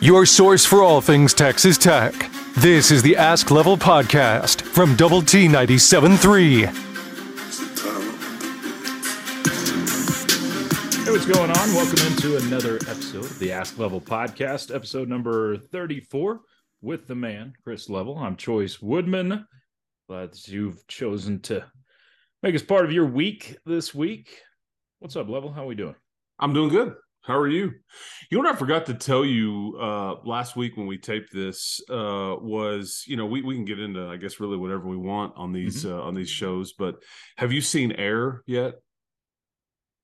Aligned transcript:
your 0.00 0.24
source 0.26 0.64
for 0.64 0.82
all 0.82 1.00
things 1.00 1.34
Texas 1.34 1.76
Tech. 1.76 2.14
This 2.56 2.90
is 2.90 3.02
the 3.02 3.16
Ask 3.16 3.50
Level 3.50 3.76
Podcast 3.76 4.62
from 4.62 4.94
Double 4.96 5.22
T 5.22 5.48
97.3. 5.48 6.66
Hey, 11.04 11.10
what's 11.10 11.26
going 11.26 11.50
on? 11.50 11.74
Welcome 11.74 12.06
into 12.06 12.36
another 12.36 12.76
episode 12.76 13.24
of 13.24 13.38
the 13.38 13.50
Ask 13.52 13.78
Level 13.78 14.00
Podcast, 14.00 14.74
episode 14.74 15.08
number 15.08 15.56
34 15.56 16.40
with 16.80 17.06
the 17.06 17.14
man, 17.14 17.54
Chris 17.64 17.88
Level. 17.88 18.16
I'm 18.16 18.36
Chois 18.36 18.80
Woodman. 18.82 19.46
Glad 20.08 20.32
that 20.32 20.48
you've 20.48 20.86
chosen 20.86 21.40
to 21.42 21.64
make 22.42 22.54
us 22.54 22.62
part 22.62 22.84
of 22.84 22.92
your 22.92 23.06
week 23.06 23.56
this 23.66 23.94
week. 23.94 24.40
What's 25.00 25.16
up, 25.16 25.28
Level? 25.28 25.52
How 25.52 25.64
are 25.64 25.66
we 25.66 25.74
doing? 25.74 25.96
I'm 26.38 26.52
doing 26.52 26.68
good. 26.68 26.94
How 27.28 27.36
are 27.36 27.46
you? 27.46 27.74
You 28.30 28.38
know 28.38 28.44
what 28.44 28.54
I 28.54 28.58
forgot 28.58 28.86
to 28.86 28.94
tell 28.94 29.22
you 29.22 29.76
uh, 29.78 30.14
last 30.24 30.56
week 30.56 30.78
when 30.78 30.86
we 30.86 30.96
taped 30.96 31.30
this 31.30 31.78
uh, 31.90 32.36
was, 32.40 33.04
you 33.06 33.18
know, 33.18 33.26
we, 33.26 33.42
we 33.42 33.54
can 33.54 33.66
get 33.66 33.78
into, 33.78 34.06
I 34.06 34.16
guess, 34.16 34.40
really 34.40 34.56
whatever 34.56 34.88
we 34.88 34.96
want 34.96 35.34
on 35.36 35.52
these 35.52 35.84
mm-hmm. 35.84 35.94
uh, 35.94 36.00
on 36.00 36.14
these 36.14 36.30
shows. 36.30 36.72
But 36.72 36.96
have 37.36 37.52
you 37.52 37.60
seen 37.60 37.92
Air 37.92 38.42
yet? 38.46 38.76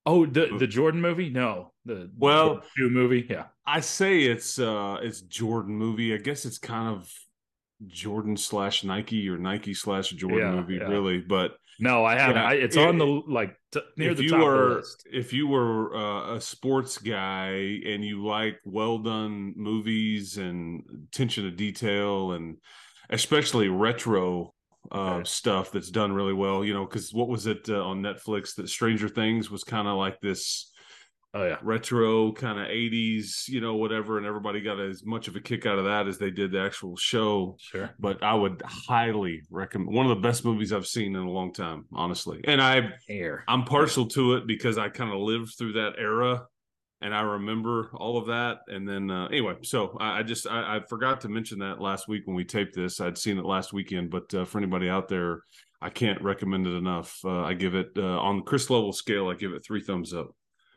Oh, 0.05 0.27
the 0.27 0.55
the 0.59 0.67
Jordan 0.67 1.01
movie? 1.01 1.31
No, 1.31 1.73
the 1.87 2.11
well 2.19 2.61
new 2.77 2.91
movie. 2.91 3.27
Yeah, 3.29 3.47
I 3.67 3.81
say 3.81 4.25
it's 4.25 4.59
uh 4.59 4.99
it's 5.01 5.23
Jordan 5.23 5.75
movie. 5.75 6.13
I 6.13 6.19
guess 6.19 6.45
it's 6.45 6.59
kind 6.59 6.95
of 6.95 7.11
Jordan 7.87 8.37
slash 8.37 8.85
Nike 8.85 9.27
or 9.31 9.39
Nike 9.39 9.73
slash 9.73 10.11
Jordan 10.11 10.39
yeah, 10.41 10.51
movie, 10.51 10.75
yeah. 10.75 10.89
really. 10.89 11.23
But 11.23 11.57
no, 11.81 12.05
I 12.05 12.19
haven't. 12.19 12.37
Yeah, 12.37 12.49
I, 12.49 12.53
it's 12.55 12.77
it, 12.77 12.87
on 12.87 12.99
the 12.99 13.07
like 13.07 13.57
t- 13.73 13.81
near 13.97 14.13
if 14.13 14.17
the 14.19 14.25
you 14.25 14.31
top 14.31 14.41
were, 14.45 14.63
of 14.63 14.69
the 14.69 14.75
list. 14.77 15.09
If 15.13 15.33
you 15.33 15.47
were 15.47 15.97
uh, 15.97 16.37
a 16.37 16.41
sports 16.41 16.99
guy 16.99 17.81
and 17.87 18.05
you 18.05 18.25
like 18.25 18.59
well 18.65 18.99
done 18.99 19.55
movies 19.57 20.39
and 20.39 20.83
attention 21.09 21.45
to 21.45 21.51
detail 21.51 22.33
and 22.33 22.57
especially 23.11 23.69
retro 23.69 24.55
uh, 24.93 25.15
okay. 25.15 25.25
stuff 25.25 25.73
that's 25.73 25.91
done 25.91 26.13
really 26.13 26.33
well, 26.33 26.65
you 26.65 26.75
know, 26.75 26.85
because 26.85 27.13
what 27.13 27.29
was 27.29 27.47
it 27.47 27.69
uh, 27.69 27.83
on 27.85 28.03
Netflix 28.03 28.55
that 28.57 28.69
Stranger 28.69 29.09
Things 29.09 29.51
was 29.51 29.65
kind 29.65 29.89
of 29.89 29.97
like 29.97 30.21
this 30.21 30.71
oh 31.35 31.45
yeah. 31.45 31.59
retro 31.63 32.33
kind 32.33 32.59
of 32.59 32.69
80s 32.69 33.49
you 33.49 33.61
know 33.61 33.75
whatever 33.75 34.17
and 34.19 34.27
everybody 34.27 34.61
got 34.61 34.81
as 34.81 35.05
much 35.05 35.29
of 35.29 35.37
a 35.37 35.41
kick 35.41 35.67
out 35.67 35.79
of 35.79 35.85
that 35.85 36.07
as 36.07 36.19
they 36.19 36.31
did 36.31 36.53
the 36.53 36.61
actual 36.61 36.97
show. 36.97 37.57
Sure. 37.61 37.91
But 37.99 38.23
i 38.23 38.33
would 38.33 38.63
highly 38.65 39.43
recommend 39.51 39.95
one 39.95 40.07
of 40.07 40.17
the 40.17 40.27
best 40.27 40.45
movies 40.45 40.73
i've 40.73 40.87
seen 40.87 41.15
in 41.17 41.23
a 41.23 41.31
long 41.31 41.53
time 41.53 41.85
honestly. 41.93 42.41
And 42.45 42.63
i 42.63 42.89
air. 43.09 43.45
I'm 43.49 43.65
partial 43.65 44.07
to 44.09 44.35
it 44.35 44.47
because 44.47 44.79
i 44.79 44.89
kind 44.89 45.13
of 45.13 45.19
lived 45.19 45.55
through 45.59 45.75
that 45.75 45.95
era 45.99 46.47
and 47.01 47.15
i 47.15 47.21
remember 47.21 47.91
all 47.95 48.17
of 48.17 48.27
that 48.27 48.59
and 48.69 48.89
then 48.89 49.11
uh, 49.11 49.27
anyway 49.27 49.55
so 49.63 49.97
i, 50.01 50.21
I 50.21 50.23
just 50.23 50.47
I, 50.47 50.77
I, 50.77 50.81
forgot 50.89 51.21
to 51.23 51.29
mention 51.29 51.59
that 51.59 51.81
last 51.81 52.09
week 52.09 52.23
when 52.27 52.37
we 52.37 52.45
taped 52.45 52.77
this. 52.77 53.01
I'd 53.01 53.19
seen 53.19 53.39
it 53.39 53.45
last 53.45 53.73
weekend 53.73 54.11
but 54.11 54.33
uh, 54.33 54.45
for 54.45 54.59
anybody 54.59 54.89
out 54.89 55.09
there 55.09 55.41
i 55.83 55.91
can't 55.91 56.23
recommend 56.23 56.67
it 56.67 56.75
enough. 56.75 57.19
Uh, 57.25 57.43
i 57.43 57.55
give 57.55 57.75
it 57.75 57.91
uh, 57.97 58.19
on 58.21 58.37
the 58.37 58.43
chris 58.43 58.71
level 58.71 58.93
scale 58.93 59.29
i 59.29 59.35
give 59.35 59.53
it 59.53 59.65
three 59.65 59.83
thumbs 59.83 60.15
up 60.15 60.31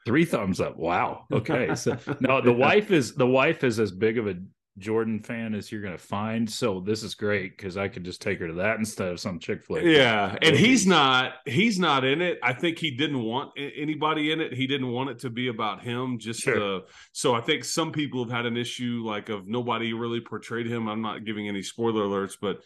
Three 0.08 0.24
thumbs 0.26 0.62
up. 0.62 0.78
Wow. 0.78 1.26
Okay. 1.32 1.76
So 1.76 1.98
no, 2.20 2.42
the 2.42 2.54
wife 2.54 2.92
is 2.92 3.14
the 3.14 3.28
wife 3.28 3.64
is 3.64 3.80
as 3.80 3.92
big 3.92 4.18
of 4.18 4.28
a 4.28 4.36
Jordan 4.78 5.20
fan 5.20 5.54
as 5.54 5.72
you're 5.72 5.82
going 5.82 5.94
to 5.94 6.04
find. 6.04 6.50
So 6.50 6.80
this 6.80 7.04
is 7.04 7.16
great 7.16 7.58
because 7.58 7.78
I 7.78 7.88
could 7.88 8.04
just 8.04 8.22
take 8.22 8.40
her 8.40 8.48
to 8.48 8.54
that 8.54 8.78
instead 8.78 9.10
of 9.10 9.20
some 9.20 9.40
chick 9.40 9.64
flick. 9.64 9.84
Yeah, 9.84 10.36
and 10.42 10.56
he's 10.56 10.88
not 10.88 11.34
he's 11.46 11.80
not 11.80 12.06
in 12.06 12.22
it. 12.22 12.40
I 12.42 12.54
think 12.54 12.80
he 12.80 12.92
didn't 12.92 13.22
want 13.22 13.52
anybody 13.58 14.32
in 14.32 14.40
it. 14.40 14.54
He 14.54 14.68
didn't 14.68 14.92
want 14.92 15.10
it 15.10 15.20
to 15.20 15.30
be 15.30 15.50
about 15.50 15.84
him. 15.84 16.20
Just 16.20 16.42
sure. 16.42 16.56
to, 16.56 16.82
so 17.12 17.34
I 17.36 17.42
think 17.42 17.64
some 17.64 17.92
people 17.92 18.24
have 18.24 18.32
had 18.32 18.46
an 18.46 18.58
issue 18.58 19.04
like 19.06 19.30
of 19.30 19.48
nobody 19.48 19.94
really 19.94 20.22
portrayed 20.22 20.68
him. 20.68 20.88
I'm 20.88 21.02
not 21.02 21.26
giving 21.26 21.48
any 21.48 21.64
spoiler 21.64 22.04
alerts, 22.04 22.38
but 22.40 22.62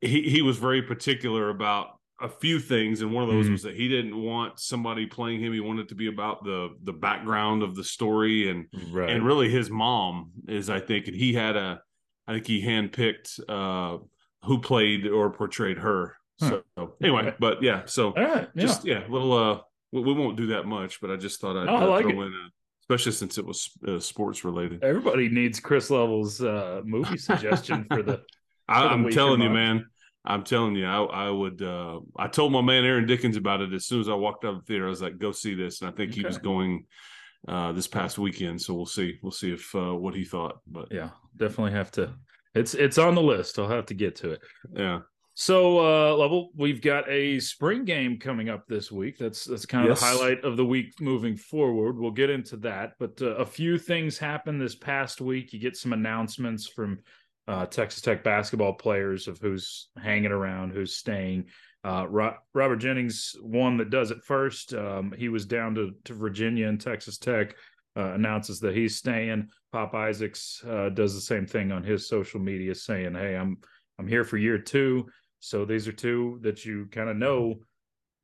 he 0.00 0.22
he 0.22 0.42
was 0.42 0.58
very 0.58 0.82
particular 0.82 1.50
about 1.50 1.98
a 2.22 2.28
few 2.28 2.60
things, 2.60 3.02
and 3.02 3.12
one 3.12 3.24
of 3.24 3.30
those 3.30 3.46
mm-hmm. 3.46 3.52
was 3.52 3.62
that 3.64 3.74
he 3.74 3.88
didn't 3.88 4.16
want 4.16 4.60
somebody 4.60 5.06
playing 5.06 5.40
him. 5.40 5.52
He 5.52 5.60
wanted 5.60 5.88
to 5.88 5.94
be 5.94 6.06
about 6.06 6.44
the 6.44 6.70
the 6.84 6.92
background 6.92 7.62
of 7.62 7.74
the 7.74 7.84
story, 7.84 8.48
and 8.48 8.66
right. 8.90 9.10
and 9.10 9.26
really 9.26 9.48
his 9.48 9.70
mom 9.70 10.30
is, 10.48 10.70
I 10.70 10.80
think, 10.80 11.08
and 11.08 11.16
he 11.16 11.34
had 11.34 11.56
a, 11.56 11.82
I 12.26 12.34
think 12.34 12.46
he 12.46 12.64
handpicked 12.64 13.40
uh, 13.48 13.98
who 14.44 14.60
played 14.60 15.06
or 15.06 15.30
portrayed 15.30 15.78
her. 15.78 16.16
Huh. 16.40 16.60
So 16.76 16.94
anyway, 17.02 17.34
but 17.38 17.62
yeah, 17.62 17.82
so 17.86 18.12
right, 18.12 18.48
yeah. 18.54 18.62
just 18.62 18.84
yeah, 18.84 19.04
little 19.08 19.32
uh, 19.32 19.60
we, 19.90 20.02
we, 20.02 20.12
won't 20.12 20.36
do 20.36 20.46
that 20.48 20.64
much, 20.64 21.00
but 21.00 21.10
I 21.10 21.16
just 21.16 21.40
thought 21.40 21.56
I'd, 21.56 21.68
oh, 21.68 21.76
I 21.76 21.84
like 21.84 22.02
throw 22.04 22.22
it. 22.22 22.26
in 22.26 22.32
a, 22.32 22.48
especially 22.82 23.12
since 23.12 23.38
it 23.38 23.44
was 23.44 23.70
uh, 23.86 23.98
sports 23.98 24.44
related. 24.44 24.82
Everybody 24.84 25.28
needs 25.28 25.60
Chris 25.60 25.90
Level's 25.90 26.40
uh, 26.40 26.82
movie 26.84 27.18
suggestion 27.18 27.86
for 27.90 28.02
the. 28.02 28.22
I, 28.68 28.92
am 28.92 29.10
telling 29.10 29.42
you, 29.42 29.50
man. 29.50 29.86
I'm 30.24 30.44
telling 30.44 30.76
you, 30.76 30.86
I, 30.86 31.02
I 31.02 31.30
would. 31.30 31.62
Uh, 31.62 32.00
I 32.16 32.28
told 32.28 32.52
my 32.52 32.60
man 32.62 32.84
Aaron 32.84 33.06
Dickens 33.06 33.36
about 33.36 33.60
it 33.60 33.72
as 33.72 33.86
soon 33.86 34.00
as 34.00 34.08
I 34.08 34.14
walked 34.14 34.44
out 34.44 34.54
of 34.54 34.60
the 34.60 34.66
theater. 34.66 34.86
I 34.86 34.90
was 34.90 35.02
like, 35.02 35.18
"Go 35.18 35.32
see 35.32 35.54
this," 35.54 35.80
and 35.80 35.90
I 35.90 35.92
think 35.92 36.12
okay. 36.12 36.20
he 36.20 36.26
was 36.26 36.38
going 36.38 36.86
uh, 37.48 37.72
this 37.72 37.88
past 37.88 38.18
weekend. 38.18 38.62
So 38.62 38.74
we'll 38.74 38.86
see. 38.86 39.18
We'll 39.22 39.32
see 39.32 39.52
if 39.52 39.74
uh, 39.74 39.94
what 39.94 40.14
he 40.14 40.24
thought. 40.24 40.60
But 40.66 40.88
yeah, 40.92 41.10
definitely 41.36 41.72
have 41.72 41.90
to. 41.92 42.14
It's 42.54 42.74
it's 42.74 42.98
on 42.98 43.14
the 43.14 43.22
list. 43.22 43.58
I'll 43.58 43.68
have 43.68 43.86
to 43.86 43.94
get 43.94 44.16
to 44.16 44.32
it. 44.32 44.40
Yeah. 44.72 45.00
So 45.34 45.78
uh 45.78 46.14
level, 46.14 46.50
we've 46.54 46.82
got 46.82 47.08
a 47.08 47.40
spring 47.40 47.86
game 47.86 48.18
coming 48.18 48.50
up 48.50 48.66
this 48.68 48.92
week. 48.92 49.16
That's 49.18 49.44
that's 49.44 49.64
kind 49.64 49.84
of 49.84 49.90
yes. 49.90 50.00
the 50.00 50.06
highlight 50.06 50.44
of 50.44 50.58
the 50.58 50.64
week 50.64 51.00
moving 51.00 51.36
forward. 51.36 51.98
We'll 51.98 52.10
get 52.10 52.28
into 52.28 52.56
that, 52.58 52.92
but 52.98 53.20
uh, 53.22 53.36
a 53.36 53.46
few 53.46 53.78
things 53.78 54.18
happened 54.18 54.60
this 54.60 54.74
past 54.74 55.22
week. 55.22 55.54
You 55.54 55.58
get 55.58 55.76
some 55.76 55.94
announcements 55.94 56.66
from 56.66 56.98
uh, 57.48 57.66
Texas 57.66 58.02
Tech 58.02 58.22
basketball 58.22 58.74
players 58.74 59.28
of 59.28 59.38
who's 59.38 59.88
hanging 60.00 60.32
around, 60.32 60.72
who's 60.72 60.96
staying. 60.96 61.46
Uh, 61.84 62.06
Ro- 62.08 62.36
Robert 62.54 62.76
Jennings, 62.76 63.34
one 63.42 63.76
that 63.78 63.90
does 63.90 64.10
it 64.12 64.22
first. 64.24 64.72
Um, 64.72 65.12
he 65.16 65.28
was 65.28 65.46
down 65.46 65.74
to, 65.74 65.92
to 66.04 66.14
Virginia 66.14 66.68
and 66.68 66.80
Texas 66.80 67.18
Tech. 67.18 67.54
Uh, 67.94 68.14
announces 68.14 68.58
that 68.60 68.74
he's 68.74 68.96
staying. 68.96 69.48
Pop 69.70 69.92
Isaacs 69.94 70.64
uh, 70.66 70.88
does 70.88 71.14
the 71.14 71.20
same 71.20 71.46
thing 71.46 71.70
on 71.72 71.82
his 71.82 72.08
social 72.08 72.40
media, 72.40 72.74
saying, 72.74 73.14
"Hey, 73.14 73.36
I'm 73.36 73.58
I'm 73.98 74.08
here 74.08 74.24
for 74.24 74.38
year 74.38 74.56
two. 74.56 75.08
So 75.40 75.66
these 75.66 75.86
are 75.86 75.92
two 75.92 76.38
that 76.40 76.64
you 76.64 76.86
kind 76.90 77.10
of 77.10 77.16
know 77.18 77.56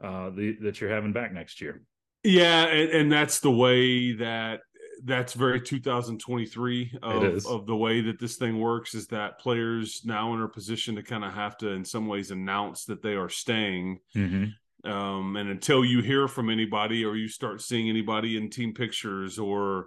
uh, 0.02 0.30
the, 0.30 0.56
that 0.62 0.80
you're 0.80 0.88
having 0.88 1.12
back 1.12 1.34
next 1.34 1.60
year." 1.60 1.82
Yeah, 2.24 2.64
and, 2.64 2.90
and 2.90 3.12
that's 3.12 3.40
the 3.40 3.50
way 3.50 4.12
that 4.12 4.60
that's 5.04 5.34
very 5.34 5.60
2023 5.60 6.98
of, 7.02 7.46
of 7.46 7.66
the 7.66 7.76
way 7.76 8.00
that 8.00 8.18
this 8.18 8.36
thing 8.36 8.58
works 8.58 8.94
is 8.94 9.06
that 9.08 9.38
players 9.38 10.02
now 10.04 10.34
in 10.34 10.42
a 10.42 10.48
position 10.48 10.94
to 10.96 11.02
kind 11.02 11.24
of 11.24 11.32
have 11.32 11.56
to 11.58 11.68
in 11.70 11.84
some 11.84 12.06
ways 12.06 12.30
announce 12.30 12.84
that 12.84 13.02
they 13.02 13.14
are 13.14 13.28
staying 13.28 14.00
mm-hmm. 14.14 14.90
um, 14.90 15.36
and 15.36 15.50
until 15.50 15.84
you 15.84 16.02
hear 16.02 16.28
from 16.28 16.50
anybody 16.50 17.04
or 17.04 17.16
you 17.16 17.28
start 17.28 17.60
seeing 17.60 17.88
anybody 17.88 18.36
in 18.36 18.50
team 18.50 18.72
pictures 18.72 19.38
or 19.38 19.86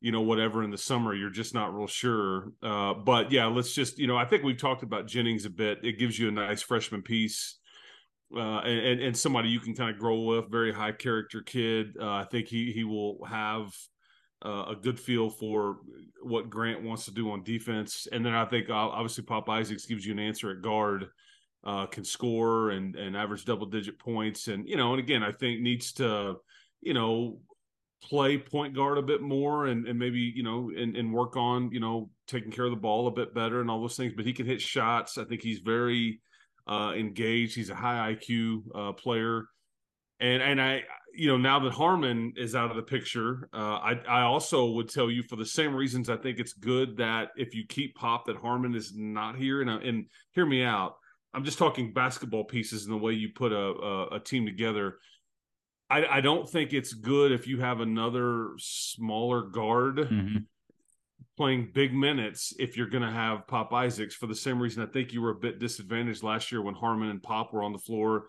you 0.00 0.10
know 0.10 0.22
whatever 0.22 0.62
in 0.62 0.70
the 0.70 0.78
summer 0.78 1.14
you're 1.14 1.30
just 1.30 1.54
not 1.54 1.74
real 1.74 1.86
sure 1.86 2.52
uh, 2.62 2.94
but 2.94 3.30
yeah 3.30 3.46
let's 3.46 3.74
just 3.74 3.98
you 3.98 4.06
know 4.06 4.16
i 4.16 4.24
think 4.24 4.42
we've 4.42 4.58
talked 4.58 4.82
about 4.82 5.06
jennings 5.06 5.44
a 5.44 5.50
bit 5.50 5.78
it 5.82 5.98
gives 5.98 6.18
you 6.18 6.28
a 6.28 6.32
nice 6.32 6.62
freshman 6.62 7.02
piece 7.02 7.58
uh, 8.34 8.60
and, 8.60 9.00
and 9.00 9.16
somebody 9.16 9.48
you 9.48 9.60
can 9.60 9.74
kind 9.74 9.90
of 9.90 9.98
grow 9.98 10.20
with, 10.20 10.50
very 10.50 10.72
high 10.72 10.92
character 10.92 11.42
kid. 11.42 11.96
Uh, 12.00 12.10
I 12.12 12.24
think 12.24 12.48
he 12.48 12.72
he 12.72 12.84
will 12.84 13.24
have 13.24 13.74
uh, 14.44 14.64
a 14.70 14.76
good 14.80 14.98
feel 14.98 15.30
for 15.30 15.78
what 16.22 16.50
Grant 16.50 16.82
wants 16.82 17.04
to 17.04 17.10
do 17.12 17.30
on 17.30 17.42
defense. 17.42 18.06
And 18.10 18.24
then 18.24 18.34
I 18.34 18.44
think 18.44 18.70
uh, 18.70 18.74
obviously 18.74 19.24
Pop 19.24 19.48
Isaacs 19.48 19.86
gives 19.86 20.04
you 20.04 20.12
an 20.12 20.18
answer 20.18 20.50
at 20.50 20.62
guard, 20.62 21.06
uh, 21.64 21.86
can 21.86 22.04
score 22.04 22.70
and 22.70 22.96
and 22.96 23.16
average 23.16 23.44
double 23.44 23.66
digit 23.66 23.98
points, 23.98 24.48
and 24.48 24.68
you 24.68 24.76
know, 24.76 24.92
and 24.92 25.00
again, 25.00 25.22
I 25.22 25.32
think 25.32 25.60
needs 25.60 25.92
to, 25.94 26.36
you 26.80 26.94
know, 26.94 27.38
play 28.02 28.36
point 28.36 28.74
guard 28.74 28.98
a 28.98 29.02
bit 29.02 29.22
more 29.22 29.66
and 29.66 29.86
and 29.86 29.96
maybe 29.96 30.18
you 30.18 30.42
know 30.42 30.72
and 30.76 30.96
and 30.96 31.12
work 31.12 31.36
on 31.36 31.70
you 31.70 31.78
know 31.78 32.10
taking 32.26 32.50
care 32.50 32.64
of 32.64 32.72
the 32.72 32.76
ball 32.76 33.06
a 33.06 33.12
bit 33.12 33.32
better 33.32 33.60
and 33.60 33.70
all 33.70 33.80
those 33.80 33.96
things. 33.96 34.12
But 34.16 34.26
he 34.26 34.32
can 34.32 34.46
hit 34.46 34.60
shots. 34.60 35.18
I 35.18 35.24
think 35.24 35.42
he's 35.42 35.60
very 35.60 36.20
uh, 36.66 36.92
engaged. 36.96 37.54
He's 37.54 37.70
a 37.70 37.74
high 37.74 38.14
IQ 38.14 38.62
uh, 38.74 38.92
player 38.92 39.44
and 40.22 40.42
and 40.42 40.62
I 40.62 40.84
you 41.14 41.28
know 41.28 41.36
now 41.36 41.58
that 41.58 41.72
Harmon 41.72 42.32
is 42.36 42.54
out 42.54 42.70
of 42.70 42.76
the 42.76 42.82
picture, 42.82 43.48
uh, 43.52 43.56
I 43.56 44.00
I 44.08 44.22
also 44.22 44.70
would 44.70 44.88
tell 44.88 45.10
you 45.10 45.22
for 45.22 45.36
the 45.36 45.44
same 45.44 45.74
reasons 45.74 46.08
I 46.08 46.16
think 46.16 46.38
it's 46.38 46.54
good 46.54 46.96
that 46.98 47.30
if 47.36 47.54
you 47.54 47.66
keep 47.68 47.96
Pop 47.96 48.26
that 48.26 48.36
Harmon 48.36 48.74
is 48.74 48.94
not 48.96 49.36
here 49.36 49.60
and 49.60 49.68
and 49.68 50.06
hear 50.30 50.46
me 50.46 50.62
out. 50.62 50.94
I'm 51.34 51.44
just 51.44 51.58
talking 51.58 51.94
basketball 51.94 52.44
pieces 52.44 52.84
and 52.84 52.92
the 52.92 52.98
way 52.98 53.12
you 53.12 53.30
put 53.34 53.52
a 53.52 53.56
a, 53.56 54.16
a 54.16 54.20
team 54.20 54.46
together. 54.46 54.98
I, 55.90 56.06
I 56.06 56.20
don't 56.22 56.48
think 56.48 56.72
it's 56.72 56.94
good 56.94 57.32
if 57.32 57.46
you 57.46 57.60
have 57.60 57.80
another 57.80 58.52
smaller 58.56 59.42
guard 59.42 59.96
mm-hmm. 59.96 60.38
playing 61.36 61.70
big 61.74 61.92
minutes 61.92 62.54
if 62.58 62.78
you're 62.78 62.86
going 62.86 63.02
to 63.02 63.10
have 63.10 63.46
Pop 63.46 63.74
Isaacs 63.74 64.14
for 64.14 64.26
the 64.26 64.34
same 64.34 64.58
reason 64.58 64.82
I 64.82 64.86
think 64.86 65.12
you 65.12 65.20
were 65.20 65.32
a 65.32 65.34
bit 65.34 65.58
disadvantaged 65.58 66.22
last 66.22 66.50
year 66.50 66.62
when 66.62 66.74
Harmon 66.74 67.10
and 67.10 67.22
Pop 67.22 67.52
were 67.52 67.62
on 67.62 67.72
the 67.72 67.78
floor 67.78 68.28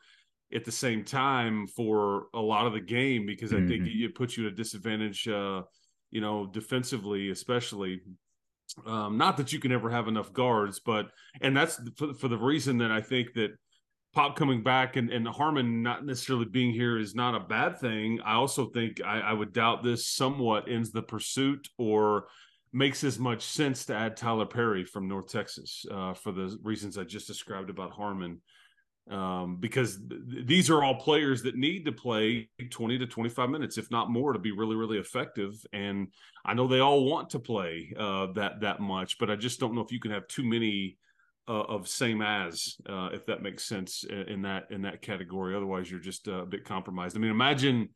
at 0.53 0.65
the 0.65 0.71
same 0.71 1.03
time 1.03 1.67
for 1.67 2.27
a 2.33 2.39
lot 2.39 2.67
of 2.67 2.73
the 2.73 2.79
game 2.79 3.25
because 3.25 3.51
mm-hmm. 3.51 3.65
I 3.65 3.67
think 3.67 3.83
mm-hmm. 3.83 4.05
it 4.05 4.15
puts 4.15 4.37
you 4.37 4.47
at 4.47 4.53
a 4.53 4.55
disadvantage, 4.55 5.27
uh, 5.27 5.63
you 6.11 6.21
know, 6.21 6.45
defensively, 6.45 7.29
especially. 7.29 8.01
Um, 8.85 9.17
not 9.17 9.37
that 9.37 9.53
you 9.53 9.59
can 9.59 9.71
ever 9.71 9.89
have 9.89 10.07
enough 10.07 10.33
guards, 10.33 10.79
but 10.79 11.07
and 11.41 11.55
that's 11.55 11.79
for, 11.95 12.13
for 12.13 12.27
the 12.27 12.37
reason 12.37 12.77
that 12.79 12.91
I 12.91 13.01
think 13.01 13.33
that 13.33 13.51
Pop 14.13 14.35
coming 14.35 14.61
back 14.61 14.95
and, 14.95 15.09
and 15.09 15.27
Harmon 15.27 15.81
not 15.81 16.05
necessarily 16.05 16.45
being 16.45 16.71
here 16.71 16.99
is 16.99 17.15
not 17.15 17.33
a 17.33 17.39
bad 17.39 17.79
thing. 17.79 18.19
I 18.23 18.33
also 18.33 18.67
think 18.67 19.01
I, 19.03 19.19
I 19.19 19.33
would 19.33 19.53
doubt 19.53 19.83
this 19.83 20.07
somewhat 20.07 20.69
ends 20.69 20.91
the 20.91 21.01
pursuit 21.01 21.67
or 21.79 22.27
makes 22.71 23.03
as 23.03 23.17
much 23.17 23.41
sense 23.43 23.85
to 23.85 23.95
add 23.95 24.15
Tyler 24.15 24.45
Perry 24.45 24.85
from 24.85 25.07
North 25.07 25.29
Texas 25.29 25.83
uh, 25.91 26.13
for 26.13 26.31
the 26.31 26.57
reasons 26.61 26.97
I 26.97 27.03
just 27.03 27.25
described 27.25 27.71
about 27.71 27.91
Harmon. 27.91 28.39
Um, 29.09 29.57
because 29.59 29.97
th- 29.97 30.45
these 30.45 30.69
are 30.69 30.81
all 30.81 30.95
players 30.95 31.43
that 31.43 31.55
need 31.55 31.83
to 31.85 31.91
play 31.91 32.49
20 32.69 32.97
to 32.99 33.05
25 33.05 33.49
minutes, 33.49 33.77
if 33.77 33.91
not 33.91 34.09
more, 34.09 34.31
to 34.31 34.39
be 34.39 34.51
really, 34.51 34.75
really 34.75 34.97
effective. 34.97 35.53
And 35.73 36.07
I 36.45 36.53
know 36.53 36.67
they 36.67 36.79
all 36.79 37.03
want 37.03 37.29
to 37.31 37.39
play 37.39 37.93
uh, 37.99 38.27
that 38.33 38.61
that 38.61 38.79
much, 38.79 39.17
but 39.17 39.29
I 39.29 39.35
just 39.35 39.59
don't 39.59 39.75
know 39.75 39.81
if 39.81 39.91
you 39.91 39.99
can 39.99 40.11
have 40.11 40.27
too 40.27 40.43
many 40.43 40.97
uh, 41.47 41.63
of 41.63 41.87
same 41.87 42.21
as, 42.21 42.77
uh, 42.87 43.09
if 43.11 43.25
that 43.25 43.41
makes 43.41 43.65
sense 43.65 44.05
in, 44.05 44.21
in, 44.29 44.41
that 44.43 44.67
in 44.69 44.81
that 44.83 45.01
category. 45.01 45.55
Otherwise, 45.55 45.91
you're 45.91 45.99
just 45.99 46.27
uh, 46.27 46.43
a 46.43 46.45
bit 46.45 46.63
compromised. 46.63 47.17
I 47.17 47.19
mean, 47.19 47.31
imagine 47.31 47.89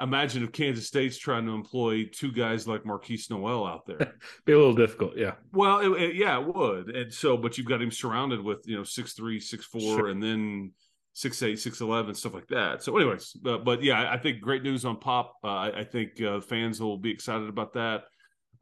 imagine 0.00 0.42
if 0.42 0.52
Kansas 0.52 0.86
State's 0.86 1.18
trying 1.18 1.46
to 1.46 1.52
employ 1.52 2.04
two 2.12 2.32
guys 2.32 2.66
like 2.66 2.84
Markquis 2.84 3.30
Nowell 3.30 3.66
out 3.66 3.86
there. 3.86 4.14
Be 4.44 4.52
a 4.52 4.58
little 4.58 4.74
difficult, 4.74 5.16
yeah. 5.16 5.34
Well, 5.52 5.78
it, 5.80 6.02
it, 6.02 6.16
yeah, 6.16 6.40
it 6.40 6.54
would. 6.54 6.90
And 6.90 7.12
so, 7.12 7.36
but 7.36 7.56
you've 7.56 7.66
got 7.66 7.82
him 7.82 7.90
surrounded 7.90 8.42
with 8.42 8.66
you 8.66 8.76
know 8.76 8.84
six 8.84 9.12
three, 9.12 9.40
six 9.40 9.64
four, 9.64 9.98
sure. 9.98 10.08
and 10.08 10.22
then 10.22 10.72
six 11.12 11.42
eight, 11.42 11.58
six 11.58 11.80
eleven, 11.80 12.14
stuff 12.14 12.34
like 12.34 12.48
that. 12.48 12.82
So, 12.82 12.96
anyways, 12.96 13.36
uh, 13.46 13.58
but 13.58 13.82
yeah, 13.82 14.10
I 14.10 14.18
think 14.18 14.40
great 14.40 14.62
news 14.62 14.84
on 14.84 14.98
Pop. 14.98 15.36
Uh, 15.42 15.48
I, 15.48 15.80
I, 15.80 15.84
think 15.84 16.20
uh, 16.20 16.40
fans 16.40 16.80
will 16.80 16.98
be 16.98 17.10
excited 17.10 17.48
about 17.48 17.74
that. 17.74 18.04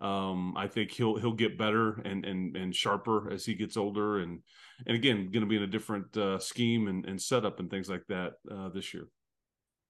Um, 0.00 0.55
I 0.56 0.67
think 0.67 0.90
he'll 0.90 1.17
he'll 1.17 1.32
get 1.32 1.58
better 1.58 2.00
and 2.05 2.25
and 2.25 2.56
and 2.56 2.75
sharper 2.75 3.31
as 3.32 3.44
he 3.44 3.55
gets 3.55 3.76
older, 3.76 4.19
and 4.19 4.40
and 4.87 4.96
again, 4.96 5.31
going 5.31 5.43
to 5.43 5.46
be 5.46 5.56
in 5.56 5.62
a 5.62 5.67
different 5.67 6.17
uh, 6.17 6.38
scheme 6.38 6.88
and, 6.88 7.06
and 7.06 7.20
setup 7.20 7.61
and 7.61 7.70
things 7.70 7.88
like 7.88 8.05
that 8.08 8.32
uh, 8.50 8.69
this 8.69 8.93
year. 8.93 9.06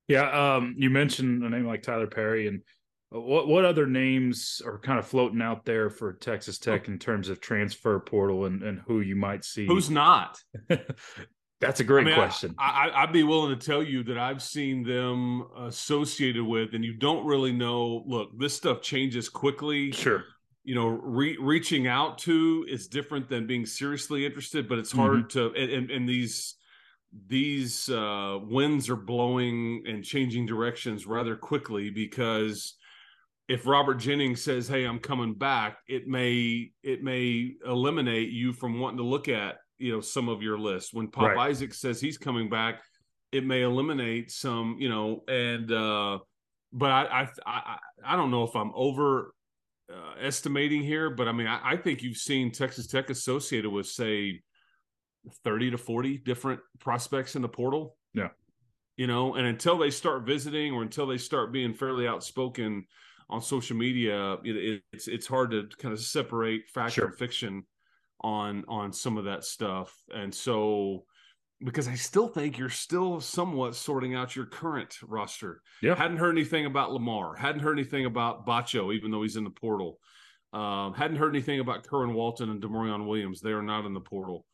Yeah, 0.09 0.57
um, 0.57 0.75
you 0.77 0.91
mentioned 0.91 1.43
a 1.45 1.49
name 1.51 1.67
like 1.67 1.83
Tyler 1.83 2.07
Perry, 2.07 2.49
and 2.49 2.61
what 3.11 3.47
what 3.47 3.65
other 3.65 3.87
names 3.87 4.61
are 4.65 4.79
kind 4.79 4.99
of 4.99 5.07
floating 5.07 5.43
out 5.43 5.65
there 5.65 5.91
for 5.91 6.13
Texas 6.15 6.59
Tech 6.59 6.89
in 6.89 6.99
terms 6.99 7.29
of 7.29 7.41
transfer 7.41 8.01
portal 8.01 8.47
and, 8.47 8.63
and 8.63 8.81
who 8.87 9.01
you 9.01 9.17
might 9.17 9.45
see? 9.45 9.67
Who's 9.67 9.91
not? 9.91 10.39
That's 11.63 11.79
a 11.79 11.85
great 11.85 12.03
I 12.03 12.11
mean, 12.11 12.15
question. 12.17 12.55
I, 12.59 12.89
I, 12.89 13.05
would 13.05 13.13
be 13.13 13.23
willing 13.23 13.57
to 13.57 13.67
tell 13.67 13.85
you 13.85 14.03
that 14.05 14.19
I've 14.19 14.43
seen 14.43 14.83
them 14.83 15.45
associated 15.57 16.43
with, 16.45 16.75
and 16.75 16.85
you 16.85 16.93
don't 16.93 17.25
really 17.25 17.53
know. 17.53 18.03
Look, 18.05 18.37
this 18.37 18.57
stuff 18.57 18.83
changes 18.83 19.29
quickly. 19.29 19.93
Sure. 19.93 20.25
You 20.65 20.75
know, 20.75 20.89
re- 20.89 21.39
reaching 21.41 21.87
out 21.87 22.19
to 22.19 22.67
is 22.69 22.89
different 22.89 23.29
than 23.29 23.47
being 23.47 23.65
seriously 23.65 24.27
interested, 24.27 24.69
but 24.69 24.79
it's 24.79 24.91
hard 24.91 25.29
mm-hmm. 25.29 25.55
to. 25.55 25.75
And, 25.75 25.91
and, 25.91 26.09
these 26.09 26.57
these 27.27 27.89
uh, 27.89 28.39
winds 28.43 28.89
are 28.89 28.97
blowing 28.97 29.85
and 29.87 30.03
changing 30.05 30.47
directions 30.47 31.07
rather 31.07 31.37
quickly 31.37 31.91
because 31.91 32.77
if 33.49 33.67
Robert 33.67 33.97
Jennings 33.97 34.43
says, 34.43 34.67
"Hey, 34.67 34.85
I'm 34.85 34.99
coming 34.99 35.35
back," 35.35 35.79
it 35.87 36.07
may 36.07 36.71
it 36.83 37.03
may 37.03 37.53
eliminate 37.67 38.31
you 38.31 38.53
from 38.53 38.81
wanting 38.81 38.99
to 38.99 39.05
look 39.05 39.29
at 39.29 39.57
you 39.79 39.93
know 39.93 40.01
some 40.01 40.29
of 40.29 40.43
your 40.43 40.59
list. 40.59 40.95
When 40.95 41.09
Pop 41.09 41.25
right. 41.25 41.49
Isaac 41.51 41.75
says 41.75 42.01
he's 42.01 42.17
coming 42.17 42.49
back, 42.49 42.81
it 43.31 43.45
may 43.45 43.63
eliminate 43.63 44.31
some, 44.31 44.77
you 44.79 44.89
know, 44.89 45.25
and 45.29 45.71
uh 45.71 46.19
but 46.73 46.91
I 46.91 47.05
I 47.05 47.29
I, 47.47 47.79
I 48.05 48.17
don't 48.17 48.31
know 48.31 48.45
if 48.45 48.55
I'm 48.57 48.73
over 48.75 49.35
uh, 49.93 50.15
estimating 50.21 50.83
here, 50.83 51.11
but 51.11 51.29
I 51.29 51.33
mean 51.33 51.47
I, 51.47 51.73
I 51.73 51.77
think 51.77 52.03
you've 52.03 52.17
seen 52.17 52.53
Texas 52.53 52.87
Tech 52.87 53.11
associated 53.11 53.71
with 53.71 53.87
say 53.87 54.41
30 55.45 55.73
to 55.73 55.79
40 55.79 56.19
different 56.19 56.61
prospects 56.79 57.37
in 57.37 57.43
the 57.43 57.49
portal. 57.49 57.97
Yeah. 58.15 58.29
You 58.97 59.07
know, 59.07 59.35
and 59.35 59.47
until 59.47 59.79
they 59.79 59.91
start 59.91 60.27
visiting 60.27 60.73
or 60.73 60.83
until 60.83 61.07
they 61.07 61.19
start 61.19 61.53
being 61.53 61.75
fairly 61.75 62.07
outspoken 62.07 62.87
on 63.31 63.41
social 63.41 63.77
media, 63.77 64.35
it, 64.45 64.83
it's 64.93 65.09
it's 65.09 65.27
hard 65.27 65.51
to 65.53 65.69
kind 65.79 65.93
of 65.93 66.01
separate 66.01 66.69
fact 66.69 66.95
sure. 66.95 67.07
and 67.07 67.15
fiction 67.17 67.65
on 68.21 68.65
on 68.69 68.93
some 68.93 69.17
of 69.17 69.25
that 69.25 69.45
stuff 69.45 69.97
and 70.15 70.33
so 70.33 71.05
because 71.65 71.89
I 71.89 71.95
still 71.95 72.29
think 72.29 72.59
you're 72.59 72.69
still 72.69 73.21
somewhat 73.21 73.75
sorting 73.75 74.15
out 74.15 74.35
your 74.35 74.47
current 74.47 74.99
roster. 75.03 75.63
Yeah. 75.81 75.95
Hadn't 75.95 76.17
heard 76.17 76.37
anything 76.37 76.67
about 76.67 76.93
Lamar. 76.93 77.35
Hadn't 77.35 77.61
heard 77.61 77.79
anything 77.79 78.05
about 78.05 78.47
Batcho, 78.47 78.95
even 78.95 79.11
though 79.11 79.23
he's 79.23 79.37
in 79.37 79.45
the 79.45 79.51
portal. 79.51 79.99
Um, 80.53 80.93
hadn't 80.95 81.17
heard 81.17 81.35
anything 81.35 81.61
about 81.61 81.87
Kerwin 81.87 82.15
Walton 82.15 82.51
and 82.51 82.61
D'Maurian 82.61 83.07
Williams. 83.07 83.41
They 83.41 83.53
are 83.53 83.63
not 83.63 83.87
in 83.87 83.95
the 83.95 84.01
portal. 84.01 84.45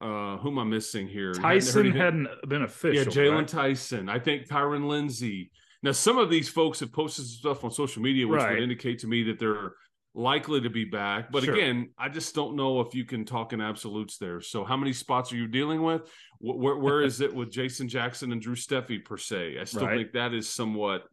Uh, 0.00 0.36
who 0.38 0.50
am 0.50 0.58
I 0.58 0.64
missing 0.64 1.08
here? 1.08 1.32
Tyson 1.32 1.86
hadn't, 1.92 2.26
hadn't 2.26 2.48
been 2.48 2.62
official. 2.62 3.04
Yeah, 3.04 3.04
Jaylon 3.04 3.38
right? 3.38 3.48
Tyson. 3.48 4.08
I 4.08 4.18
think 4.18 4.46
Kyron 4.46 4.88
Lindsey. 4.88 5.50
Now, 5.82 5.92
some 5.92 6.18
of 6.18 6.30
these 6.30 6.48
folks 6.48 6.80
have 6.80 6.92
posted 6.92 7.24
stuff 7.24 7.64
on 7.64 7.70
social 7.70 8.02
media, 8.02 8.26
which 8.26 8.40
right. 8.40 8.54
would 8.54 8.62
indicate 8.62 8.98
to 9.00 9.06
me 9.06 9.22
that 9.24 9.38
they're 9.38 9.72
likely 10.14 10.60
to 10.60 10.70
be 10.70 10.84
back. 10.84 11.30
But 11.30 11.44
sure. 11.44 11.54
again, 11.54 11.90
I 11.98 12.08
just 12.08 12.34
don't 12.34 12.56
know 12.56 12.80
if 12.80 12.94
you 12.94 13.04
can 13.04 13.24
talk 13.24 13.52
in 13.52 13.60
absolutes 13.60 14.18
there. 14.18 14.40
So, 14.40 14.64
how 14.64 14.76
many 14.76 14.92
spots 14.92 15.32
are 15.32 15.36
you 15.36 15.46
dealing 15.46 15.82
with? 15.82 16.02
Where, 16.40 16.76
where 16.76 17.02
is 17.02 17.20
it 17.20 17.34
with 17.34 17.50
Jason 17.50 17.88
Jackson 17.88 18.32
and 18.32 18.40
Drew 18.40 18.54
Steffi 18.54 19.04
per 19.04 19.16
se? 19.16 19.56
I 19.60 19.64
still 19.64 19.86
right. 19.86 19.96
think 19.96 20.12
that 20.12 20.34
is 20.34 20.48
somewhat 20.48 21.04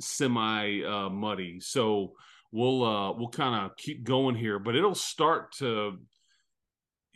semi 0.00 0.84
uh, 0.84 1.08
muddy. 1.08 1.60
So 1.60 2.12
we'll 2.52 2.84
uh, 2.84 3.12
we'll 3.12 3.28
kind 3.28 3.64
of 3.64 3.76
keep 3.76 4.04
going 4.04 4.34
here, 4.34 4.58
but 4.58 4.76
it'll 4.76 4.94
start 4.94 5.52
to. 5.58 5.98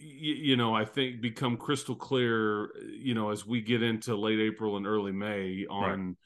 You 0.03 0.57
know, 0.57 0.75
I 0.75 0.85
think 0.85 1.21
become 1.21 1.57
crystal 1.57 1.95
clear. 1.95 2.71
You 2.91 3.15
know, 3.15 3.31
as 3.31 3.47
we 3.47 3.61
get 3.61 3.83
into 3.83 4.17
late 4.17 4.41
April 4.41 4.77
and 4.77 4.87
early 4.87 5.13
May 5.13 5.67
on 5.69 6.09
right 6.09 6.17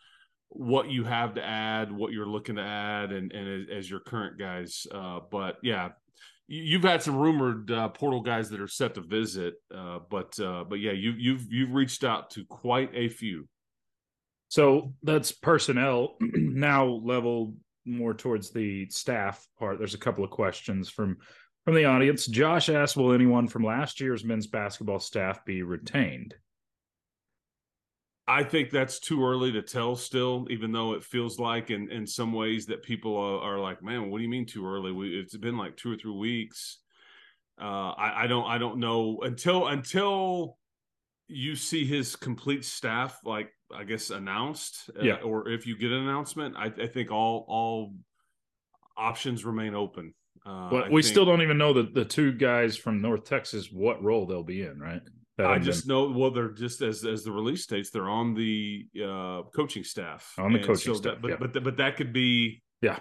what 0.55 0.89
you 0.89 1.03
have 1.05 1.35
to 1.35 1.45
add, 1.45 1.91
what 1.91 2.13
you're 2.13 2.27
looking 2.27 2.57
to 2.57 2.63
add, 2.63 3.13
and 3.13 3.33
and 3.33 3.69
as, 3.71 3.91
your 3.91 4.01
current 4.01 4.39
guys. 4.39 4.87
Uh, 4.93 5.21
but 5.31 5.57
yeah, 5.63 5.91
you've 6.47 6.85
had 6.85 7.03
some 7.03 7.17
rumored 7.17 7.71
uh, 7.71 7.89
portal 7.89 8.21
guys 8.21 8.51
that 8.51 8.61
are 8.61 8.69
set 8.69 8.95
to 8.95 9.01
visit, 9.01 9.55
uh, 9.75 9.99
but 10.09 10.39
uh, 10.39 10.65
but 10.65 10.77
yeah, 10.77 10.93
you 10.93 11.13
you've 11.19 11.53
you've 11.53 11.75
reached 11.75 12.05
out 12.05 12.31
to 12.31 12.45
quite 12.47 12.91
a 12.95 13.09
few. 13.09 13.49
So 14.49 14.95
that's 15.03 15.33
personnel 15.33 16.17
now 16.21 16.87
level 16.87 17.55
more 17.85 18.15
towards 18.15 18.51
the 18.51 18.89
staff 18.91 19.45
part. 19.59 19.79
There's 19.79 19.95
a 19.95 19.99
couple 19.99 20.25
of 20.25 20.31
questions 20.31 20.89
from 20.89 21.19
from 21.65 21.75
the 21.75 21.85
audience. 21.85 22.27
Josh 22.27 22.69
asked, 22.69 22.97
"Will 22.97 23.13
anyone 23.13 23.49
from 23.49 23.65
last 23.65 24.01
year's 24.01 24.25
men's 24.25 24.47
basketball 24.47 25.01
staff 25.01 25.45
be 25.45 25.63
retained?" 25.63 26.35
I 28.27 28.43
think 28.43 28.71
that's 28.71 29.01
too 29.01 29.25
early 29.25 29.53
to 29.53 29.63
tell 29.63 29.97
still, 29.97 30.47
even 30.49 30.73
though 30.73 30.95
it 30.95 31.05
feels 31.05 31.39
like 31.39 31.71
in, 31.71 31.91
in 31.91 32.07
some 32.07 32.33
ways 32.33 32.65
that 32.67 32.83
people 32.83 33.17
are, 33.17 33.41
are 33.41 33.59
like, 33.59 33.83
man, 33.83 34.11
what 34.11 34.17
do 34.19 34.25
you 34.25 34.31
mean 34.31 34.47
too 34.47 34.67
early? 34.67 34.93
We, 34.93 35.19
it's 35.19 35.37
been 35.37 35.59
like 35.59 35.77
two 35.77 35.93
or 35.93 35.97
three 35.97 36.13
weeks. 36.13 36.79
Uh, 37.61 37.91
I, 37.91 38.25
I 38.25 38.27
don't 38.27 38.47
I 38.47 38.59
don't 38.59 38.79
know 38.79 39.21
until 39.23 39.69
until 39.69 40.59
you 41.29 41.55
see 41.55 41.85
his 41.85 42.17
complete 42.17 42.65
staff 42.65 43.21
like 43.25 43.51
I 43.73 43.85
guess 43.85 44.11
announced, 44.11 44.91
uh, 44.99 45.03
or 45.23 45.49
if 45.49 45.67
you 45.67 45.77
get 45.77 45.93
an 45.93 46.03
announcement, 46.03 46.57
I, 46.57 46.67
I 46.67 46.87
think 46.87 47.11
all 47.11 47.45
all 47.47 47.95
options 48.97 49.45
remain 49.45 49.75
open. 49.75 50.15
Uh, 50.47 50.69
but 50.69 50.91
we 50.91 51.03
think, 51.03 51.13
still 51.13 51.25
don't 51.25 51.43
even 51.43 51.59
know 51.59 51.73
the 51.73 51.85
the 51.85 52.05
two 52.05 52.33
guys 52.33 52.77
from 52.77 53.01
North 53.01 53.25
Texas 53.25 53.71
what 53.73 54.03
role 54.03 54.27
they'll 54.27 54.43
be 54.43 54.63
in, 54.63 54.79
right? 54.79 55.01
I 55.39 55.59
just 55.59 55.87
been... 55.87 55.95
know 55.95 56.11
well 56.11 56.31
they're 56.31 56.51
just 56.51 56.83
as 56.83 57.05
as 57.05 57.25
the 57.25 57.33
release 57.33 57.63
states 57.63 57.91
they're 57.91 58.09
on 58.09 58.35
the 58.35 58.87
uh, 59.03 59.43
coaching 59.55 59.83
staff 59.85 60.33
on 60.39 60.53
the 60.53 60.59
and 60.59 60.67
coaching 60.67 60.95
so 60.95 61.01
staff, 61.01 61.15
that, 61.15 61.23
but 61.23 61.31
yeah. 61.31 61.37
but 61.41 61.65
but 61.65 61.77
that 61.79 61.97
could 61.97 62.13
be 62.13 62.63
yeah 62.83 62.99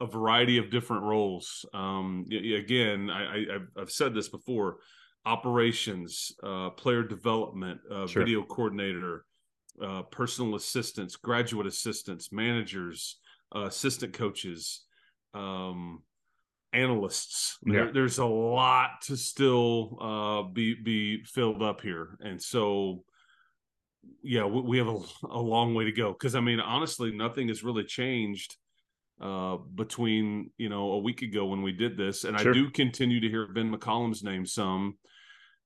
a 0.00 0.06
variety 0.06 0.58
of 0.58 0.70
different 0.70 1.04
roles. 1.04 1.64
Um, 1.72 2.26
again, 2.30 3.10
I, 3.10 3.36
I 3.36 3.58
have 3.78 3.90
said 3.90 4.14
this 4.14 4.28
before: 4.28 4.78
operations, 5.24 6.32
uh, 6.42 6.70
player 6.70 7.02
development, 7.02 7.80
uh, 7.90 8.06
sure. 8.06 8.22
video 8.22 8.42
coordinator, 8.42 9.24
uh, 9.82 10.02
personal 10.02 10.54
assistants, 10.56 11.16
graduate 11.16 11.66
assistants, 11.66 12.32
managers, 12.32 13.18
uh, 13.54 13.66
assistant 13.66 14.12
coaches. 14.12 14.82
Um, 15.32 16.02
analysts. 16.74 17.58
Yeah. 17.64 17.72
There, 17.72 17.92
there's 17.92 18.18
a 18.18 18.26
lot 18.26 19.02
to 19.04 19.16
still 19.16 19.98
uh, 20.00 20.42
be 20.52 20.74
be 20.74 21.24
filled 21.24 21.62
up 21.62 21.80
here, 21.80 22.18
and 22.20 22.40
so 22.42 23.04
yeah, 24.22 24.44
we, 24.44 24.60
we 24.60 24.78
have 24.78 24.88
a, 24.88 25.00
a, 25.30 25.40
long 25.40 25.74
way 25.74 25.84
to 25.84 25.92
go. 25.92 26.12
Because 26.12 26.34
I 26.34 26.40
mean, 26.40 26.60
honestly, 26.60 27.12
nothing 27.12 27.48
has 27.48 27.64
really 27.64 27.84
changed 27.84 28.56
uh, 29.20 29.56
between 29.74 30.50
you 30.58 30.68
know 30.68 30.92
a 30.92 30.98
week 30.98 31.22
ago 31.22 31.46
when 31.46 31.62
we 31.62 31.72
did 31.72 31.96
this, 31.96 32.24
and 32.24 32.38
sure. 32.38 32.50
I 32.50 32.54
do 32.54 32.70
continue 32.70 33.20
to 33.20 33.28
hear 33.28 33.46
Ben 33.46 33.74
McCollum's 33.74 34.22
name 34.22 34.46
some. 34.46 34.98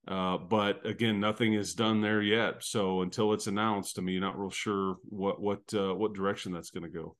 Uh, 0.07 0.37
but 0.37 0.85
again, 0.87 1.19
nothing 1.19 1.53
is 1.53 1.75
done 1.75 2.01
there 2.01 2.21
yet. 2.21 2.63
So 2.63 3.01
until 3.01 3.33
it's 3.33 3.47
announced, 3.47 3.99
I 3.99 4.01
mean, 4.01 4.13
you're 4.13 4.21
not 4.21 4.39
real 4.39 4.49
sure 4.49 4.95
what 5.03 5.41
what 5.41 5.61
uh, 5.73 5.93
what 5.93 6.13
direction 6.13 6.51
that's 6.51 6.71
going 6.71 6.83
to 6.83 6.89
go. 6.89 7.15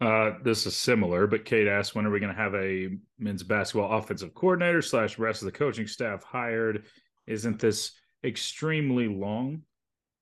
Uh, 0.00 0.32
this 0.42 0.66
is 0.66 0.76
similar, 0.76 1.26
but 1.26 1.44
Kate 1.44 1.68
asked, 1.68 1.94
when 1.94 2.04
are 2.04 2.10
we 2.10 2.20
going 2.20 2.34
to 2.34 2.40
have 2.40 2.54
a 2.54 2.90
men's 3.18 3.42
basketball 3.42 3.96
offensive 3.96 4.34
coordinator 4.34 4.82
slash 4.82 5.18
rest 5.18 5.42
of 5.42 5.46
the 5.46 5.52
coaching 5.52 5.86
staff 5.86 6.22
hired? 6.24 6.84
Isn't 7.26 7.58
this 7.58 7.92
extremely 8.24 9.08
long, 9.08 9.62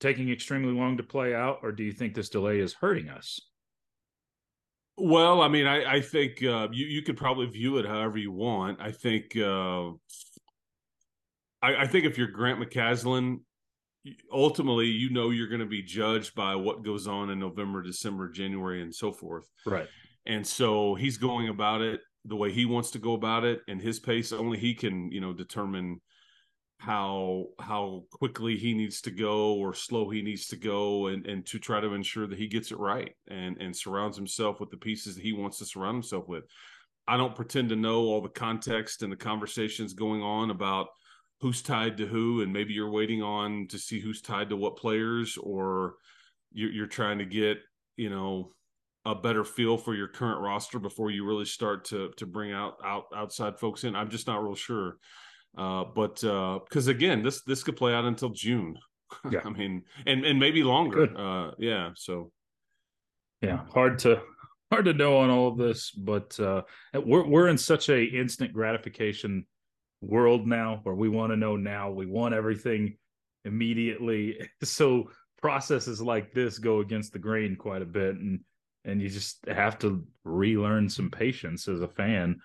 taking 0.00 0.30
extremely 0.30 0.72
long 0.72 0.98
to 0.98 1.02
play 1.02 1.34
out, 1.34 1.60
or 1.62 1.72
do 1.72 1.82
you 1.82 1.92
think 1.92 2.14
this 2.14 2.28
delay 2.28 2.60
is 2.60 2.74
hurting 2.74 3.08
us? 3.08 3.40
Well, 4.98 5.40
I 5.40 5.48
mean, 5.48 5.66
I, 5.66 5.94
I 5.94 6.00
think 6.00 6.44
uh, 6.44 6.68
you 6.70 6.86
you 6.86 7.02
could 7.02 7.16
probably 7.16 7.46
view 7.46 7.78
it 7.78 7.86
however 7.86 8.18
you 8.18 8.30
want. 8.30 8.80
I 8.80 8.92
think 8.92 9.36
uh, 9.36 9.88
I, 11.62 11.76
I 11.78 11.86
think 11.86 12.04
if 12.04 12.18
you're 12.18 12.28
Grant 12.28 12.60
McCasland, 12.60 13.40
ultimately 14.32 14.86
you 14.86 15.10
know 15.10 15.30
you're 15.30 15.48
going 15.48 15.60
to 15.60 15.66
be 15.66 15.82
judged 15.82 16.34
by 16.34 16.54
what 16.54 16.84
goes 16.84 17.06
on 17.06 17.30
in 17.30 17.38
November, 17.38 17.82
December, 17.82 18.28
January, 18.28 18.82
and 18.82 18.94
so 18.94 19.12
forth. 19.12 19.48
Right. 19.64 19.88
And 20.26 20.46
so 20.46 20.94
he's 20.94 21.16
going 21.16 21.48
about 21.48 21.80
it 21.82 22.00
the 22.24 22.36
way 22.36 22.52
he 22.52 22.64
wants 22.64 22.90
to 22.92 22.98
go 22.98 23.14
about 23.14 23.44
it 23.44 23.60
and 23.68 23.80
his 23.80 23.98
pace. 23.98 24.32
Only 24.32 24.58
he 24.58 24.74
can, 24.74 25.10
you 25.10 25.20
know, 25.20 25.32
determine 25.32 26.00
how 26.78 27.46
how 27.60 28.02
quickly 28.10 28.56
he 28.56 28.74
needs 28.74 29.00
to 29.00 29.12
go 29.12 29.54
or 29.54 29.72
slow 29.72 30.10
he 30.10 30.20
needs 30.20 30.48
to 30.48 30.56
go 30.56 31.06
and 31.06 31.24
and 31.26 31.46
to 31.46 31.60
try 31.60 31.80
to 31.80 31.94
ensure 31.94 32.26
that 32.26 32.38
he 32.38 32.48
gets 32.48 32.72
it 32.72 32.78
right 32.78 33.14
and 33.28 33.56
and 33.58 33.76
surrounds 33.76 34.16
himself 34.16 34.58
with 34.58 34.68
the 34.68 34.76
pieces 34.76 35.14
that 35.14 35.22
he 35.22 35.32
wants 35.32 35.58
to 35.58 35.64
surround 35.64 35.94
himself 35.94 36.26
with. 36.26 36.42
I 37.06 37.16
don't 37.16 37.36
pretend 37.36 37.68
to 37.68 37.76
know 37.76 38.00
all 38.02 38.20
the 38.20 38.28
context 38.28 39.02
and 39.02 39.12
the 39.12 39.16
conversations 39.16 39.92
going 39.92 40.22
on 40.22 40.50
about 40.50 40.88
who's 41.42 41.60
tied 41.60 41.96
to 41.96 42.06
who, 42.06 42.40
and 42.40 42.52
maybe 42.52 42.72
you're 42.72 42.90
waiting 42.90 43.20
on 43.20 43.66
to 43.66 43.76
see 43.76 44.00
who's 44.00 44.22
tied 44.22 44.48
to 44.48 44.56
what 44.56 44.76
players, 44.76 45.36
or 45.36 45.96
you're, 46.52 46.70
you're 46.70 46.86
trying 46.86 47.18
to 47.18 47.24
get 47.24 47.58
you 47.96 48.08
know 48.08 48.52
a 49.04 49.14
better 49.14 49.44
feel 49.44 49.76
for 49.76 49.94
your 49.94 50.06
current 50.06 50.40
roster 50.40 50.78
before 50.78 51.10
you 51.10 51.26
really 51.26 51.44
start 51.44 51.84
to 51.86 52.10
to 52.16 52.26
bring 52.26 52.52
out 52.52 52.76
out 52.84 53.06
outside 53.14 53.58
folks 53.58 53.82
in. 53.82 53.96
I'm 53.96 54.08
just 54.08 54.28
not 54.28 54.42
real 54.42 54.54
sure. 54.54 54.98
Uh, 55.58 55.84
but 55.84 56.14
because 56.14 56.88
uh, 56.88 56.92
again, 56.92 57.22
this 57.22 57.42
this 57.42 57.64
could 57.64 57.76
play 57.76 57.92
out 57.92 58.04
until 58.06 58.30
June. 58.30 58.78
Yeah, 59.30 59.40
I 59.44 59.50
mean, 59.50 59.82
and 60.06 60.24
and 60.24 60.40
maybe 60.40 60.64
longer. 60.64 61.14
Uh, 61.14 61.50
yeah, 61.58 61.90
so 61.94 62.32
yeah, 63.42 63.60
hard 63.74 63.98
to 64.00 64.22
hard 64.72 64.86
to 64.86 64.94
know 64.94 65.18
on 65.18 65.28
all 65.28 65.48
of 65.48 65.58
this, 65.58 65.90
but 65.90 66.40
uh, 66.40 66.62
we're 66.94 67.26
we're 67.26 67.48
in 67.48 67.58
such 67.58 67.90
a 67.90 68.02
instant 68.02 68.54
gratification 68.54 69.44
world 70.02 70.46
now 70.46 70.80
where 70.82 70.94
we 70.94 71.08
want 71.08 71.32
to 71.32 71.36
know 71.36 71.56
now. 71.56 71.90
We 71.90 72.06
want 72.06 72.34
everything 72.34 72.96
immediately. 73.44 74.48
So 74.64 75.10
processes 75.40 76.00
like 76.00 76.32
this 76.32 76.58
go 76.58 76.80
against 76.80 77.12
the 77.12 77.18
grain 77.18 77.56
quite 77.56 77.82
a 77.82 77.86
bit 77.86 78.14
and 78.14 78.40
and 78.84 79.00
you 79.00 79.08
just 79.08 79.38
have 79.46 79.78
to 79.78 80.04
relearn 80.24 80.88
some 80.88 81.10
patience 81.10 81.68
as 81.68 81.80
a 81.80 81.88
fan 81.88 82.40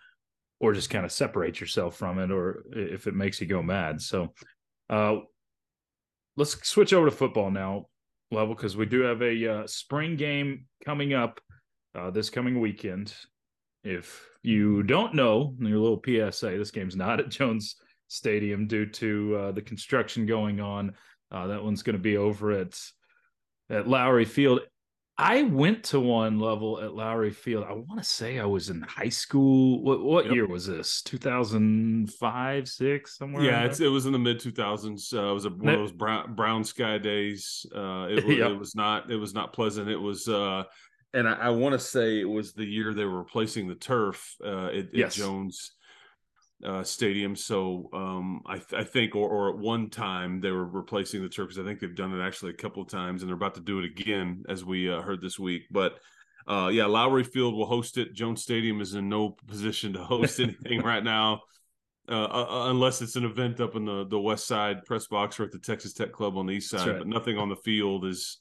or 0.60 0.74
just 0.74 0.90
kind 0.90 1.06
of 1.06 1.12
separate 1.12 1.60
yourself 1.60 1.96
from 1.96 2.20
it 2.20 2.32
or 2.32 2.64
if 2.72 3.08
it 3.08 3.16
makes 3.16 3.40
you 3.42 3.48
go 3.48 3.62
mad. 3.62 4.02
So 4.02 4.34
uh 4.90 5.18
let's 6.38 6.68
switch 6.68 6.94
over 6.94 7.10
to 7.10 7.16
football 7.16 7.52
now 7.52 7.86
level 8.32 8.56
because 8.56 8.76
we 8.76 8.86
do 8.86 9.02
have 9.02 9.22
a 9.22 9.48
uh, 9.48 9.68
spring 9.68 10.16
game 10.16 10.66
coming 10.86 11.14
up 11.14 11.40
uh, 11.96 12.12
this 12.12 12.30
coming 12.30 12.60
weekend 12.60 13.14
if 13.88 14.30
you 14.44 14.84
don't 14.84 15.16
know, 15.16 15.56
your 15.60 15.80
little 15.80 16.02
PSA, 16.04 16.58
this 16.58 16.72
game's 16.72 16.96
not 16.96 17.20
at 17.20 17.30
Jones 17.30 17.76
Stadium 18.10 18.68
due 18.68 18.86
to 18.86 19.36
uh, 19.36 19.52
the 19.52 19.62
construction 19.62 20.26
going 20.26 20.60
on. 20.60 20.94
Uh, 21.32 21.48
that 21.48 21.64
one's 21.64 21.84
going 21.84 21.96
to 21.96 22.02
be 22.02 22.18
over 22.18 22.52
at 22.52 22.80
at 23.70 23.86
Lowrey 23.86 24.28
Field. 24.28 24.62
I 25.18 25.42
went 25.44 25.84
to 25.86 26.00
one 26.00 26.40
level 26.40 26.80
at 26.80 26.92
Lowrey 26.92 27.34
Field. 27.34 27.66
I 27.68 27.74
want 27.74 27.98
to 27.98 28.04
say 28.04 28.40
I 28.40 28.46
was 28.46 28.70
in 28.70 28.82
high 28.82 29.10
school. 29.10 29.82
What 29.84 30.04
what 30.04 30.26
yep. 30.26 30.34
year 30.36 30.48
was 30.48 30.68
this? 30.68 31.02
Two 31.02 31.18
thousand 31.18 32.14
five, 32.14 32.68
six, 32.68 33.18
somewhere. 33.18 33.44
Yeah, 33.44 33.66
it 33.66 33.90
was 33.90 34.06
in 34.06 34.14
the 34.14 34.20
mid 34.20 34.40
two 34.40 34.52
thousands. 34.52 35.12
Uh, 35.14 35.32
it 35.32 35.34
was 35.34 35.46
a, 35.46 35.50
one 35.50 35.74
of 35.74 35.80
those 35.80 35.92
brown, 35.92 36.36
brown 36.36 36.64
sky 36.64 36.98
days. 36.98 37.66
Uh, 37.76 38.08
it, 38.10 38.26
yep. 38.38 38.52
it 38.52 38.60
was 38.60 38.76
not. 38.76 39.10
It 39.12 39.18
was 39.18 39.34
not 39.34 39.54
pleasant. 39.54 39.90
It 39.90 40.00
was. 40.00 40.28
Uh, 40.28 40.64
and 41.14 41.28
I, 41.28 41.34
I 41.34 41.50
want 41.50 41.74
to 41.74 41.80
say 41.80 42.20
it 42.20 42.30
was 42.30 42.54
the 42.54 42.66
year 42.66 42.94
they 42.94 43.06
were 43.06 43.18
replacing 43.18 43.68
the 43.68 43.76
turf 43.76 44.36
uh, 44.44 44.68
at, 44.68 44.94
yes. 44.94 45.18
at 45.18 45.24
Jones 45.24 45.72
uh, 46.66 46.84
Stadium. 46.84 47.36
So 47.36 47.90
um, 47.94 48.42
I, 48.46 48.58
th- 48.58 48.82
I, 48.82 48.84
think, 48.84 49.16
or, 49.16 49.30
or, 49.30 49.50
at 49.50 49.58
one 49.58 49.90
time 49.90 50.42
they 50.42 50.52
were 50.52 50.66
replacing 50.66 51.22
the 51.22 51.30
turf 51.30 51.50
because 51.50 51.64
I 51.64 51.68
think 51.68 51.80
they've 51.80 51.96
done 51.96 52.20
it 52.20 52.26
actually 52.26 52.52
a 52.52 52.56
couple 52.58 52.82
of 52.82 52.90
times, 52.90 53.22
and 53.22 53.30
they're 53.30 53.36
about 53.36 53.56
to 53.56 53.62
do 53.62 53.80
it 53.80 53.86
again, 53.86 54.44
as 54.50 54.66
we 54.66 54.92
uh, 54.92 55.02
heard 55.02 55.22
this 55.22 55.40
week. 55.40 55.64
But 55.72 56.00
uh, 56.48 56.70
yeah, 56.72 56.84
Lowrey 56.84 57.26
Field 57.26 57.54
will 57.54 57.66
host 57.66 57.98
it. 57.98 58.14
Jones 58.14 58.42
Stadium 58.42 58.82
is 58.82 58.94
in 58.94 59.10
no 59.10 59.36
position 59.48 59.94
to 59.94 60.04
host 60.04 60.40
anything 60.40 60.82
right 60.82 61.04
now. 61.04 61.42
Uh, 62.10 62.24
uh, 62.24 62.70
unless 62.70 63.02
it's 63.02 63.18
an 63.18 63.26
event 63.26 63.60
up 63.60 63.76
in 63.76 63.84
the, 63.84 64.06
the 64.08 64.20
west 64.20 64.48
side 64.48 64.86
press 64.86 65.08
box 65.08 65.38
or 65.42 65.44
at 65.44 65.52
the 65.52 65.60
Texas 65.60 65.92
Tech 65.92 66.14
Club 66.14 66.38
on 66.38 66.46
the 66.46 66.54
east 66.54 66.70
side, 66.70 66.88
right. 66.88 67.00
but 67.00 67.08
nothing 67.08 67.38
on 67.38 67.50
the 67.50 67.56
field 67.58 68.06
is 68.06 68.38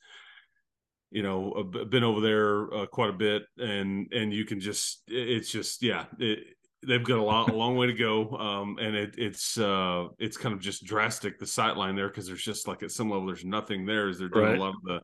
you 1.10 1.22
know 1.22 1.64
been 1.90 2.04
over 2.04 2.20
there 2.20 2.72
uh, 2.75 2.86
quite 2.86 3.10
a 3.10 3.12
bit 3.12 3.42
and 3.58 4.12
and 4.12 4.32
you 4.32 4.44
can 4.44 4.60
just 4.60 5.02
it's 5.08 5.50
just 5.50 5.82
yeah 5.82 6.04
it, 6.18 6.40
they've 6.86 7.04
got 7.04 7.18
a 7.18 7.22
lot 7.22 7.50
a 7.50 7.56
long 7.56 7.76
way 7.76 7.86
to 7.86 7.92
go 7.92 8.30
um, 8.36 8.76
and 8.80 8.94
it, 8.94 9.14
it's 9.16 9.58
uh 9.58 10.06
it's 10.18 10.36
kind 10.36 10.54
of 10.54 10.60
just 10.60 10.84
drastic 10.84 11.38
the 11.38 11.46
sight 11.46 11.76
line 11.76 11.96
there 11.96 12.08
because 12.08 12.26
there's 12.26 12.42
just 12.42 12.68
like 12.68 12.82
at 12.82 12.90
some 12.90 13.10
level 13.10 13.26
there's 13.26 13.44
nothing 13.44 13.86
there 13.86 14.08
as 14.08 14.18
they're 14.18 14.28
doing 14.28 14.46
right. 14.46 14.58
a 14.58 14.60
lot 14.60 14.75
of 14.75 14.82
the 14.84 15.00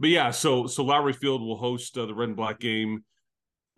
but 0.00 0.08
yeah 0.08 0.30
so 0.30 0.66
so 0.66 0.84
lowrey 0.84 1.14
field 1.14 1.42
will 1.42 1.56
host 1.56 1.96
uh, 1.98 2.06
the 2.06 2.14
red 2.14 2.28
and 2.28 2.36
black 2.36 2.58
game 2.58 3.04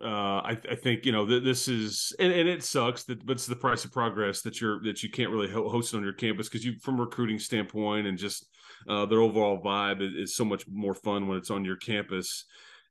uh, 0.01 0.39
I, 0.45 0.57
I, 0.71 0.75
think 0.75 1.05
you 1.05 1.11
know 1.11 1.27
th- 1.27 1.43
this 1.43 1.67
is 1.67 2.15
and, 2.19 2.31
and, 2.31 2.47
it 2.47 2.63
sucks 2.63 3.03
that 3.03 3.25
but 3.25 3.33
it's 3.33 3.47
the 3.47 3.55
price 3.55 3.83
of 3.83 3.91
progress 3.91 4.41
that 4.43 4.61
you're 4.61 4.81
that 4.83 5.03
you 5.03 5.09
can't 5.09 5.29
really 5.29 5.51
host 5.51 5.93
on 5.93 6.03
your 6.03 6.13
campus 6.13 6.47
because 6.47 6.65
you 6.65 6.79
from 6.79 6.99
a 6.99 7.01
recruiting 7.01 7.37
standpoint 7.37 8.07
and 8.07 8.17
just 8.17 8.47
uh, 8.87 9.05
their 9.05 9.19
overall 9.19 9.61
vibe 9.61 10.01
is, 10.01 10.13
is, 10.13 10.35
so 10.35 10.45
much 10.45 10.65
more 10.67 10.93
fun 10.93 11.27
when 11.27 11.37
it's 11.37 11.51
on 11.51 11.65
your 11.65 11.75
campus. 11.75 12.45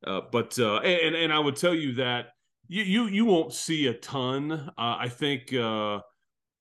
Uh, 0.06 0.20
but 0.30 0.58
uh, 0.58 0.78
and 0.78 1.14
and 1.14 1.32
I 1.32 1.38
would 1.38 1.56
tell 1.56 1.74
you 1.74 1.94
that 1.94 2.28
you 2.68 2.82
you 2.82 3.06
you 3.06 3.24
won't 3.24 3.52
see 3.52 3.86
a 3.86 3.94
ton. 3.94 4.52
Uh, 4.52 4.70
I 4.76 5.08
think 5.08 5.52
uh, 5.52 6.00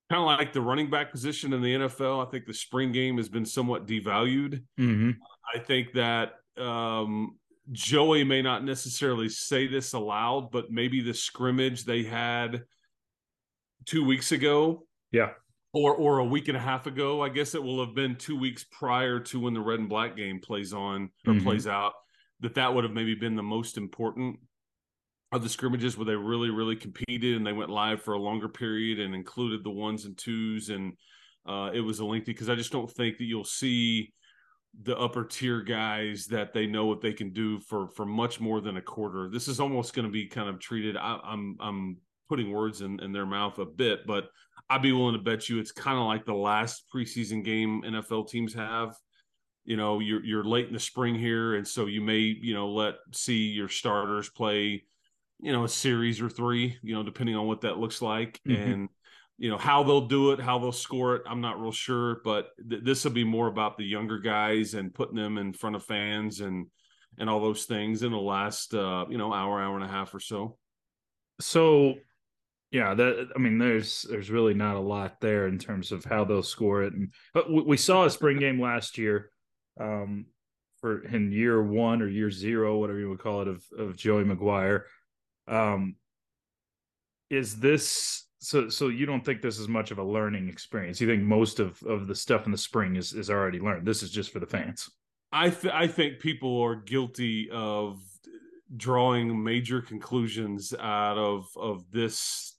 kind 0.09 0.21
of 0.21 0.25
like 0.25 0.53
the 0.53 0.61
running 0.61 0.89
back 0.89 1.11
position 1.11 1.53
in 1.53 1.61
the 1.61 1.75
NFL. 1.75 2.25
I 2.25 2.29
think 2.29 2.45
the 2.45 2.53
spring 2.53 2.91
game 2.91 3.17
has 3.17 3.29
been 3.29 3.45
somewhat 3.45 3.85
devalued. 3.85 4.63
Mm-hmm. 4.79 5.11
I 5.53 5.59
think 5.59 5.93
that 5.93 6.33
um, 6.57 7.37
Joey 7.71 8.23
may 8.23 8.41
not 8.41 8.63
necessarily 8.63 9.29
say 9.29 9.67
this 9.67 9.93
aloud, 9.93 10.51
but 10.51 10.71
maybe 10.71 11.01
the 11.01 11.13
scrimmage 11.13 11.83
they 11.83 12.03
had 12.03 12.63
two 13.85 14.05
weeks 14.05 14.31
ago, 14.31 14.85
yeah, 15.11 15.31
or 15.73 15.95
or 15.95 16.19
a 16.19 16.25
week 16.25 16.47
and 16.47 16.57
a 16.57 16.61
half 16.61 16.87
ago, 16.87 17.21
I 17.21 17.29
guess 17.29 17.55
it 17.55 17.63
will 17.63 17.85
have 17.85 17.95
been 17.95 18.15
two 18.15 18.37
weeks 18.37 18.65
prior 18.71 19.19
to 19.19 19.39
when 19.39 19.53
the 19.53 19.61
red 19.61 19.79
and 19.79 19.89
black 19.89 20.15
game 20.15 20.39
plays 20.39 20.73
on 20.73 21.09
or 21.25 21.33
mm-hmm. 21.33 21.43
plays 21.43 21.67
out. 21.67 21.93
That 22.39 22.55
that 22.55 22.73
would 22.73 22.83
have 22.83 22.93
maybe 22.93 23.15
been 23.15 23.35
the 23.35 23.43
most 23.43 23.77
important 23.77 24.39
of 25.31 25.43
the 25.43 25.49
scrimmages 25.49 25.97
where 25.97 26.05
they 26.05 26.15
really 26.15 26.49
really 26.49 26.75
competed 26.75 27.35
and 27.35 27.45
they 27.45 27.53
went 27.53 27.69
live 27.69 28.01
for 28.01 28.13
a 28.13 28.19
longer 28.19 28.47
period 28.47 28.99
and 28.99 29.13
included 29.13 29.63
the 29.63 29.69
ones 29.69 30.05
and 30.05 30.17
twos 30.17 30.69
and 30.69 30.93
uh, 31.45 31.69
it 31.73 31.81
was 31.81 31.99
a 31.99 32.05
lengthy 32.05 32.33
because 32.33 32.49
I 32.49 32.55
just 32.55 32.71
don't 32.71 32.91
think 32.91 33.17
that 33.17 33.23
you'll 33.23 33.43
see 33.43 34.13
the 34.83 34.97
upper 34.97 35.23
tier 35.23 35.61
guys 35.61 36.25
that 36.25 36.53
they 36.53 36.67
know 36.67 36.85
what 36.85 37.01
they 37.01 37.13
can 37.13 37.31
do 37.31 37.59
for 37.59 37.87
for 37.89 38.05
much 38.05 38.39
more 38.39 38.61
than 38.61 38.77
a 38.77 38.81
quarter. 38.81 39.29
This 39.31 39.47
is 39.47 39.59
almost 39.59 39.93
going 39.93 40.05
to 40.05 40.11
be 40.11 40.27
kind 40.27 40.49
of 40.49 40.59
treated. 40.59 40.97
I, 40.97 41.19
I'm 41.23 41.57
I'm 41.59 41.97
putting 42.29 42.51
words 42.51 42.81
in, 42.81 42.99
in 42.99 43.13
their 43.13 43.25
mouth 43.25 43.57
a 43.59 43.65
bit, 43.65 44.05
but 44.05 44.29
I'd 44.69 44.81
be 44.81 44.91
willing 44.91 45.15
to 45.15 45.21
bet 45.21 45.49
you 45.49 45.59
it's 45.59 45.71
kind 45.71 45.97
of 45.97 46.05
like 46.05 46.25
the 46.25 46.33
last 46.33 46.83
preseason 46.93 47.43
game 47.43 47.83
NFL 47.85 48.29
teams 48.29 48.53
have. 48.53 48.95
You 49.65 49.77
know, 49.77 49.99
you're 49.99 50.23
you're 50.23 50.43
late 50.43 50.67
in 50.67 50.73
the 50.73 50.79
spring 50.79 51.15
here, 51.15 51.55
and 51.55 51.67
so 51.67 51.85
you 51.85 52.01
may 52.01 52.19
you 52.19 52.53
know 52.53 52.69
let 52.69 52.95
see 53.11 53.47
your 53.47 53.69
starters 53.69 54.29
play, 54.29 54.83
you 55.39 55.51
know, 55.51 55.65
a 55.65 55.69
series 55.69 56.21
or 56.21 56.29
three, 56.29 56.77
you 56.81 56.95
know, 56.95 57.03
depending 57.03 57.35
on 57.35 57.47
what 57.47 57.61
that 57.61 57.77
looks 57.77 58.01
like, 58.01 58.39
mm-hmm. 58.47 58.61
and 58.61 58.89
you 59.37 59.49
know 59.49 59.57
how 59.57 59.83
they'll 59.83 60.07
do 60.07 60.31
it, 60.31 60.39
how 60.39 60.57
they'll 60.57 60.71
score 60.71 61.15
it. 61.15 61.23
I'm 61.27 61.41
not 61.41 61.59
real 61.59 61.71
sure, 61.71 62.21
but 62.23 62.49
th- 62.69 62.83
this 62.83 63.03
will 63.03 63.11
be 63.11 63.23
more 63.23 63.47
about 63.47 63.77
the 63.77 63.85
younger 63.85 64.19
guys 64.19 64.73
and 64.73 64.93
putting 64.93 65.15
them 65.15 65.37
in 65.37 65.53
front 65.53 65.75
of 65.75 65.83
fans 65.83 66.39
and 66.39 66.67
and 67.17 67.29
all 67.29 67.39
those 67.39 67.65
things 67.65 68.03
in 68.03 68.11
the 68.11 68.17
last 68.17 68.73
uh, 68.73 69.05
you 69.09 69.17
know 69.17 69.33
hour, 69.33 69.61
hour 69.61 69.75
and 69.75 69.85
a 69.85 69.87
half 69.87 70.13
or 70.13 70.19
so. 70.19 70.57
So, 71.39 71.95
yeah, 72.71 72.93
that 72.93 73.29
I 73.35 73.39
mean, 73.39 73.57
there's 73.57 74.05
there's 74.09 74.29
really 74.29 74.53
not 74.53 74.75
a 74.75 74.81
lot 74.81 75.21
there 75.21 75.47
in 75.47 75.57
terms 75.57 75.91
of 75.91 76.03
how 76.03 76.25
they'll 76.25 76.43
score 76.43 76.83
it, 76.83 76.93
and 76.93 77.13
but 77.33 77.49
we 77.49 77.77
saw 77.77 78.05
a 78.05 78.09
spring 78.09 78.39
game 78.39 78.61
last 78.61 78.97
year, 78.97 79.31
um, 79.79 80.25
for 80.81 81.03
in 81.05 81.31
year 81.31 81.63
one 81.63 82.01
or 82.01 82.09
year 82.09 82.29
zero, 82.29 82.77
whatever 82.77 82.99
you 82.99 83.09
would 83.09 83.19
call 83.19 83.41
it, 83.41 83.47
of 83.47 83.63
of 83.77 83.95
Joey 83.95 84.25
McGuire. 84.25 84.81
Um, 85.47 85.95
is 87.29 87.57
this 87.57 88.27
so 88.39 88.67
so 88.67 88.89
you 88.89 89.05
don't 89.05 89.23
think 89.23 89.41
this 89.41 89.59
is 89.59 89.69
much 89.69 89.91
of 89.91 89.99
a 89.99 90.03
learning 90.03 90.49
experience? 90.49 90.99
You 90.99 91.07
think 91.07 91.23
most 91.23 91.61
of 91.61 91.81
of 91.83 92.07
the 92.07 92.15
stuff 92.15 92.45
in 92.45 92.51
the 92.51 92.57
spring 92.57 92.97
is 92.97 93.13
is 93.13 93.29
already 93.29 93.59
learned? 93.59 93.87
This 93.87 94.03
is 94.03 94.11
just 94.11 94.33
for 94.33 94.39
the 94.39 94.45
fans. 94.45 94.89
I 95.31 95.49
th- 95.49 95.73
i 95.73 95.87
think 95.87 96.19
people 96.19 96.61
are 96.61 96.75
guilty 96.75 97.49
of 97.51 97.99
drawing 98.75 99.43
major 99.43 99.81
conclusions 99.81 100.73
out 100.73 101.17
of 101.17 101.47
of 101.55 101.89
this 101.91 102.56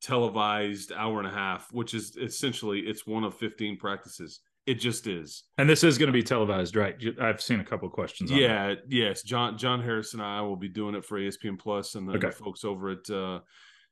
televised 0.00 0.92
hour 0.92 1.18
and 1.18 1.28
a 1.28 1.32
half, 1.32 1.68
which 1.72 1.94
is 1.94 2.16
essentially 2.16 2.80
it's 2.80 3.06
one 3.06 3.24
of 3.24 3.34
15 3.34 3.76
practices. 3.78 4.40
It 4.66 4.74
just 4.74 5.06
is. 5.06 5.44
And 5.56 5.68
this 5.68 5.82
is 5.82 5.96
going 5.96 6.08
to 6.08 6.12
be 6.12 6.22
televised, 6.22 6.76
right? 6.76 6.94
I've 7.20 7.40
seen 7.40 7.60
a 7.60 7.64
couple 7.64 7.88
questions. 7.88 8.30
yeah, 8.30 8.68
that. 8.68 8.78
yes. 8.88 9.22
John 9.22 9.56
John 9.56 9.82
Harris 9.82 10.12
and 10.12 10.22
I 10.22 10.42
will 10.42 10.56
be 10.56 10.68
doing 10.68 10.94
it 10.94 11.06
for 11.06 11.18
ESPN 11.18 11.58
Plus, 11.58 11.94
and 11.94 12.06
the, 12.06 12.12
okay. 12.12 12.26
the 12.26 12.32
folks 12.32 12.64
over 12.64 12.90
at 12.90 13.08
uh, 13.08 13.40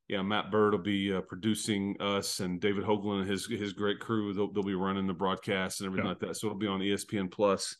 yeah 0.06 0.20
Matt 0.20 0.50
Bird 0.50 0.74
will 0.74 0.82
be 0.82 1.14
uh, 1.14 1.22
producing 1.22 1.96
us, 1.98 2.40
and 2.40 2.60
David 2.60 2.84
Hoagland 2.84 3.22
and 3.22 3.30
his 3.30 3.46
his 3.46 3.72
great 3.72 4.00
crew. 4.00 4.34
They'll, 4.34 4.52
they'll 4.52 4.62
be 4.62 4.74
running 4.74 5.06
the 5.06 5.14
broadcast 5.14 5.80
and 5.80 5.86
everything 5.86 6.04
yeah. 6.04 6.10
like 6.10 6.20
that. 6.20 6.36
So 6.36 6.48
it'll 6.48 6.58
be 6.58 6.66
on 6.66 6.80
ESPN 6.80 7.30
Plus. 7.30 7.74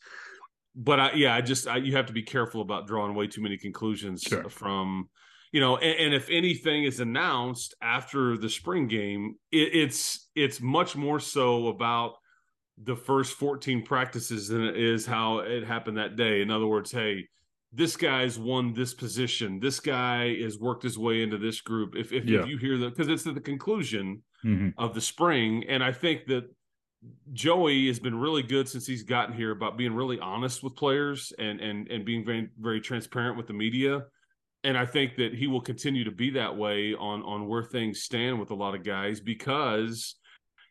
But 0.75 0.99
I, 0.99 1.11
yeah, 1.13 1.35
I 1.35 1.41
just 1.41 1.67
I, 1.67 1.77
you 1.77 1.95
have 1.95 2.07
to 2.07 2.13
be 2.13 2.23
careful 2.23 2.61
about 2.61 2.87
drawing 2.87 3.13
way 3.13 3.27
too 3.27 3.41
many 3.41 3.57
conclusions 3.57 4.23
sure. 4.23 4.49
from 4.49 5.07
you 5.51 5.61
know, 5.61 5.77
and, 5.77 5.99
and, 5.99 6.13
if 6.13 6.29
anything 6.29 6.83
is 6.83 6.99
announced 6.99 7.75
after 7.81 8.37
the 8.37 8.49
spring 8.49 8.87
game, 8.87 9.35
it, 9.51 9.69
it's 9.73 10.29
it's 10.35 10.59
much 10.59 10.95
more 10.95 11.19
so 11.19 11.67
about 11.67 12.15
the 12.83 12.95
first 12.95 13.33
14 13.33 13.83
practices 13.83 14.49
than 14.49 14.63
it 14.63 14.77
is 14.77 15.05
how 15.05 15.39
it 15.39 15.65
happened 15.65 15.97
that 15.97 16.15
day. 16.15 16.41
In 16.41 16.51
other 16.51 16.67
words, 16.67 16.91
hey, 16.91 17.27
this 17.71 17.95
guy's 17.95 18.37
won 18.37 18.73
this 18.73 18.93
position. 18.93 19.59
This 19.59 19.79
guy 19.79 20.35
has 20.41 20.59
worked 20.59 20.83
his 20.83 20.97
way 20.97 21.23
into 21.23 21.37
this 21.37 21.61
group. 21.61 21.95
If 21.95 22.11
if, 22.11 22.25
yeah. 22.25 22.41
if 22.41 22.47
you 22.47 22.57
hear 22.57 22.77
that, 22.79 22.89
because 22.89 23.07
it's 23.07 23.25
at 23.25 23.35
the 23.35 23.41
conclusion 23.41 24.23
mm-hmm. 24.43 24.69
of 24.77 24.93
the 24.93 25.01
spring, 25.01 25.63
and 25.67 25.83
I 25.83 25.91
think 25.91 26.25
that 26.27 26.43
Joey 27.33 27.87
has 27.87 27.99
been 27.99 28.19
really 28.19 28.43
good 28.43 28.67
since 28.67 28.85
he's 28.85 29.03
gotten 29.03 29.35
here 29.35 29.51
about 29.51 29.77
being 29.77 29.93
really 29.93 30.19
honest 30.19 30.63
with 30.63 30.75
players 30.75 31.33
and 31.39 31.59
and 31.59 31.87
and 31.89 32.05
being 32.05 32.25
very 32.25 32.49
very 32.59 32.81
transparent 32.81 33.37
with 33.37 33.47
the 33.47 33.53
media 33.53 34.03
and 34.67 34.77
I 34.77 34.85
think 34.85 35.15
that 35.15 35.33
he 35.33 35.47
will 35.47 35.61
continue 35.61 36.03
to 36.03 36.11
be 36.11 36.29
that 36.31 36.57
way 36.57 36.93
on 36.93 37.23
on 37.23 37.47
where 37.47 37.63
things 37.63 38.01
stand 38.01 38.37
with 38.37 38.51
a 38.51 38.55
lot 38.55 38.75
of 38.75 38.83
guys 38.83 39.21
because 39.21 40.15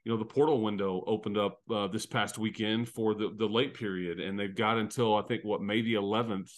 you 0.05 0.13
know 0.13 0.19
the 0.19 0.25
portal 0.25 0.61
window 0.61 1.03
opened 1.07 1.39
up 1.39 1.61
uh, 1.75 1.87
this 1.87 2.05
past 2.05 2.37
weekend 2.37 2.91
for 2.91 3.15
the 3.15 3.35
the 3.39 3.47
late 3.47 3.73
period, 3.73 4.21
and 4.21 4.39
they've 4.39 4.55
got 4.55 4.77
until 4.77 5.17
I 5.17 5.23
think 5.23 5.45
what 5.45 5.63
May 5.63 5.81
the 5.81 5.95
11th 5.95 6.51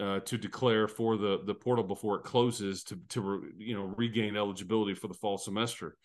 uh, 0.00 0.18
to 0.20 0.36
declare 0.36 0.88
for 0.88 1.16
the 1.16 1.38
the 1.46 1.54
portal 1.54 1.84
before 1.84 2.16
it 2.16 2.24
closes 2.24 2.82
to 2.84 2.98
to 3.10 3.20
re, 3.20 3.48
you 3.58 3.76
know 3.76 3.94
regain 3.96 4.36
eligibility 4.36 4.94
for 4.94 5.06
the 5.06 5.14
fall 5.14 5.38
semester. 5.38 5.96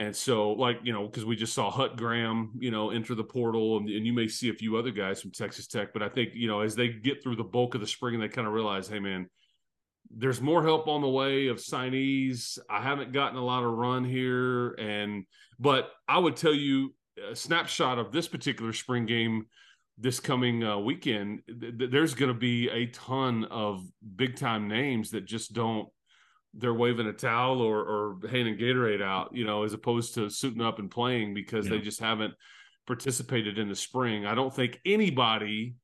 And 0.00 0.14
so, 0.14 0.52
like 0.52 0.78
you 0.82 0.92
know, 0.92 1.06
because 1.06 1.24
we 1.24 1.36
just 1.36 1.54
saw 1.54 1.70
Hut 1.70 1.96
Graham, 1.96 2.52
you 2.58 2.72
know, 2.72 2.90
enter 2.90 3.14
the 3.14 3.24
portal, 3.24 3.76
and, 3.76 3.88
and, 3.88 4.06
you 4.06 4.12
may 4.12 4.28
see 4.28 4.48
a 4.48 4.54
few 4.54 4.76
other 4.76 4.92
guys 4.92 5.20
from 5.20 5.32
Texas 5.32 5.66
Tech. 5.66 5.92
But 5.92 6.04
I 6.04 6.08
think 6.08 6.30
you 6.34 6.46
know, 6.48 6.60
as 6.60 6.76
they 6.76 6.88
get 6.88 7.22
through 7.22 7.36
the 7.36 7.44
bulk 7.44 7.74
of 7.74 7.80
the 7.80 7.86
spring, 7.86 8.20
they 8.20 8.28
kind 8.28 8.46
of 8.46 8.52
realize, 8.52 8.86
hey, 8.86 9.00
man, 9.00 9.28
there's 10.10 10.40
more 10.40 10.62
help 10.62 10.88
on 10.88 11.00
the 11.00 11.08
way 11.08 11.48
of 11.48 11.58
signees. 11.58 12.58
I 12.68 12.82
haven't 12.82 13.12
gotten 13.12 13.38
a 13.38 13.44
lot 13.44 13.64
of 13.64 13.72
run 13.72 14.04
here, 14.04 14.70
and 14.72 15.24
but 15.58 15.90
I 16.08 16.18
would 16.18 16.36
tell 16.36 16.54
you 16.54 16.94
a 17.30 17.36
snapshot 17.36 17.98
of 17.98 18.12
this 18.12 18.28
particular 18.28 18.72
spring 18.72 19.06
game 19.06 19.46
this 19.98 20.20
coming 20.20 20.62
uh, 20.64 20.78
weekend. 20.78 21.42
Th- 21.48 21.90
there's 21.90 22.14
going 22.14 22.32
to 22.32 22.38
be 22.38 22.68
a 22.68 22.86
ton 22.86 23.44
of 23.46 23.84
big 24.16 24.36
time 24.36 24.68
names 24.68 25.10
that 25.10 25.24
just 25.24 25.52
don't. 25.52 25.88
They're 26.54 26.74
waving 26.74 27.06
a 27.06 27.12
towel 27.12 27.60
or, 27.60 27.80
or 27.80 28.18
handing 28.30 28.56
Gatorade 28.56 29.02
out, 29.02 29.30
you 29.34 29.44
know, 29.44 29.64
as 29.64 29.74
opposed 29.74 30.14
to 30.14 30.30
suiting 30.30 30.62
up 30.62 30.78
and 30.78 30.90
playing 30.90 31.34
because 31.34 31.66
yeah. 31.66 31.72
they 31.72 31.80
just 31.80 32.00
haven't 32.00 32.34
participated 32.86 33.58
in 33.58 33.68
the 33.68 33.76
spring. 33.76 34.24
I 34.24 34.34
don't 34.34 34.54
think 34.54 34.80
anybody 34.86 35.74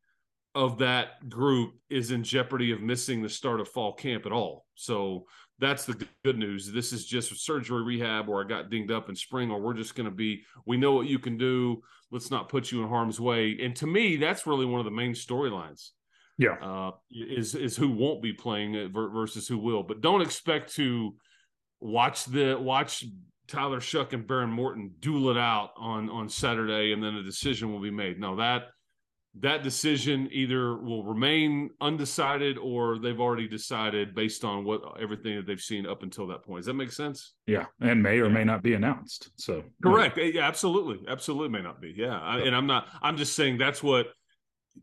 of 0.54 0.78
that 0.78 1.28
group 1.28 1.74
is 1.90 2.10
in 2.10 2.22
jeopardy 2.22 2.72
of 2.72 2.80
missing 2.80 3.22
the 3.22 3.28
start 3.28 3.60
of 3.60 3.68
fall 3.68 3.92
camp 3.92 4.24
at 4.26 4.32
all. 4.32 4.66
So 4.74 5.26
that's 5.58 5.84
the 5.84 6.06
good 6.24 6.38
news. 6.38 6.70
This 6.70 6.92
is 6.92 7.06
just 7.06 7.44
surgery 7.44 7.82
rehab 7.82 8.28
or 8.28 8.44
I 8.44 8.48
got 8.48 8.70
dinged 8.70 8.90
up 8.90 9.08
in 9.08 9.16
spring, 9.16 9.50
or 9.50 9.60
we're 9.60 9.74
just 9.74 9.94
going 9.94 10.08
to 10.08 10.14
be, 10.14 10.42
we 10.66 10.76
know 10.76 10.92
what 10.92 11.06
you 11.06 11.18
can 11.18 11.36
do. 11.36 11.82
Let's 12.10 12.30
not 12.30 12.48
put 12.48 12.70
you 12.70 12.82
in 12.82 12.88
harm's 12.88 13.20
way. 13.20 13.58
And 13.62 13.74
to 13.76 13.86
me, 13.86 14.16
that's 14.16 14.46
really 14.46 14.66
one 14.66 14.80
of 14.80 14.84
the 14.84 14.90
main 14.90 15.12
storylines. 15.12 15.90
Yeah. 16.38 16.54
Uh, 16.60 16.92
is, 17.10 17.54
is 17.54 17.76
who 17.76 17.90
won't 17.90 18.22
be 18.22 18.32
playing 18.32 18.92
versus 18.92 19.46
who 19.46 19.58
will. 19.58 19.82
But 19.82 20.00
don't 20.00 20.22
expect 20.22 20.74
to 20.74 21.14
watch 21.80 22.24
the, 22.26 22.56
watch 22.60 23.04
Tyler 23.46 23.80
Shough 23.80 24.12
and 24.12 24.26
Behren 24.26 24.50
Morton 24.50 24.92
duel 25.00 25.30
it 25.30 25.36
out 25.36 25.70
on, 25.76 26.10
on 26.10 26.28
Saturday 26.28 26.92
and 26.92 27.02
then 27.02 27.14
a 27.14 27.22
decision 27.22 27.72
will 27.72 27.80
be 27.80 27.90
made. 27.90 28.18
No, 28.18 28.36
that, 28.36 28.64
that 29.40 29.64
decision 29.64 30.28
either 30.30 30.76
will 30.76 31.02
remain 31.02 31.70
undecided 31.80 32.56
or 32.56 32.98
they've 32.98 33.20
already 33.20 33.48
decided 33.48 34.14
based 34.14 34.44
on 34.44 34.64
what 34.64 34.80
everything 35.00 35.34
that 35.36 35.46
they've 35.46 35.60
seen 35.60 35.86
up 35.86 36.04
until 36.04 36.26
that 36.28 36.44
point. 36.44 36.60
Does 36.60 36.66
that 36.66 36.74
make 36.74 36.92
sense? 36.92 37.34
Yeah, 37.46 37.66
and 37.80 38.00
may 38.00 38.20
or 38.20 38.30
may 38.30 38.44
not 38.44 38.62
be 38.62 38.74
announced. 38.74 39.30
So 39.36 39.64
correct. 39.82 40.18
Yeah, 40.18 40.24
yeah 40.24 40.46
absolutely, 40.46 41.00
absolutely 41.08 41.48
may 41.48 41.62
not 41.62 41.80
be. 41.80 41.92
Yeah, 41.96 42.18
I, 42.20 42.40
and 42.40 42.54
I'm 42.54 42.66
not. 42.66 42.86
I'm 43.02 43.16
just 43.16 43.34
saying 43.34 43.58
that's 43.58 43.82
what 43.82 44.06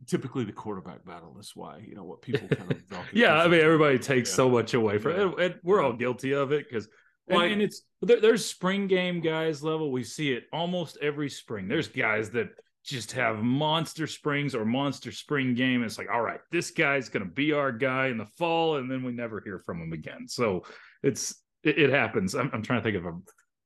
typically 0.07 0.43
the 0.43 0.51
quarterback 0.51 1.05
battle 1.05 1.37
is 1.39 1.51
why 1.55 1.81
you 1.85 1.95
know 1.95 2.03
what 2.03 2.21
people 2.21 2.47
kind 2.49 2.71
of. 2.71 2.81
yeah, 3.13 3.35
I 3.35 3.47
mean 3.47 3.61
everybody 3.61 3.99
takes 3.99 4.29
yeah. 4.31 4.35
so 4.35 4.49
much 4.49 4.73
away 4.73 4.97
from 4.97 5.11
yeah. 5.13 5.27
it, 5.27 5.51
and 5.51 5.59
we're 5.63 5.81
all 5.81 5.93
guilty 5.93 6.33
of 6.33 6.51
it 6.51 6.67
because. 6.67 6.87
And, 7.27 7.43
and, 7.43 7.61
it's 7.61 7.83
there, 8.01 8.19
there's 8.19 8.43
spring 8.43 8.87
game 8.87 9.21
guys 9.21 9.63
level. 9.63 9.89
We 9.89 10.03
see 10.03 10.33
it 10.33 10.45
almost 10.51 10.97
every 11.01 11.29
spring. 11.29 11.69
There's 11.69 11.87
guys 11.87 12.31
that 12.31 12.49
just 12.83 13.11
have 13.11 13.43
monster 13.43 14.07
springs 14.07 14.55
or 14.55 14.65
monster 14.65 15.11
spring 15.11 15.53
game. 15.53 15.83
It's 15.83 15.97
like, 15.97 16.09
all 16.11 16.21
right, 16.21 16.39
this 16.51 16.71
guy's 16.71 17.09
going 17.09 17.25
to 17.25 17.31
be 17.31 17.53
our 17.53 17.71
guy 17.71 18.07
in 18.07 18.17
the 18.17 18.25
fall, 18.25 18.77
and 18.77 18.89
then 18.89 19.03
we 19.03 19.11
never 19.11 19.39
hear 19.39 19.59
from 19.59 19.81
him 19.81 19.93
again. 19.93 20.27
So 20.27 20.63
it's 21.03 21.35
it, 21.63 21.77
it 21.77 21.89
happens. 21.91 22.35
I'm, 22.35 22.49
I'm, 22.53 22.61
trying 22.61 22.79
to 22.79 22.83
think 22.83 22.97
of 22.97 23.05
a. 23.05 23.17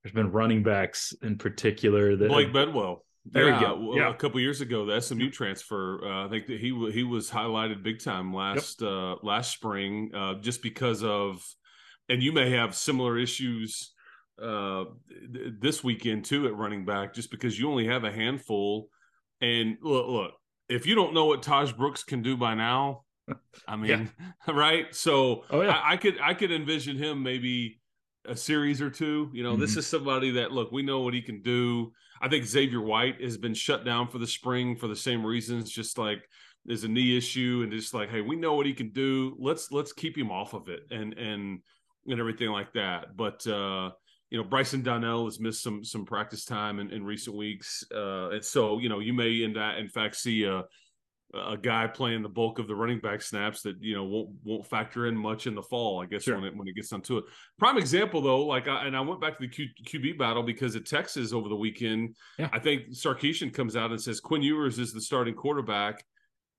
There's 0.04 0.13
been 0.13 0.32
running 0.32 0.62
backs 0.63 1.13
in 1.23 1.38
particular 1.38 2.15
that 2.15 2.28
Blake 2.28 2.54
Bedwell. 2.54 3.04
There 3.25 3.49
yeah, 3.49 3.60
you 3.60 3.65
go. 3.65 3.95
Yeah. 3.95 4.10
A 4.12 4.13
couple 4.13 4.39
years 4.39 4.62
ago, 4.62 4.86
the 4.86 5.01
SMU 5.01 5.32
transfer. 5.32 5.99
Uh, 6.06 6.28
I 6.28 6.30
think 6.30 6.45
that 6.47 6.60
he 6.60 6.91
he 6.91 7.04
was 7.04 7.30
highlighted 7.30 7.82
big 7.82 8.04
time 8.04 8.34
last 8.34 8.82
yep. 8.82 8.91
uh, 8.91 9.15
last 9.23 9.51
spring, 9.51 10.12
uh, 10.13 10.36
just 10.36 10.62
because 10.62 11.04
of, 11.04 11.43
and 12.08 12.21
you 12.21 12.32
may 12.32 12.51
have 12.51 12.75
similar 12.75 13.17
issues 13.17 13.93
uh, 14.39 14.84
this 15.60 15.84
weekend 15.84 16.25
too 16.25 16.45
at 16.45 16.56
running 16.56 16.86
back, 16.86 17.15
just 17.15 17.32
because 17.32 17.58
you 17.58 17.67
only 17.67 17.88
have 17.88 18.04
a 18.04 18.12
handful 18.12 18.89
and 19.41 19.78
look, 19.82 20.08
look, 20.08 20.32
if 20.69 20.86
you 20.86 20.95
don't 20.95 21.13
know 21.13 21.26
what 21.26 21.41
Tahj 21.41 21.76
Brooks 21.76 22.04
can 22.04 22.21
do 22.21 22.38
by 22.38 22.56
now, 22.56 23.04
I 23.67 23.76
mean, 23.76 24.12
yeah. 24.48 24.54
right? 24.54 24.93
So 24.95 25.43
oh, 25.50 25.62
yeah. 25.62 25.71
I, 25.71 25.93
I, 25.93 25.98
could 25.98 26.17
I 26.21 26.34
could 26.34 26.52
envision 26.52 26.98
him 26.98 27.24
maybe 27.24 27.80
a 28.28 28.36
series 28.36 28.82
or 28.82 28.89
two. 28.89 29.30
You 29.34 29.43
know, 29.43 29.54
mm-hmm. 29.54 29.62
this 29.62 29.78
is 29.78 29.88
somebody 29.88 30.32
that 30.32 30.52
look, 30.52 30.71
we 30.71 30.84
know 30.84 31.02
what 31.02 31.13
he 31.13 31.21
can 31.21 31.41
do. 31.41 31.91
I 32.21 32.30
think 32.30 32.45
Xavier 32.45 32.82
White 32.82 33.21
has 33.21 33.38
been 33.38 33.54
shut 33.54 33.86
down 33.86 34.08
for 34.08 34.17
the 34.17 34.28
spring 34.28 34.76
for 34.76 34.88
the 34.88 34.95
same 34.95 35.26
reasons, 35.26 35.69
just 35.69 35.98
like 35.98 36.28
there's 36.65 36.84
a 36.84 36.88
knee 36.88 37.17
issue 37.17 37.62
and 37.63 37.71
just 37.71 37.93
like, 37.93 38.10
hey, 38.10 38.21
we 38.21 38.36
know 38.36 38.54
what 38.54 38.65
he 38.65 38.74
can 38.74 38.89
do. 38.89 39.36
Let's 39.39 39.71
let's 39.71 39.93
keep 39.93 40.17
him 40.17 40.32
off 40.32 40.54
of 40.54 40.69
it 40.69 40.82
and 40.89 41.13
and 41.13 41.60
and 42.08 42.19
everything 42.19 42.50
like 42.50 42.74
that. 42.74 43.15
But 43.15 43.45
uh 43.48 43.91
you 44.36 44.41
know 44.41 44.48
Bryson 44.50 44.82
Donnell 44.84 45.24
has 45.24 45.39
missed 45.39 45.63
some 45.63 45.82
some 45.86 46.04
practice 46.04 46.43
time 46.43 46.80
in, 46.80 46.91
in 46.91 47.06
recent 47.06 47.38
weeks, 47.38 47.86
uh, 47.95 48.32
and 48.32 48.43
so 48.43 48.80
you 48.80 48.89
know 48.89 49.00
you 49.00 49.13
may 49.13 49.43
in 49.43 49.54
that 49.54 49.78
in 49.78 49.88
fact 49.88 50.17
see 50.17 50.43
a 50.43 50.65
a 51.34 51.56
guy 51.56 51.88
playing 51.88 52.21
the 52.21 52.28
bulk 52.28 52.60
of 52.60 52.67
the 52.67 52.76
running 52.76 53.00
back 53.00 53.21
snaps 53.21 53.62
that 53.62 53.82
you 53.82 53.95
know 53.95 54.04
won't 54.04 54.30
won't 54.43 54.67
factor 54.67 55.08
in 55.08 55.15
much 55.15 55.48
in 55.48 55.56
the 55.56 55.62
fall. 55.62 56.04
I 56.04 56.06
guess 56.06 56.24
sure. 56.24 56.36
when 56.36 56.43
it 56.43 56.58
when 56.58 56.67
it 56.67 56.76
gets 56.76 56.89
to 56.89 57.17
it. 57.19 57.24
Prime 57.58 57.78
example 57.78 58.19
though, 58.19 58.45
like 58.45 58.67
I, 58.67 58.86
and 58.86 58.98
I 58.98 59.00
went 59.00 59.21
back 59.21 59.39
to 59.39 59.48
the 59.48 59.48
Q, 59.48 59.67
QB 59.86 60.19
battle 60.19 60.43
because 60.43 60.76
at 60.76 60.86
Texas 60.86 61.32
over 61.32 61.48
the 61.48 61.56
weekend, 61.56 62.17
yeah. 62.38 62.50
I 62.52 62.60
think 62.60 62.89
Sarkisian 62.89 63.54
comes 63.54 63.78
out 63.78 63.91
and 63.91 64.02
says 64.02 64.19
Quinn 64.19 64.41
Ewers 64.41 64.80
is 64.80 64.91
the 64.91 65.00
starting 65.00 65.34
quarterback, 65.34 66.04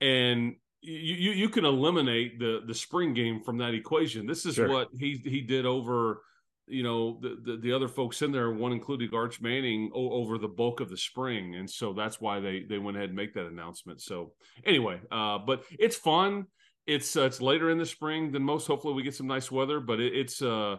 and 0.00 0.54
you, 0.80 1.14
you, 1.14 1.30
you 1.32 1.48
can 1.50 1.66
eliminate 1.66 2.38
the 2.38 2.62
the 2.66 2.74
spring 2.74 3.12
game 3.12 3.42
from 3.42 3.58
that 3.58 3.74
equation. 3.74 4.26
This 4.26 4.46
is 4.46 4.54
sure. 4.54 4.66
what 4.66 4.88
he 4.98 5.20
he 5.22 5.42
did 5.42 5.66
over 5.66 6.22
you 6.66 6.82
know 6.82 7.18
the, 7.20 7.38
the, 7.42 7.56
the 7.58 7.72
other 7.72 7.88
folks 7.88 8.22
in 8.22 8.32
there, 8.32 8.50
one 8.50 8.72
including 8.72 9.10
Arch 9.14 9.40
Manning, 9.40 9.90
o- 9.94 10.10
over 10.10 10.38
the 10.38 10.48
bulk 10.48 10.80
of 10.80 10.90
the 10.90 10.96
spring, 10.96 11.54
and 11.54 11.68
so 11.68 11.92
that's 11.92 12.20
why 12.20 12.40
they 12.40 12.64
they 12.68 12.78
went 12.78 12.96
ahead 12.96 13.10
and 13.10 13.16
make 13.16 13.34
that 13.34 13.46
announcement. 13.46 14.00
So 14.00 14.32
anyway, 14.64 15.00
uh, 15.10 15.38
but 15.38 15.64
it's 15.78 15.96
fun. 15.96 16.46
It's 16.86 17.16
uh, 17.16 17.22
it's 17.22 17.40
later 17.40 17.70
in 17.70 17.78
the 17.78 17.86
spring 17.86 18.32
than 18.32 18.42
most. 18.42 18.66
Hopefully, 18.66 18.94
we 18.94 19.02
get 19.02 19.14
some 19.14 19.26
nice 19.26 19.50
weather, 19.50 19.80
but 19.80 20.00
it, 20.00 20.14
it's 20.14 20.42
uh 20.42 20.76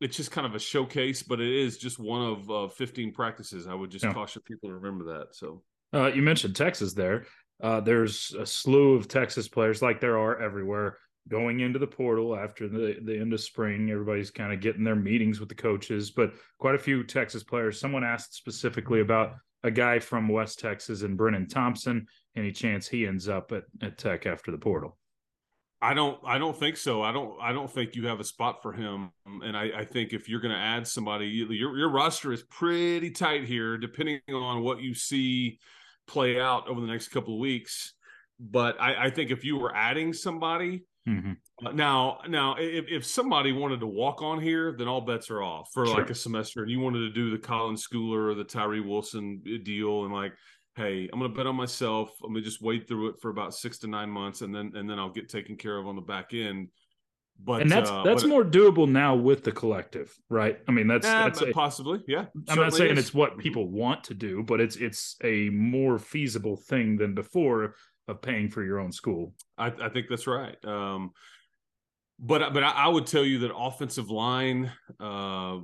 it's 0.00 0.16
just 0.16 0.30
kind 0.30 0.46
of 0.46 0.54
a 0.54 0.58
showcase. 0.58 1.22
But 1.22 1.40
it 1.40 1.52
is 1.52 1.78
just 1.78 1.98
one 1.98 2.22
of 2.22 2.50
uh, 2.50 2.68
15 2.68 3.12
practices. 3.12 3.66
I 3.66 3.74
would 3.74 3.90
just 3.90 4.04
yeah. 4.04 4.12
caution 4.12 4.42
people 4.44 4.70
to 4.70 4.74
remember 4.76 5.16
that. 5.16 5.34
So 5.34 5.62
uh, 5.92 6.06
you 6.08 6.22
mentioned 6.22 6.56
Texas 6.56 6.94
there. 6.94 7.26
Uh, 7.62 7.80
there's 7.80 8.34
a 8.38 8.46
slew 8.46 8.94
of 8.94 9.06
Texas 9.06 9.46
players, 9.46 9.82
like 9.82 10.00
there 10.00 10.18
are 10.18 10.40
everywhere 10.40 10.96
going 11.28 11.60
into 11.60 11.78
the 11.78 11.86
portal 11.86 12.36
after 12.36 12.68
the, 12.68 12.96
the 13.02 13.18
end 13.18 13.32
of 13.32 13.40
spring. 13.40 13.90
Everybody's 13.90 14.30
kind 14.30 14.52
of 14.52 14.60
getting 14.60 14.84
their 14.84 14.96
meetings 14.96 15.40
with 15.40 15.48
the 15.48 15.54
coaches, 15.54 16.10
but 16.10 16.32
quite 16.58 16.74
a 16.74 16.78
few 16.78 17.04
Texas 17.04 17.44
players. 17.44 17.78
Someone 17.78 18.04
asked 18.04 18.34
specifically 18.34 19.00
about 19.00 19.34
a 19.62 19.70
guy 19.70 19.98
from 19.98 20.28
West 20.28 20.58
Texas 20.58 21.02
and 21.02 21.18
Brenen 21.18 21.48
Thompson. 21.48 22.06
Any 22.36 22.52
chance 22.52 22.88
he 22.88 23.06
ends 23.06 23.28
up 23.28 23.52
at, 23.52 23.64
at 23.82 23.98
Tech 23.98 24.26
after 24.26 24.50
the 24.50 24.58
portal? 24.58 24.96
I 25.82 25.94
don't. 25.94 26.18
I 26.26 26.36
don't 26.38 26.56
think 26.56 26.76
so. 26.76 27.02
I 27.02 27.10
don't. 27.10 27.40
I 27.40 27.52
don't 27.52 27.70
think 27.70 27.94
you 27.94 28.06
have 28.06 28.20
a 28.20 28.24
spot 28.24 28.60
for 28.62 28.72
him. 28.72 29.12
And 29.24 29.56
I, 29.56 29.70
I 29.78 29.84
think 29.84 30.12
if 30.12 30.28
you're 30.28 30.40
going 30.40 30.54
to 30.54 30.60
add 30.60 30.86
somebody, 30.86 31.26
your 31.26 31.76
your 31.76 31.88
roster 31.90 32.32
is 32.32 32.42
pretty 32.42 33.10
tight 33.10 33.44
here, 33.44 33.78
depending 33.78 34.20
on 34.30 34.62
what 34.62 34.80
you 34.80 34.94
see 34.94 35.58
play 36.06 36.38
out 36.38 36.68
over 36.68 36.80
the 36.80 36.86
next 36.86 37.08
couple 37.08 37.34
of 37.34 37.40
weeks. 37.40 37.94
But 38.38 38.80
I, 38.80 39.06
I 39.06 39.10
think 39.10 39.30
if 39.30 39.44
you 39.44 39.56
were 39.56 39.74
adding 39.74 40.12
somebody, 40.12 40.84
mm-hmm. 41.08 41.32
uh, 41.66 41.72
now 41.72 42.18
now 42.28 42.56
if, 42.58 42.86
if 42.88 43.06
somebody 43.06 43.52
wanted 43.52 43.80
to 43.80 43.86
walk 43.86 44.22
on 44.22 44.40
here, 44.40 44.74
then 44.76 44.88
all 44.88 45.00
bets 45.00 45.30
are 45.30 45.42
off 45.42 45.68
for 45.72 45.86
sure. 45.86 45.96
like 45.96 46.10
a 46.10 46.14
semester, 46.14 46.62
and 46.62 46.70
you 46.70 46.80
wanted 46.80 47.00
to 47.00 47.10
do 47.10 47.30
the 47.30 47.38
Colin 47.38 47.76
Schooler 47.76 48.30
or 48.30 48.34
the 48.34 48.44
Tyree 48.44 48.80
Wilson 48.80 49.42
deal, 49.64 50.04
and 50.04 50.12
like 50.12 50.32
hey, 50.76 51.08
I'm 51.12 51.18
going 51.18 51.30
to 51.30 51.36
bet 51.36 51.46
on 51.46 51.56
myself. 51.56 52.12
I'm 52.22 52.32
going 52.32 52.42
to 52.42 52.48
just 52.48 52.62
wait 52.62 52.88
through 52.88 53.10
it 53.10 53.16
for 53.20 53.30
about 53.30 53.54
six 53.54 53.78
to 53.78 53.86
nine 53.86 54.10
months, 54.10 54.40
and 54.40 54.54
then 54.54 54.72
and 54.74 54.88
then 54.88 54.98
I'll 54.98 55.10
get 55.10 55.28
taken 55.28 55.56
care 55.56 55.76
of 55.76 55.86
on 55.86 55.96
the 55.96 56.02
back 56.02 56.32
end. 56.32 56.68
But 57.42 57.62
and 57.62 57.70
that's 57.70 57.90
uh, 57.90 58.02
that's 58.02 58.22
but, 58.22 58.28
more 58.28 58.44
doable 58.44 58.88
now 58.88 59.14
with 59.14 59.44
the 59.44 59.52
collective, 59.52 60.14
right? 60.28 60.58
I 60.68 60.72
mean, 60.72 60.86
that's, 60.86 61.06
yeah, 61.06 61.24
that's 61.24 61.40
a, 61.40 61.52
possibly, 61.52 62.02
yeah. 62.06 62.26
I'm 62.48 62.58
not 62.58 62.74
saying 62.74 62.92
is. 62.92 63.06
it's 63.06 63.14
what 63.14 63.38
people 63.38 63.66
want 63.66 64.04
to 64.04 64.14
do, 64.14 64.42
but 64.42 64.60
it's 64.60 64.76
it's 64.76 65.16
a 65.24 65.48
more 65.48 65.98
feasible 65.98 66.56
thing 66.56 66.98
than 66.98 67.14
before 67.14 67.76
of 68.10 68.22
paying 68.22 68.50
for 68.50 68.62
your 68.62 68.80
own 68.80 68.92
school. 68.92 69.34
I, 69.56 69.66
I 69.66 69.88
think 69.88 70.06
that's 70.08 70.26
right. 70.26 70.56
Um, 70.64 71.12
but 72.18 72.52
but 72.52 72.62
I, 72.62 72.70
I, 72.70 72.88
would 72.88 73.06
tell 73.06 73.24
you 73.24 73.38
that 73.40 73.54
offensive 73.54 74.10
line, 74.10 74.70
uh, 74.98 75.58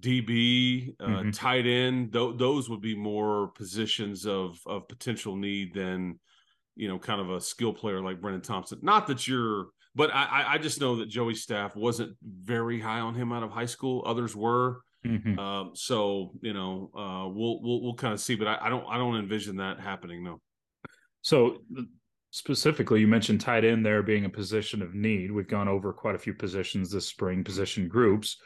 DB, 0.00 0.94
uh, 0.98 1.06
mm-hmm. 1.06 1.30
tight 1.30 1.66
end, 1.66 2.12
th- 2.12 2.36
those 2.36 2.68
would 2.68 2.80
be 2.80 2.96
more 2.96 3.48
positions 3.48 4.26
of 4.26 4.58
of 4.66 4.88
potential 4.88 5.36
need 5.36 5.74
than 5.74 6.18
you 6.80 6.88
know, 6.88 6.98
kind 6.98 7.20
of 7.20 7.30
a 7.30 7.40
skill 7.40 7.74
player 7.74 8.00
like 8.00 8.22
Brenen 8.22 8.42
Thompson. 8.42 8.78
Not 8.80 9.06
that 9.08 9.28
you're, 9.28 9.66
but 9.94 10.10
I 10.14 10.54
I 10.54 10.58
just 10.58 10.80
know 10.80 10.96
that 10.96 11.10
Joey 11.10 11.34
Staff 11.34 11.76
wasn't 11.76 12.16
very 12.22 12.80
high 12.80 13.00
on 13.00 13.14
him 13.14 13.32
out 13.32 13.42
of 13.42 13.50
high 13.50 13.66
school. 13.66 14.02
Others 14.06 14.34
were. 14.34 14.80
Mm-hmm. 15.06 15.38
Um, 15.38 15.70
so 15.74 16.32
you 16.40 16.54
know, 16.54 16.90
uh, 16.96 17.28
we'll 17.28 17.60
we'll 17.62 17.82
we'll 17.82 17.94
kind 17.94 18.14
of 18.14 18.20
see, 18.20 18.34
but 18.34 18.48
I, 18.48 18.58
I 18.62 18.68
don't 18.70 18.86
I 18.88 18.96
don't 18.96 19.16
envision 19.16 19.56
that 19.56 19.78
happening. 19.78 20.24
No. 20.24 20.40
So 21.22 21.58
specifically, 22.30 23.00
you 23.00 23.08
mentioned 23.08 23.40
tight 23.40 23.64
end 23.64 23.84
there 23.84 24.02
being 24.02 24.24
a 24.24 24.30
position 24.30 24.82
of 24.82 24.94
need. 24.94 25.30
We've 25.30 25.48
gone 25.48 25.68
over 25.68 25.92
quite 25.92 26.14
a 26.14 26.18
few 26.18 26.34
positions 26.34 26.90
this 26.90 27.06
spring, 27.06 27.44
position 27.44 27.88
groups 27.88 28.36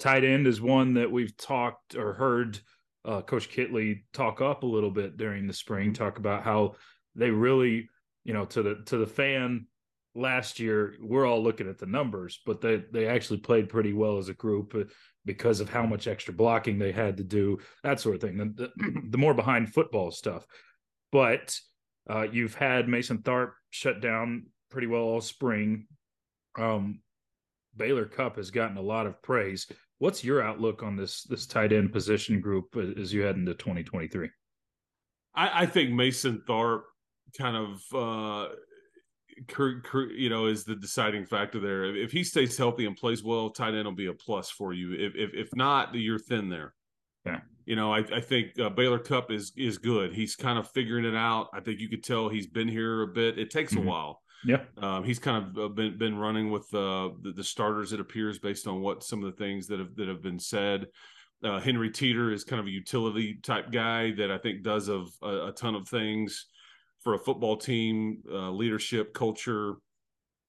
tight 0.00 0.24
end 0.24 0.46
is 0.46 0.60
one 0.60 0.94
that 0.94 1.12
we've 1.12 1.36
talked 1.36 1.94
or 1.94 2.14
heard 2.14 2.58
uh, 3.04 3.20
Coach 3.20 3.50
Kittley 3.50 4.02
talk 4.12 4.40
up 4.40 4.62
a 4.62 4.66
little 4.66 4.90
bit 4.90 5.16
during 5.16 5.46
the 5.46 5.52
spring, 5.52 5.92
talk 5.92 6.18
about 6.18 6.42
how 6.42 6.74
they 7.14 7.30
really, 7.30 7.88
you 8.24 8.34
know, 8.34 8.46
to 8.46 8.62
the 8.62 8.82
to 8.86 8.96
the 8.96 9.06
fan 9.06 9.66
last 10.14 10.58
year, 10.58 10.96
we're 11.00 11.26
all 11.26 11.42
looking 11.42 11.68
at 11.68 11.78
the 11.78 11.86
numbers, 11.86 12.40
but 12.44 12.60
they 12.60 12.82
they 12.92 13.06
actually 13.06 13.38
played 13.38 13.68
pretty 13.68 13.92
well 13.92 14.18
as 14.18 14.28
a 14.28 14.34
group 14.34 14.74
uh, 14.74 14.84
because 15.24 15.60
of 15.60 15.70
how 15.70 15.86
much 15.86 16.08
extra 16.08 16.34
blocking 16.34 16.78
they 16.78 16.92
had 16.92 17.16
to 17.18 17.24
do, 17.24 17.58
that 17.84 18.00
sort 18.00 18.16
of 18.16 18.20
thing. 18.20 18.36
The, 18.36 18.70
the, 18.76 19.00
the 19.10 19.18
more 19.18 19.34
behind 19.34 19.72
football 19.72 20.10
stuff, 20.10 20.44
but 21.12 21.58
uh, 22.08 22.26
you've 22.30 22.54
had 22.54 22.88
Mason 22.88 23.18
Tharp 23.18 23.52
shut 23.70 24.00
down 24.00 24.46
pretty 24.70 24.86
well 24.86 25.02
all 25.02 25.20
spring. 25.20 25.86
Um, 26.58 27.00
Baylor 27.76 28.06
Cupp 28.06 28.36
has 28.36 28.50
gotten 28.50 28.76
a 28.76 28.82
lot 28.82 29.06
of 29.06 29.20
praise. 29.22 29.66
What's 29.98 30.24
your 30.24 30.42
outlook 30.42 30.82
on 30.82 30.96
this 30.96 31.24
this 31.24 31.46
tight 31.46 31.72
end 31.72 31.92
position 31.92 32.40
group 32.40 32.76
as 32.76 33.12
you 33.12 33.22
head 33.22 33.36
into 33.36 33.54
2023? 33.54 34.30
I, 35.34 35.62
I 35.62 35.66
think 35.66 35.90
Mason 35.90 36.42
Tharp 36.48 36.82
kind 37.36 37.56
of 37.56 37.82
uh, 37.94 38.48
you 40.16 40.30
know 40.30 40.46
is 40.46 40.64
the 40.64 40.74
deciding 40.74 41.26
factor 41.26 41.60
there. 41.60 41.84
If 41.94 42.12
he 42.12 42.24
stays 42.24 42.56
healthy 42.56 42.86
and 42.86 42.96
plays 42.96 43.22
well, 43.22 43.50
tight 43.50 43.74
end 43.74 43.84
will 43.84 43.92
be 43.92 44.06
a 44.06 44.14
plus 44.14 44.50
for 44.50 44.72
you. 44.72 44.92
If 44.92 45.14
if, 45.14 45.30
if 45.34 45.48
not, 45.54 45.94
you're 45.94 46.18
thin 46.18 46.48
there. 46.48 46.74
Yeah. 47.24 47.40
You 47.66 47.76
know, 47.76 47.92
I, 47.92 47.98
I 47.98 48.20
think 48.20 48.58
uh, 48.58 48.70
Baylor 48.70 48.98
Cupp 48.98 49.30
is 49.30 49.52
is 49.56 49.78
good. 49.78 50.12
He's 50.12 50.36
kind 50.36 50.58
of 50.58 50.70
figuring 50.70 51.04
it 51.04 51.16
out. 51.16 51.48
I 51.52 51.60
think 51.60 51.80
you 51.80 51.88
could 51.88 52.04
tell 52.04 52.28
he's 52.28 52.46
been 52.46 52.68
here 52.68 53.02
a 53.02 53.06
bit. 53.06 53.38
It 53.38 53.50
takes 53.50 53.72
mm-hmm. 53.72 53.86
a 53.86 53.90
while. 53.90 54.22
Yeah, 54.44 54.62
um, 54.78 55.04
he's 55.04 55.18
kind 55.18 55.44
of 55.44 55.58
uh, 55.58 55.68
been 55.68 55.98
been 55.98 56.16
running 56.16 56.50
with 56.50 56.72
uh, 56.74 57.10
the, 57.22 57.32
the 57.36 57.44
starters. 57.44 57.92
It 57.92 58.00
appears 58.00 58.38
based 58.38 58.66
on 58.66 58.80
what 58.80 59.02
some 59.02 59.22
of 59.22 59.30
the 59.30 59.36
things 59.36 59.66
that 59.68 59.78
have 59.78 59.94
that 59.96 60.08
have 60.08 60.22
been 60.22 60.38
said. 60.38 60.86
Uh, 61.42 61.58
Henry 61.58 61.90
Teeter 61.90 62.32
is 62.32 62.44
kind 62.44 62.60
of 62.60 62.66
a 62.66 62.70
utility 62.70 63.38
type 63.42 63.70
guy 63.72 64.12
that 64.12 64.30
I 64.30 64.38
think 64.38 64.62
does 64.62 64.88
of 64.88 65.10
a, 65.22 65.48
a 65.48 65.52
ton 65.52 65.74
of 65.74 65.88
things 65.88 66.46
for 67.02 67.14
a 67.14 67.18
football 67.18 67.56
team, 67.56 68.22
uh, 68.30 68.50
leadership, 68.50 69.14
culture, 69.14 69.76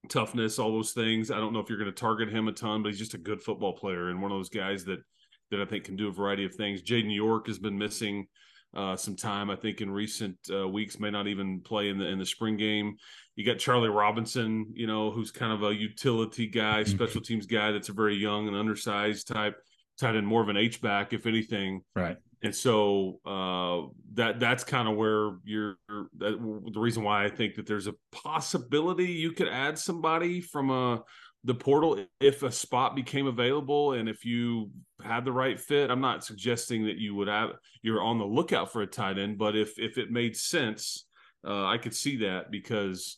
toughness, 0.09 0.59
all 0.59 0.71
those 0.71 0.91
things. 0.91 1.31
I 1.31 1.37
don't 1.37 1.53
know 1.53 1.59
if 1.59 1.69
you're 1.69 1.77
going 1.77 1.91
to 1.91 1.97
target 1.97 2.29
him 2.29 2.47
a 2.47 2.51
ton, 2.51 2.83
but 2.83 2.89
he's 2.89 2.99
just 2.99 3.13
a 3.13 3.19
good 3.19 3.41
football 3.41 3.73
player 3.73 4.09
and 4.09 4.21
one 4.21 4.31
of 4.31 4.37
those 4.37 4.49
guys 4.49 4.83
that 4.85 4.99
that 5.51 5.61
I 5.61 5.65
think 5.65 5.83
can 5.83 5.95
do 5.95 6.07
a 6.07 6.11
variety 6.11 6.45
of 6.45 6.55
things. 6.55 6.81
Jaden 6.81 7.13
York 7.13 7.47
has 7.47 7.59
been 7.59 7.77
missing 7.77 8.27
uh, 8.75 8.95
some 8.95 9.15
time. 9.15 9.49
I 9.49 9.55
think 9.55 9.81
in 9.81 9.91
recent 9.91 10.37
uh, 10.51 10.67
weeks 10.67 10.99
may 10.99 11.11
not 11.11 11.27
even 11.27 11.59
play 11.61 11.89
in 11.89 11.97
the 11.97 12.07
in 12.07 12.17
the 12.17 12.25
spring 12.25 12.57
game. 12.57 12.95
You 13.35 13.45
got 13.45 13.59
Charlie 13.59 13.89
Robinson, 13.89 14.67
you 14.73 14.87
know, 14.87 15.11
who's 15.11 15.31
kind 15.31 15.51
of 15.51 15.63
a 15.63 15.75
utility 15.75 16.47
guy, 16.47 16.81
mm-hmm. 16.81 16.91
special 16.91 17.21
teams 17.21 17.45
guy. 17.45 17.71
That's 17.71 17.89
a 17.89 17.93
very 17.93 18.15
young 18.15 18.47
and 18.47 18.55
undersized 18.55 19.27
type, 19.27 19.57
tight 19.99 20.15
end, 20.15 20.27
more 20.27 20.41
of 20.41 20.49
an 20.49 20.57
H 20.57 20.81
back, 20.81 21.13
if 21.13 21.25
anything. 21.25 21.81
Right. 21.95 22.17
And 22.43 22.55
so 22.55 23.19
uh, 23.25 23.91
that 24.13 24.39
that's 24.39 24.63
kind 24.63 24.87
of 24.87 24.95
where 24.95 25.33
you're. 25.43 25.75
That, 26.17 26.39
the 26.73 26.79
reason 26.79 27.03
why 27.03 27.25
I 27.25 27.29
think 27.29 27.55
that 27.55 27.67
there's 27.67 27.87
a 27.87 27.93
possibility 28.11 29.05
you 29.05 29.33
could 29.33 29.47
add 29.47 29.77
somebody 29.77 30.41
from 30.41 30.71
a 30.71 31.03
the 31.43 31.55
portal 31.55 32.05
if 32.19 32.43
a 32.43 32.51
spot 32.51 32.95
became 32.95 33.27
available 33.27 33.93
and 33.93 34.07
if 34.07 34.25
you 34.25 34.69
had 35.03 35.25
the 35.25 35.31
right 35.31 35.59
fit 35.59 35.89
i'm 35.89 36.01
not 36.01 36.23
suggesting 36.23 36.85
that 36.85 36.97
you 36.97 37.15
would 37.15 37.27
have 37.27 37.51
you're 37.81 38.03
on 38.03 38.19
the 38.19 38.25
lookout 38.25 38.71
for 38.71 38.81
a 38.81 38.87
tight 38.87 39.17
end 39.17 39.37
but 39.37 39.55
if 39.55 39.79
if 39.79 39.97
it 39.97 40.11
made 40.11 40.35
sense 40.35 41.05
uh, 41.47 41.65
i 41.65 41.77
could 41.77 41.95
see 41.95 42.17
that 42.17 42.51
because 42.51 43.17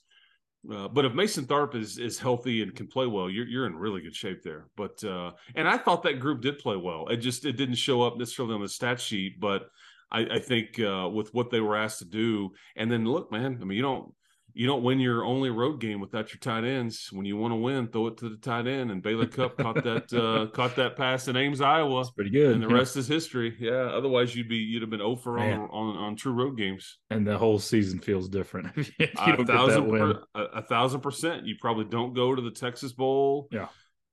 uh, 0.71 0.87
but 0.87 1.03
if 1.03 1.13
Mason 1.13 1.45
Tharp 1.45 1.75
is 1.75 1.97
is 1.97 2.17
healthy 2.17 2.61
and 2.61 2.73
can 2.73 2.87
play 2.87 3.05
well, 3.05 3.29
you're 3.29 3.45
you're 3.45 3.65
in 3.65 3.75
really 3.75 4.01
good 4.01 4.15
shape 4.15 4.43
there. 4.43 4.67
But 4.77 5.03
uh, 5.03 5.31
and 5.55 5.67
I 5.67 5.77
thought 5.77 6.03
that 6.03 6.21
group 6.21 6.41
did 6.41 6.57
play 6.57 6.77
well. 6.77 7.07
It 7.09 7.17
just 7.17 7.45
it 7.45 7.57
didn't 7.57 7.75
show 7.75 8.01
up 8.01 8.17
necessarily 8.17 8.55
on 8.55 8.61
the 8.61 8.69
stat 8.69 9.01
sheet, 9.01 9.41
but 9.41 9.67
I, 10.09 10.21
I 10.35 10.39
think 10.39 10.79
uh, 10.79 11.09
with 11.11 11.33
what 11.33 11.49
they 11.49 11.59
were 11.59 11.75
asked 11.75 11.99
to 11.99 12.05
do, 12.05 12.51
and 12.77 12.89
then 12.89 13.03
look, 13.03 13.31
man, 13.31 13.57
I 13.61 13.65
mean, 13.65 13.75
you 13.75 13.81
don't 13.81 14.13
you 14.53 14.67
don't 14.67 14.83
win 14.83 14.99
your 14.99 15.25
only 15.25 15.49
road 15.49 15.79
game 15.79 15.99
without 15.99 16.31
your 16.31 16.39
tight 16.39 16.63
ends. 16.63 17.09
When 17.11 17.25
you 17.25 17.37
want 17.37 17.53
to 17.53 17.55
win, 17.55 17.87
throw 17.87 18.07
it 18.07 18.17
to 18.17 18.29
the 18.29 18.37
tight 18.37 18.67
end. 18.67 18.91
And 18.91 19.01
Baylor 19.01 19.25
Cupp 19.25 19.57
caught 19.57 19.83
that 19.83 20.13
uh, 20.13 20.51
caught 20.53 20.75
that 20.75 20.95
pass 20.95 21.27
in 21.27 21.35
Ames, 21.35 21.59
Iowa. 21.59 22.01
That's 22.01 22.11
pretty 22.11 22.29
good. 22.29 22.53
And 22.53 22.61
the 22.61 22.67
rest 22.67 22.95
is 22.95 23.07
history. 23.07 23.55
Yeah. 23.59 23.71
Otherwise, 23.71 24.35
you'd 24.35 24.49
be 24.49 24.57
you'd 24.57 24.83
have 24.83 24.91
been 24.91 25.01
over 25.01 25.39
on, 25.39 25.61
on 25.71 25.97
on 25.97 26.15
true 26.15 26.33
road 26.33 26.57
games. 26.57 26.99
And 27.09 27.25
the 27.25 27.37
whole 27.37 27.57
season 27.57 27.99
feels 27.99 28.29
different. 28.29 28.67
a 28.99 29.45
thousand 29.45 29.89
per, 29.89 30.23
a, 30.35 30.41
a, 30.41 30.61
thousand 30.61 31.01
percent. 31.01 31.47
You 31.47 31.55
probably 31.59 31.85
don't 31.85 32.13
go 32.13 32.35
to 32.35 32.41
the 32.41 32.51
Texas 32.51 32.93
Bowl. 32.93 33.47
Yeah. 33.51 33.67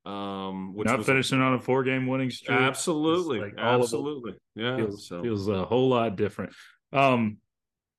Um, 0.07 0.74
which 0.74 0.87
not 0.87 1.05
finishing 1.05 1.42
on 1.42 1.55
a 1.55 1.61
four 1.61 1.85
game 1.85 2.07
winning 2.07 2.31
streak. 2.31 2.59
Absolutely. 2.59 3.40
Like 3.40 3.55
absolutely. 3.59 4.33
Yeah. 4.55 4.76
Feels, 4.76 5.07
so. 5.07 5.22
feels 5.22 5.48
a 5.48 5.64
whole 5.66 5.90
lot 5.90 6.16
different. 6.16 6.55
Um, 6.92 7.37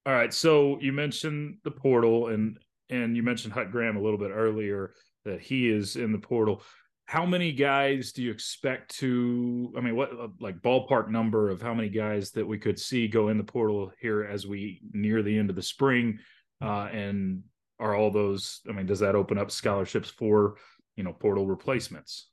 all 0.05 0.13
right. 0.13 0.33
So 0.33 0.79
you 0.79 0.91
mentioned 0.91 1.57
the 1.63 1.71
portal 1.71 2.27
and 2.27 2.57
and 2.89 3.15
you 3.15 3.23
mentioned 3.23 3.53
Hut 3.53 3.71
Graham 3.71 3.97
a 3.97 4.01
little 4.01 4.17
bit 4.17 4.31
earlier 4.31 4.93
that 5.25 5.39
he 5.39 5.69
is 5.69 5.95
in 5.95 6.11
the 6.11 6.17
portal. 6.17 6.61
How 7.05 7.25
many 7.25 7.51
guys 7.51 8.11
do 8.11 8.23
you 8.23 8.31
expect 8.31 8.97
to? 8.99 9.73
I 9.77 9.81
mean, 9.81 9.95
what 9.95 10.11
uh, 10.11 10.27
like 10.39 10.61
ballpark 10.61 11.09
number 11.09 11.49
of 11.49 11.61
how 11.61 11.73
many 11.73 11.89
guys 11.89 12.31
that 12.31 12.47
we 12.47 12.57
could 12.57 12.79
see 12.79 13.07
go 13.07 13.27
in 13.29 13.37
the 13.37 13.43
portal 13.43 13.91
here 13.99 14.23
as 14.23 14.47
we 14.47 14.81
near 14.93 15.21
the 15.21 15.37
end 15.37 15.49
of 15.49 15.55
the 15.55 15.61
spring? 15.61 16.19
Uh, 16.61 16.87
and 16.91 17.43
are 17.79 17.95
all 17.95 18.11
those? 18.11 18.61
I 18.69 18.71
mean, 18.71 18.85
does 18.85 18.99
that 18.99 19.15
open 19.15 19.37
up 19.37 19.51
scholarships 19.51 20.09
for 20.09 20.55
you 20.95 21.03
know 21.03 21.13
portal 21.13 21.45
replacements? 21.45 22.30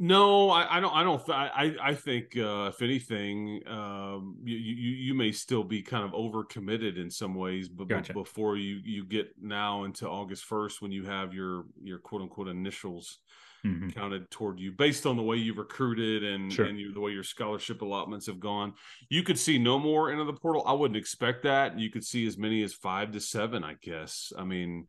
No, 0.00 0.50
I, 0.50 0.76
I, 0.76 0.80
don't. 0.80 0.94
I 0.94 1.02
don't. 1.02 1.28
I 1.28 1.74
I 1.82 1.94
think 1.94 2.36
uh, 2.36 2.70
if 2.72 2.82
anything, 2.82 3.62
um, 3.66 4.36
you, 4.44 4.56
you 4.56 4.90
you 4.96 5.14
may 5.14 5.32
still 5.32 5.64
be 5.64 5.82
kind 5.82 6.04
of 6.04 6.12
overcommitted 6.12 6.96
in 6.96 7.10
some 7.10 7.34
ways, 7.34 7.68
but 7.68 7.88
gotcha. 7.88 8.12
before 8.12 8.56
you 8.56 8.80
you 8.84 9.04
get 9.04 9.30
now 9.42 9.82
into 9.82 10.08
August 10.08 10.44
first, 10.44 10.80
when 10.80 10.92
you 10.92 11.04
have 11.04 11.34
your 11.34 11.64
your 11.82 11.98
quote 11.98 12.22
unquote 12.22 12.46
initials 12.46 13.18
mm-hmm. 13.66 13.88
counted 13.88 14.30
toward 14.30 14.60
you, 14.60 14.70
based 14.70 15.04
on 15.04 15.16
the 15.16 15.22
way 15.22 15.36
you've 15.36 15.58
recruited 15.58 16.22
and 16.22 16.52
sure. 16.52 16.66
and 16.66 16.78
you, 16.78 16.92
the 16.94 17.00
way 17.00 17.10
your 17.10 17.24
scholarship 17.24 17.82
allotments 17.82 18.26
have 18.26 18.38
gone, 18.38 18.74
you 19.08 19.24
could 19.24 19.38
see 19.38 19.58
no 19.58 19.80
more 19.80 20.12
into 20.12 20.22
the 20.22 20.32
portal. 20.32 20.62
I 20.64 20.74
wouldn't 20.74 20.96
expect 20.96 21.42
that. 21.42 21.76
You 21.76 21.90
could 21.90 22.04
see 22.04 22.24
as 22.24 22.38
many 22.38 22.62
as 22.62 22.72
five 22.72 23.10
to 23.12 23.20
seven, 23.20 23.64
I 23.64 23.74
guess. 23.82 24.32
I 24.38 24.44
mean 24.44 24.86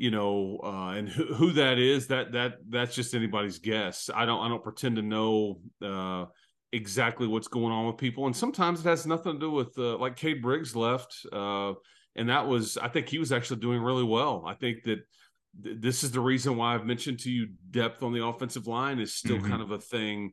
you 0.00 0.10
know, 0.10 0.58
uh, 0.64 0.92
and 0.92 1.10
who, 1.10 1.26
who 1.34 1.52
that 1.52 1.78
is, 1.78 2.06
that 2.06 2.32
that 2.32 2.54
that's 2.70 2.94
just 2.94 3.14
anybody's 3.14 3.58
guess. 3.58 4.08
I 4.12 4.24
don't 4.24 4.40
I 4.40 4.48
don't 4.48 4.64
pretend 4.64 4.96
to 4.96 5.02
know 5.02 5.60
uh, 5.84 6.24
exactly 6.72 7.26
what's 7.26 7.48
going 7.48 7.70
on 7.70 7.86
with 7.86 7.98
people, 7.98 8.24
and 8.24 8.34
sometimes 8.34 8.80
it 8.80 8.88
has 8.88 9.06
nothing 9.06 9.34
to 9.34 9.38
do 9.38 9.50
with 9.50 9.76
uh, 9.76 9.98
like 9.98 10.16
Cade 10.16 10.40
Briggs 10.40 10.74
left. 10.74 11.14
Uh, 11.30 11.74
and 12.16 12.30
that 12.30 12.48
was 12.48 12.78
I 12.78 12.88
think 12.88 13.10
he 13.10 13.18
was 13.18 13.30
actually 13.30 13.60
doing 13.60 13.82
really 13.82 14.02
well. 14.02 14.42
I 14.46 14.54
think 14.54 14.84
that 14.84 15.00
th- 15.62 15.76
this 15.80 16.02
is 16.02 16.12
the 16.12 16.20
reason 16.20 16.56
why 16.56 16.74
I've 16.74 16.86
mentioned 16.86 17.18
to 17.20 17.30
you 17.30 17.48
depth 17.70 18.02
on 18.02 18.14
the 18.14 18.24
offensive 18.24 18.66
line 18.66 19.00
is 19.00 19.14
still 19.14 19.36
mm-hmm. 19.36 19.50
kind 19.50 19.60
of 19.60 19.70
a 19.70 19.78
thing. 19.80 20.30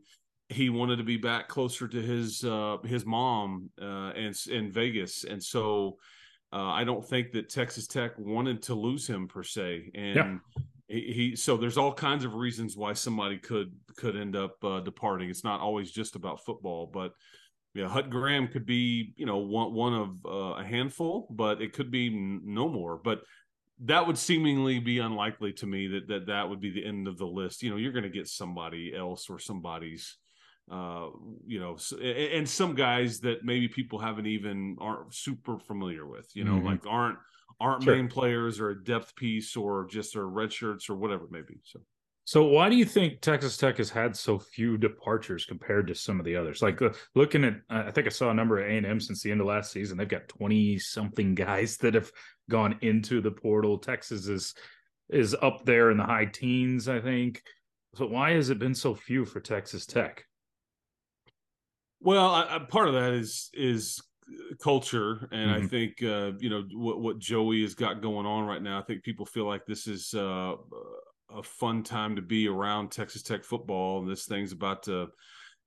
He 0.47 0.69
wanted 0.69 0.95
to 0.95 1.03
be 1.03 1.17
back 1.17 1.49
closer 1.49 1.89
to 1.89 2.01
his 2.01 2.41
uh, 2.41 2.77
his 2.85 3.05
mom 3.05 3.69
uh, 3.81 4.13
and 4.15 4.33
in 4.49 4.71
Vegas, 4.71 5.25
and 5.25 5.43
so 5.43 5.97
uh, 6.53 6.71
I 6.71 6.83
don't 6.83 7.07
think 7.07 7.31
that 7.33 7.49
Texas 7.49 7.87
Tech 7.87 8.11
wanted 8.17 8.61
to 8.63 8.73
lose 8.73 9.07
him 9.07 9.27
per 9.27 9.43
se, 9.43 9.91
and. 9.95 10.15
Yeah. 10.15 10.37
He, 10.89 11.01
he, 11.11 11.35
so 11.35 11.57
there's 11.57 11.77
all 11.77 11.93
kinds 11.93 12.23
of 12.23 12.35
reasons 12.35 12.77
why 12.77 12.93
somebody 12.93 13.37
could 13.37 13.75
could 13.97 14.15
end 14.15 14.37
up 14.37 14.55
uh, 14.63 14.79
departing. 14.79 15.29
It's 15.29 15.43
not 15.43 15.59
always 15.59 15.91
just 15.91 16.15
about 16.15 16.45
football, 16.45 16.89
but 16.93 17.11
yeah, 17.73 17.89
Hut 17.89 18.09
Graham 18.09 18.47
could 18.47 18.65
be, 18.65 19.13
you 19.17 19.25
know, 19.25 19.37
one 19.37 19.73
one 19.73 19.93
of 19.93 20.25
uh, 20.25 20.61
a 20.61 20.63
handful, 20.63 21.27
but 21.29 21.61
it 21.61 21.73
could 21.73 21.91
be 21.91 22.07
n- 22.07 22.41
no 22.45 22.69
more. 22.69 23.01
But 23.03 23.23
that 23.83 24.07
would 24.07 24.17
seemingly 24.17 24.79
be 24.79 24.99
unlikely 24.99 25.51
to 25.53 25.65
me 25.65 25.87
that 25.87 26.07
that 26.07 26.27
that 26.27 26.49
would 26.49 26.61
be 26.61 26.71
the 26.71 26.85
end 26.85 27.09
of 27.09 27.17
the 27.17 27.27
list. 27.27 27.61
You 27.61 27.69
know, 27.69 27.75
you're 27.75 27.91
going 27.91 28.03
to 28.03 28.09
get 28.09 28.29
somebody 28.29 28.95
else 28.95 29.29
or 29.29 29.39
somebody's, 29.39 30.17
uh, 30.71 31.09
you 31.45 31.59
know, 31.59 31.77
and 32.01 32.47
some 32.47 32.75
guys 32.75 33.19
that 33.21 33.43
maybe 33.43 33.67
people 33.67 33.99
haven't 33.99 34.27
even 34.27 34.77
aren't 34.79 35.13
super 35.13 35.57
familiar 35.57 36.05
with. 36.05 36.29
You 36.35 36.43
know, 36.43 36.53
mm-hmm. 36.53 36.67
like 36.67 36.85
aren't 36.87 37.17
aren't 37.59 37.83
sure. 37.83 37.95
main 37.95 38.07
players 38.07 38.59
or 38.59 38.69
a 38.69 38.83
depth 38.83 39.15
piece 39.15 39.55
or 39.55 39.85
just 39.85 40.15
or 40.15 40.27
red 40.27 40.51
shirts 40.51 40.89
or 40.89 40.95
whatever 40.95 41.25
it 41.25 41.31
may 41.31 41.41
be. 41.41 41.59
So 41.63 41.79
so 42.27 42.43
why 42.43 42.67
do 42.67 42.75
you 42.75 42.83
think 42.83 43.21
Texas 43.21 43.55
Tech 43.55 43.77
has 43.77 43.89
had 43.89 44.13
so 44.13 44.37
few 44.37 44.77
departures 44.77 45.45
compared 45.45 45.87
to 45.87 45.95
some 45.95 46.19
of 46.19 46.25
the 46.25 46.35
others? 46.35 46.61
Like 46.61 46.81
uh, 46.81 46.89
looking 47.15 47.45
at, 47.45 47.61
I 47.69 47.89
think 47.89 48.05
I 48.05 48.09
saw 48.09 48.31
a 48.31 48.33
number 48.33 48.59
at 48.59 48.69
A 48.69 48.75
and 48.75 48.85
M 48.85 48.99
since 48.99 49.23
the 49.23 49.31
end 49.31 49.39
of 49.39 49.47
last 49.47 49.71
season. 49.71 49.97
They've 49.97 50.09
got 50.09 50.27
twenty 50.27 50.77
something 50.77 51.35
guys 51.35 51.77
that 51.77 51.93
have 51.93 52.11
gone 52.49 52.79
into 52.81 53.21
the 53.21 53.31
portal. 53.31 53.77
Texas 53.77 54.27
is 54.27 54.53
is 55.09 55.37
up 55.41 55.63
there 55.63 55.89
in 55.89 55.95
the 55.95 56.03
high 56.03 56.25
teens, 56.25 56.89
I 56.89 56.99
think. 56.99 57.41
So 57.95 58.07
why 58.07 58.31
has 58.31 58.49
it 58.49 58.59
been 58.59 58.75
so 58.75 58.93
few 58.93 59.23
for 59.23 59.39
Texas 59.39 59.85
Tech? 59.85 60.25
Well, 61.99 62.27
I, 62.27 62.55
I, 62.55 62.59
part 62.59 62.87
of 62.87 62.93
that 62.93 63.13
is 63.13 63.49
is 63.53 64.01
culture, 64.61 65.27
and 65.31 65.51
mm-hmm. 65.51 65.65
I 65.65 65.67
think 65.67 66.03
uh, 66.03 66.31
you 66.39 66.49
know 66.49 66.63
what 66.73 66.99
what 67.01 67.19
Joey 67.19 67.61
has 67.61 67.73
got 67.73 68.01
going 68.01 68.25
on 68.25 68.45
right 68.45 68.61
now. 68.61 68.79
I 68.79 68.83
think 68.83 69.03
people 69.03 69.25
feel 69.25 69.45
like 69.45 69.65
this 69.65 69.87
is 69.87 70.13
uh, 70.13 70.53
a 71.35 71.43
fun 71.43 71.83
time 71.83 72.15
to 72.15 72.21
be 72.21 72.47
around 72.47 72.91
Texas 72.91 73.23
Tech 73.23 73.43
football, 73.43 73.99
and 73.99 74.09
this 74.09 74.25
thing's 74.25 74.51
about 74.51 74.83
to 74.83 75.07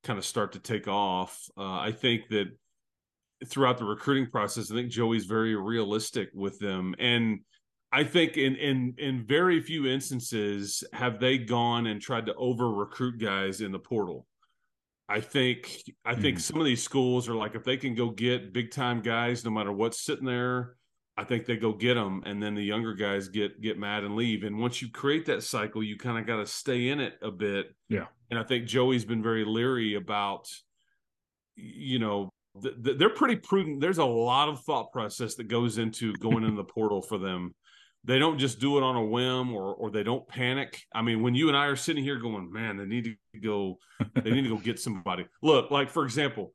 kind 0.04 0.18
of 0.18 0.24
start 0.24 0.52
to 0.52 0.58
take 0.58 0.88
off. 0.88 1.38
Uh, 1.56 1.78
I 1.78 1.92
think 1.92 2.28
that 2.30 2.46
throughout 3.46 3.78
the 3.78 3.84
recruiting 3.84 4.30
process, 4.30 4.70
I 4.70 4.74
think 4.74 4.90
Joey's 4.90 5.24
very 5.24 5.56
realistic 5.56 6.28
with 6.34 6.58
them, 6.58 6.94
and 6.98 7.40
I 7.92 8.04
think 8.04 8.36
in 8.36 8.54
in 8.56 8.94
in 8.98 9.26
very 9.26 9.60
few 9.60 9.86
instances 9.86 10.84
have 10.92 11.18
they 11.18 11.38
gone 11.38 11.86
and 11.86 12.00
tried 12.00 12.26
to 12.26 12.34
over 12.34 12.70
recruit 12.70 13.18
guys 13.18 13.60
in 13.60 13.72
the 13.72 13.78
portal. 13.78 14.26
I 15.10 15.20
think 15.20 15.82
I 16.04 16.14
think 16.14 16.38
mm. 16.38 16.40
some 16.40 16.60
of 16.60 16.64
these 16.64 16.82
schools 16.82 17.28
are 17.28 17.34
like 17.34 17.54
if 17.54 17.64
they 17.64 17.76
can 17.76 17.94
go 17.94 18.10
get 18.10 18.52
big 18.52 18.70
time 18.70 19.02
guys, 19.02 19.44
no 19.44 19.50
matter 19.50 19.72
what's 19.72 20.00
sitting 20.00 20.24
there 20.24 20.76
I 21.20 21.24
think 21.24 21.44
they 21.44 21.58
go 21.58 21.74
get 21.74 21.94
them, 21.94 22.22
and 22.24 22.42
then 22.42 22.54
the 22.54 22.64
younger 22.64 22.94
guys 22.94 23.28
get 23.28 23.60
get 23.60 23.78
mad 23.78 24.04
and 24.04 24.16
leave. 24.16 24.42
And 24.42 24.58
once 24.58 24.80
you 24.80 24.90
create 24.90 25.26
that 25.26 25.42
cycle, 25.42 25.82
you 25.82 25.98
kind 25.98 26.18
of 26.18 26.26
got 26.26 26.36
to 26.36 26.46
stay 26.46 26.88
in 26.88 26.98
it 26.98 27.18
a 27.20 27.30
bit. 27.30 27.74
Yeah. 27.90 28.06
And 28.30 28.38
I 28.38 28.42
think 28.42 28.64
Joey's 28.64 29.04
been 29.04 29.22
very 29.22 29.44
leery 29.44 29.96
about, 29.96 30.48
you 31.56 31.98
know, 31.98 32.30
th- 32.62 32.74
th- 32.82 32.96
they're 32.96 33.10
pretty 33.10 33.36
prudent. 33.36 33.82
There's 33.82 33.98
a 33.98 34.04
lot 34.04 34.48
of 34.48 34.62
thought 34.62 34.92
process 34.92 35.34
that 35.34 35.48
goes 35.48 35.76
into 35.76 36.14
going 36.14 36.42
in 36.42 36.56
the 36.56 36.64
portal 36.64 37.02
for 37.02 37.18
them. 37.18 37.54
They 38.04 38.18
don't 38.18 38.38
just 38.38 38.60
do 38.60 38.78
it 38.78 38.82
on 38.82 38.96
a 38.96 39.04
whim 39.04 39.52
or 39.52 39.74
or 39.74 39.90
they 39.90 40.02
don't 40.02 40.26
panic. 40.26 40.82
I 40.94 41.02
mean, 41.02 41.22
when 41.22 41.34
you 41.34 41.48
and 41.48 41.56
I 41.56 41.66
are 41.66 41.76
sitting 41.76 42.02
here 42.02 42.18
going, 42.18 42.50
man, 42.50 42.76
they 42.76 42.86
need 42.86 43.16
to 43.34 43.40
go, 43.40 43.78
they 44.14 44.30
need 44.30 44.42
to 44.42 44.48
go 44.48 44.58
get 44.58 44.78
somebody. 44.80 45.26
Look, 45.42 45.70
like 45.70 45.90
for 45.90 46.04
example, 46.04 46.54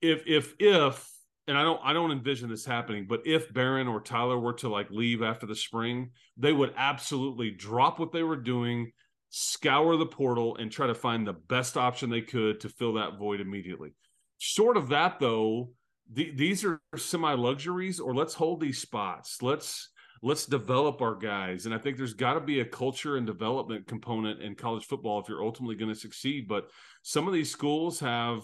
if 0.00 0.22
if 0.26 0.54
if 0.58 1.08
and 1.46 1.56
I 1.56 1.62
don't 1.62 1.80
I 1.82 1.92
don't 1.92 2.12
envision 2.12 2.48
this 2.48 2.64
happening, 2.64 3.06
but 3.08 3.22
if 3.24 3.52
Behren 3.52 3.90
or 3.90 4.00
Tyler 4.00 4.38
were 4.38 4.52
to 4.54 4.68
like 4.68 4.90
leave 4.90 5.22
after 5.22 5.46
the 5.46 5.54
spring, 5.54 6.10
they 6.36 6.52
would 6.52 6.72
absolutely 6.76 7.50
drop 7.50 7.98
what 7.98 8.12
they 8.12 8.22
were 8.22 8.36
doing, 8.36 8.92
scour 9.30 9.96
the 9.96 10.06
portal, 10.06 10.56
and 10.56 10.70
try 10.70 10.86
to 10.86 10.94
find 10.94 11.26
the 11.26 11.32
best 11.32 11.76
option 11.76 12.10
they 12.10 12.20
could 12.20 12.60
to 12.60 12.68
fill 12.68 12.94
that 12.94 13.18
void 13.18 13.40
immediately. 13.40 13.94
Short 14.38 14.76
of 14.76 14.88
that, 14.88 15.20
though, 15.20 15.72
the, 16.12 16.30
these 16.34 16.64
are 16.64 16.80
semi 16.96 17.34
luxuries, 17.34 18.00
or 18.00 18.14
let's 18.14 18.34
hold 18.34 18.60
these 18.60 18.80
spots. 18.80 19.42
Let's 19.42 19.90
let's 20.22 20.46
develop 20.46 21.00
our 21.00 21.14
guys, 21.14 21.66
and 21.66 21.74
I 21.74 21.78
think 21.78 21.96
there's 21.96 22.14
got 22.14 22.34
to 22.34 22.40
be 22.40 22.60
a 22.60 22.64
culture 22.64 23.16
and 23.16 23.26
development 23.26 23.86
component 23.86 24.42
in 24.42 24.54
college 24.54 24.84
football 24.84 25.20
if 25.20 25.28
you're 25.28 25.42
ultimately 25.42 25.76
going 25.76 25.92
to 25.92 25.98
succeed. 25.98 26.46
But 26.46 26.70
some 27.02 27.26
of 27.26 27.32
these 27.32 27.50
schools 27.50 28.00
have 28.00 28.42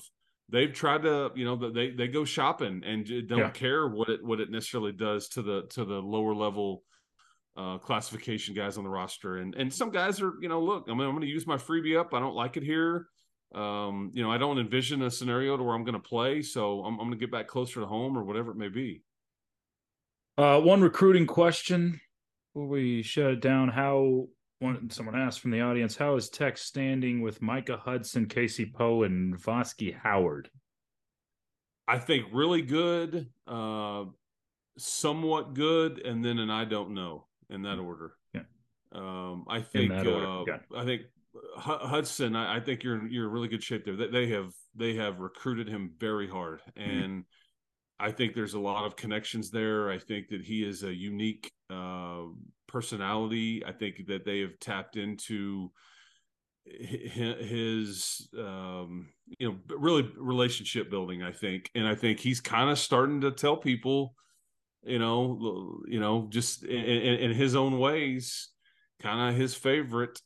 they've 0.49 0.73
tried 0.73 1.03
to 1.03 1.31
you 1.35 1.45
know 1.45 1.57
they 1.71 1.91
they 1.91 2.09
go 2.09 2.25
shopping 2.25 2.83
and 2.85 3.07
don't 3.29 3.39
yeah. 3.39 3.51
care 3.51 3.89
what 3.89 4.09
it 4.09 4.25
what 4.25 4.41
it 4.41 4.51
necessarily 4.51 4.93
does 4.93 5.29
to 5.29 5.43
the 5.43 5.63
to 5.71 5.85
the 5.85 6.01
lower 6.01 6.35
level 6.35 6.83
uh, 7.57 7.79
classification 7.79 8.55
guys 8.55 8.77
on 8.77 8.85
the 8.85 8.91
roster 8.91 9.39
and 9.39 9.55
and 9.55 9.73
some 9.73 9.91
guys 9.91 10.21
are 10.21 10.35
you 10.41 10.49
know 10.49 10.61
look 10.61 10.85
I 10.89 10.93
mean 10.93 11.03
I'm 11.03 11.13
going 11.13 11.23
to 11.23 11.27
use 11.27 11.47
my 11.47 11.57
freebie 11.57 11.99
up 11.99 12.15
I 12.15 12.21
don't 12.21 12.35
like 12.35 12.57
it 12.57 12.63
here 12.63 13.07
um, 13.55 14.11
you 14.13 14.23
know 14.23 14.31
I 14.31 14.39
don't 14.39 14.59
envision 14.59 15.03
a 15.03 15.11
scenario 15.11 15.57
to 15.57 15.63
where 15.63 15.75
I'm 15.75 15.85
going 15.85 15.95
to 15.95 16.01
play 16.01 16.43
so 16.43 16.85
I'm, 16.85 16.95
I'm 16.95 17.09
going 17.09 17.13
to 17.13 17.17
get 17.17 17.33
back 17.33 17.49
closer 17.49 17.81
to 17.81 17.87
home 17.87 18.17
or 18.17 18.25
whatever 18.25 18.51
it 18.51 18.57
may 18.57 18.69
be. 18.69 19.03
Uh, 20.39 20.61
one 20.61 20.83
recruiting 20.83 21.27
question 21.27 22.01
before 22.53 22.69
we 22.69 23.03
shut 23.03 23.31
it 23.33 23.41
down: 23.41 23.69
How 23.69 24.29
one 24.59 24.91
someone 24.91 25.19
asked 25.19 25.41
from 25.41 25.51
the 25.51 25.61
audience, 25.61 25.97
how 25.97 26.17
is 26.17 26.29
Tech 26.29 26.57
standing 26.57 27.21
with 27.21 27.43
Micah 27.43 27.77
Hudson, 27.77 28.27
Casey 28.27 28.67
Poe, 28.67 29.03
and 29.03 29.37
Voski 29.37 29.97
Howard? 29.97 30.51
I 31.89 31.99
think 31.99 32.27
really 32.33 32.63
good, 32.63 33.29
uh, 33.47 34.05
somewhat 34.79 35.55
good, 35.55 35.99
and 36.05 36.25
then 36.25 36.39
an 36.39 36.51
I 36.51 36.65
don't 36.65 36.95
know 36.95 37.27
in 37.51 37.63
that 37.63 37.79
order. 37.79 38.15
Yeah. 38.35 38.43
Um, 38.93 39.45
I 39.49 39.61
think 39.61 39.93
uh, 39.93 40.45
I 40.75 40.85
think 40.85 41.03
Hudson. 41.57 42.35
I, 42.35 42.57
I, 42.57 42.61
think 42.61 42.83
you're 42.83 43.07
you're 43.07 43.27
in 43.27 43.33
really 43.33 43.49
good 43.49 43.63
shape 43.63 43.85
there. 43.85 43.97
They, 43.97 44.09
they 44.09 44.27
have 44.31 44.53
they 44.75 44.95
have 44.95 45.21
recruited 45.21 45.69
him 45.69 45.93
very 45.99 46.29
hard, 46.29 46.63
mm-hmm. 46.77 46.91
and 46.91 47.13
mm-hmm. 47.13 47.21
I 47.99 48.11
think 48.11 48.35
there's 48.35 48.55
a 48.55 48.61
lot 48.61 48.85
of 48.85 48.97
connections 48.97 49.51
there. 49.51 49.91
I 49.91 49.99
think 49.99 50.29
that 50.29 50.43
he 50.43 50.63
is 50.63 50.83
a 50.83 50.93
unique 50.93 51.51
uh, 51.71 52.25
personality. 52.67 53.65
I 53.65 53.73
think 53.73 54.07
that 54.09 54.25
they 54.25 54.41
have 54.41 54.59
tapped 54.61 54.97
into 54.97 55.71
his 56.67 58.29
um, 58.39 59.09
you 59.39 59.49
know 59.49 59.77
really 59.77 60.11
relationship 60.17 60.91
building 60.91 61.23
i 61.23 61.33
think 61.33 61.71
and 61.75 61.87
i 61.87 61.95
think 61.95 62.21
he's 62.21 62.41
kind 62.41 62.71
of 62.71 62.79
starting 62.79 63.21
to 63.21 63.31
tell 63.31 63.57
people 63.57 64.15
you 64.83 64.99
know 64.99 65.81
you 65.87 66.01
know 66.01 66.27
just 66.29 66.65
in, 66.65 66.79
in 66.79 67.33
his 67.33 67.57
own 67.57 67.79
ways 67.79 68.51
kind 69.01 69.29
of 69.29 69.41
his 69.41 69.55
favorite 69.55 70.21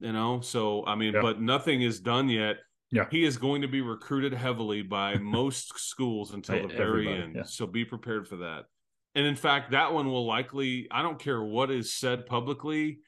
you 0.00 0.12
know 0.12 0.40
so 0.40 0.84
i 0.86 0.94
mean 0.94 1.14
yeah. 1.14 1.22
but 1.22 1.40
nothing 1.40 1.82
is 1.82 2.00
done 2.00 2.28
yet 2.28 2.56
yeah 2.94 3.06
he 3.10 3.24
is 3.24 3.36
going 3.36 3.60
to 3.60 3.68
be 3.68 3.80
recruited 3.80 4.32
heavily 4.32 4.80
by 4.80 5.16
most 5.18 5.78
schools 5.78 6.32
until 6.32 6.66
the 6.66 6.74
very 6.74 7.08
end 7.08 7.34
yeah. 7.36 7.42
so 7.42 7.66
be 7.66 7.84
prepared 7.84 8.26
for 8.26 8.36
that 8.36 8.64
and 9.14 9.26
in 9.26 9.36
fact, 9.36 9.70
that 9.70 9.92
one 9.92 10.08
will 10.08 10.26
likely, 10.26 10.88
I 10.90 11.02
don't 11.02 11.18
care 11.18 11.40
what 11.42 11.70
is 11.70 11.94
said 11.94 12.26
publicly, 12.26 12.98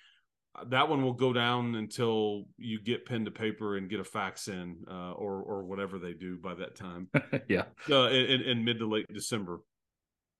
that 0.68 0.88
one 0.88 1.02
will 1.02 1.12
go 1.12 1.32
down 1.32 1.74
until 1.74 2.44
you 2.56 2.80
get 2.80 3.04
pen 3.04 3.24
to 3.24 3.30
paper 3.30 3.76
and 3.76 3.90
get 3.90 4.00
a 4.00 4.04
fax 4.04 4.48
in 4.48 4.84
uh, 4.90 5.12
or 5.12 5.42
or 5.42 5.64
whatever 5.64 5.98
they 5.98 6.14
do 6.14 6.38
by 6.38 6.54
that 6.54 6.76
time. 6.76 7.08
yeah. 7.48 7.64
Uh, 7.90 8.08
in, 8.08 8.40
in, 8.40 8.64
mid 8.64 8.78
to 8.78 8.86
late 8.86 9.06
December. 9.12 9.60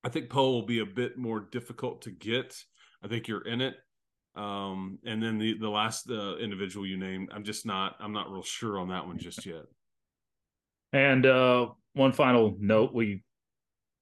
I 0.04 0.08
think 0.08 0.30
Poe 0.30 0.52
will 0.52 0.66
be 0.66 0.78
a 0.78 0.86
bit 0.86 1.18
more 1.18 1.40
difficult 1.40 2.02
to 2.02 2.12
get. 2.12 2.56
I 3.02 3.08
think 3.08 3.28
you're 3.28 3.46
in 3.46 3.60
it. 3.60 3.74
Um, 4.36 4.98
and 5.06 5.22
then 5.22 5.38
the 5.38 5.56
the 5.58 5.68
last 5.68 6.10
uh, 6.10 6.36
individual 6.36 6.86
you 6.86 6.98
named, 6.98 7.30
I'm 7.32 7.44
just 7.44 7.64
not 7.64 7.96
I'm 8.00 8.12
not 8.12 8.30
real 8.30 8.42
sure 8.42 8.78
on 8.78 8.88
that 8.88 9.06
one 9.06 9.18
just 9.18 9.46
yet. 9.46 9.64
And 10.92 11.24
uh, 11.24 11.68
one 11.94 12.12
final 12.12 12.56
note: 12.60 12.92
we 12.92 13.22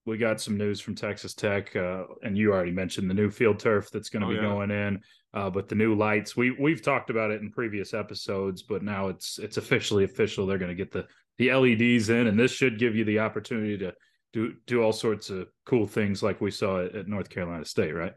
we 0.05 0.17
got 0.17 0.41
some 0.41 0.57
news 0.57 0.79
from 0.81 0.93
Texas 0.93 1.33
Tech, 1.33 1.75
uh, 1.75 2.03
and 2.21 2.37
you 2.37 2.51
already 2.51 2.71
mentioned 2.71 3.09
the 3.09 3.13
new 3.13 3.31
field 3.31 3.59
turf 3.59 3.89
that's 3.91 4.09
going 4.09 4.21
to 4.21 4.27
oh, 4.27 4.31
be 4.31 4.35
yeah. 4.35 4.41
going 4.41 4.71
in, 4.71 4.99
uh, 5.33 5.49
but 5.49 5.67
the 5.67 5.75
new 5.75 5.95
lights. 5.95 6.35
We 6.35 6.51
we've 6.51 6.81
talked 6.81 7.09
about 7.09 7.31
it 7.31 7.41
in 7.41 7.49
previous 7.51 7.93
episodes, 7.93 8.61
but 8.61 8.83
now 8.83 9.07
it's 9.07 9.39
it's 9.39 9.57
officially 9.57 10.03
official. 10.03 10.45
They're 10.45 10.57
going 10.57 10.69
to 10.69 10.75
get 10.75 10.91
the 10.91 11.07
the 11.37 11.53
LEDs 11.53 12.09
in, 12.09 12.27
and 12.27 12.37
this 12.37 12.51
should 12.51 12.77
give 12.77 12.95
you 12.95 13.05
the 13.05 13.19
opportunity 13.19 13.77
to 13.77 13.93
do 14.33 14.53
do 14.67 14.83
all 14.83 14.93
sorts 14.93 15.29
of 15.29 15.47
cool 15.65 15.87
things 15.87 16.21
like 16.21 16.41
we 16.41 16.51
saw 16.51 16.83
at, 16.83 16.93
at 16.93 17.07
North 17.07 17.29
Carolina 17.29 17.65
State, 17.65 17.93
right? 17.93 18.13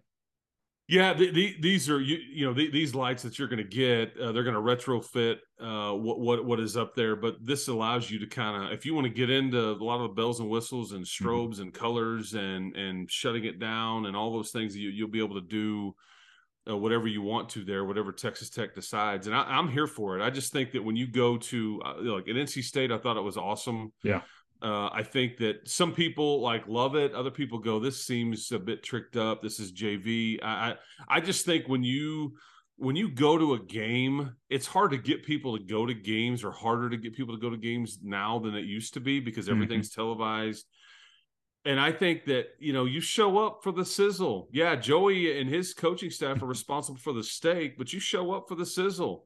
Yeah, 0.89 1.13
the, 1.13 1.31
the, 1.31 1.55
these 1.61 1.91
are 1.91 2.01
you 2.01 2.17
you 2.17 2.47
know 2.47 2.55
the, 2.55 2.71
these 2.71 2.95
lights 2.95 3.23
that 3.23 3.39
you're 3.39 3.49
going 3.49 3.59
to 3.59 3.65
get. 3.65 4.19
Uh, 4.19 4.33
they're 4.33 4.43
going 4.43 4.55
to 4.55 4.61
retrofit 4.61 5.37
uh, 5.61 5.95
what 5.95 6.19
what 6.19 6.45
what 6.47 6.61
is 6.61 6.79
up 6.79 6.95
there, 6.95 7.15
but 7.15 7.37
this 7.45 7.69
allows 7.69 8.11
you 8.11 8.19
to 8.21 8.27
kind 8.27 8.65
of 8.65 8.73
if 8.73 8.87
you 8.87 8.95
want 8.95 9.07
to 9.07 9.13
get 9.13 9.29
into 9.29 9.59
a 9.59 9.85
lot 9.85 9.97
of 9.97 10.09
the 10.09 10.15
bells 10.15 10.41
and 10.41 10.49
whistles 10.49 10.93
and 10.93 11.05
mm-hmm. 11.05 11.29
strobes 11.29 11.55
mm-hmm. 11.55 11.63
and 11.63 11.75
colors 11.75 12.33
and 12.33 12.75
and 12.75 13.11
shutting 13.11 13.45
it 13.45 13.59
down 13.59 14.07
and 14.07 14.17
all 14.17 14.33
those 14.33 14.51
things 14.51 14.75
you 14.75 14.89
you'll 14.89 15.09
be 15.09 15.23
able 15.23 15.35
to 15.35 15.47
do 15.47 15.95
uh, 16.71 16.77
whatever 16.77 17.07
you 17.07 17.21
want 17.21 17.51
to 17.51 17.65
there, 17.65 17.85
whatever 17.85 18.11
Texas 18.11 18.49
Tech 18.49 18.75
decides, 18.75 19.27
and 19.27 19.37
I, 19.37 19.59
am 19.59 19.69
here 19.69 19.87
for 19.87 20.19
it. 20.19 20.23
I 20.23 20.31
just 20.31 20.53
think 20.53 20.73
that 20.73 20.83
when 20.83 20.97
you 20.97 21.07
go 21.07 21.37
to 21.37 21.83
uh, 21.85 21.95
like 22.01 22.29
at 22.29 22.35
NC 22.35 22.65
State, 22.65 22.91
I 22.91 22.99
thought 22.99 23.19
it 23.19 23.23
was 23.23 23.37
awesome. 23.37 23.93
Yeah. 24.03 24.23
Uh, 24.61 24.89
I 24.93 25.03
think 25.05 25.37
that 25.39 25.69
some 25.69 25.93
people 25.93 26.41
like 26.41 26.67
love 26.67 26.97
it. 26.97 27.15
Other 27.15 27.31
people 27.31 27.59
go, 27.59 27.79
"This 27.79 28.05
seems 28.05 28.51
a 28.51 28.59
bit 28.59 28.83
tricked 28.83 29.17
up. 29.17 29.41
This 29.41 29.61
is 29.61 29.73
JV." 29.73 30.39
I, 30.43 30.47
I, 30.49 30.75
I 31.09 31.21
just 31.21 31.47
think 31.47 31.69
when 31.69 31.85
you 31.85 32.35
when 32.77 32.97
you 32.97 33.09
go 33.09 33.39
to 33.39 33.55
a 33.55 33.61
game, 33.61 34.35
it's 34.51 34.67
hard 34.67 34.91
to 34.93 34.99
get 34.99 35.25
people 35.25 35.57
to 35.57 35.63
go 35.63 35.87
to 35.87 35.95
games, 35.95 36.43
or 36.43 36.51
harder 36.51 36.91
to 36.91 36.97
get 36.97 37.15
people 37.15 37.35
to 37.35 37.41
go 37.41 37.51
to 37.51 37.57
games 37.57 37.99
now 38.03 38.41
than 38.41 38.55
it 38.55 38.65
used 38.65 38.95
to 38.95 39.01
be 39.01 39.21
because 39.21 39.47
mm-hmm. 39.47 39.55
everything's 39.55 39.91
mm-hmm. 39.91 40.01
televised. 40.01 40.67
And 41.65 41.79
I 41.79 41.93
think 41.93 42.25
that 42.25 42.47
you 42.59 42.73
know 42.73 42.85
you 42.85 43.01
show 43.01 43.39
up 43.39 43.61
for 43.63 43.71
the 43.71 43.85
sizzle. 43.85 44.49
Yeah, 44.51 44.75
Joey 44.75 45.41
and 45.41 45.49
his 45.49 45.73
coaching 45.73 46.11
staff 46.11 46.43
are 46.43 46.47
responsible 46.47 46.99
for 46.99 47.13
the 47.13 47.23
steak, 47.23 47.79
but 47.79 47.93
you 47.93 48.01
show 48.01 48.33
up 48.33 48.49
for 48.49 48.57
the 48.57 48.67
sizzle 48.67 49.25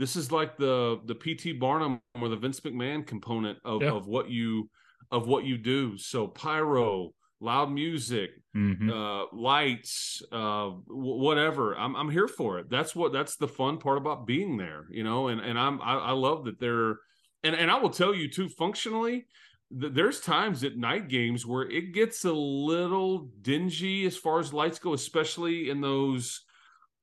this 0.00 0.16
is 0.16 0.32
like 0.32 0.56
the 0.56 0.98
the 1.04 1.14
PT 1.14 1.60
Barnum 1.60 2.00
or 2.18 2.30
the 2.30 2.36
Vince 2.36 2.58
McMahon 2.60 3.06
component 3.06 3.58
of, 3.66 3.82
yeah. 3.82 3.92
of 3.92 4.06
what 4.06 4.30
you 4.30 4.70
of 5.10 5.28
what 5.28 5.44
you 5.44 5.58
do. 5.58 5.98
So 5.98 6.26
pyro, 6.26 7.12
loud 7.38 7.70
music, 7.70 8.30
mm-hmm. 8.56 8.88
uh, 8.88 9.26
lights, 9.38 10.22
uh, 10.32 10.70
w- 10.88 11.20
whatever. 11.22 11.76
I'm 11.76 11.94
I'm 11.96 12.10
here 12.10 12.28
for 12.28 12.58
it. 12.58 12.70
That's 12.70 12.96
what 12.96 13.12
that's 13.12 13.36
the 13.36 13.46
fun 13.46 13.76
part 13.76 13.98
about 13.98 14.26
being 14.26 14.56
there, 14.56 14.86
you 14.90 15.04
know. 15.04 15.28
And 15.28 15.38
and 15.38 15.58
I'm 15.58 15.82
I, 15.82 15.96
I 15.96 16.12
love 16.12 16.46
that 16.46 16.58
they're 16.58 16.96
and 17.44 17.54
and 17.54 17.70
I 17.70 17.76
will 17.76 17.90
tell 17.90 18.14
you 18.14 18.30
too. 18.30 18.48
Functionally, 18.48 19.26
there's 19.70 20.22
times 20.22 20.64
at 20.64 20.78
night 20.78 21.08
games 21.08 21.44
where 21.44 21.68
it 21.68 21.92
gets 21.92 22.24
a 22.24 22.32
little 22.32 23.28
dingy 23.42 24.06
as 24.06 24.16
far 24.16 24.40
as 24.40 24.54
lights 24.54 24.78
go, 24.78 24.94
especially 24.94 25.68
in 25.68 25.82
those 25.82 26.40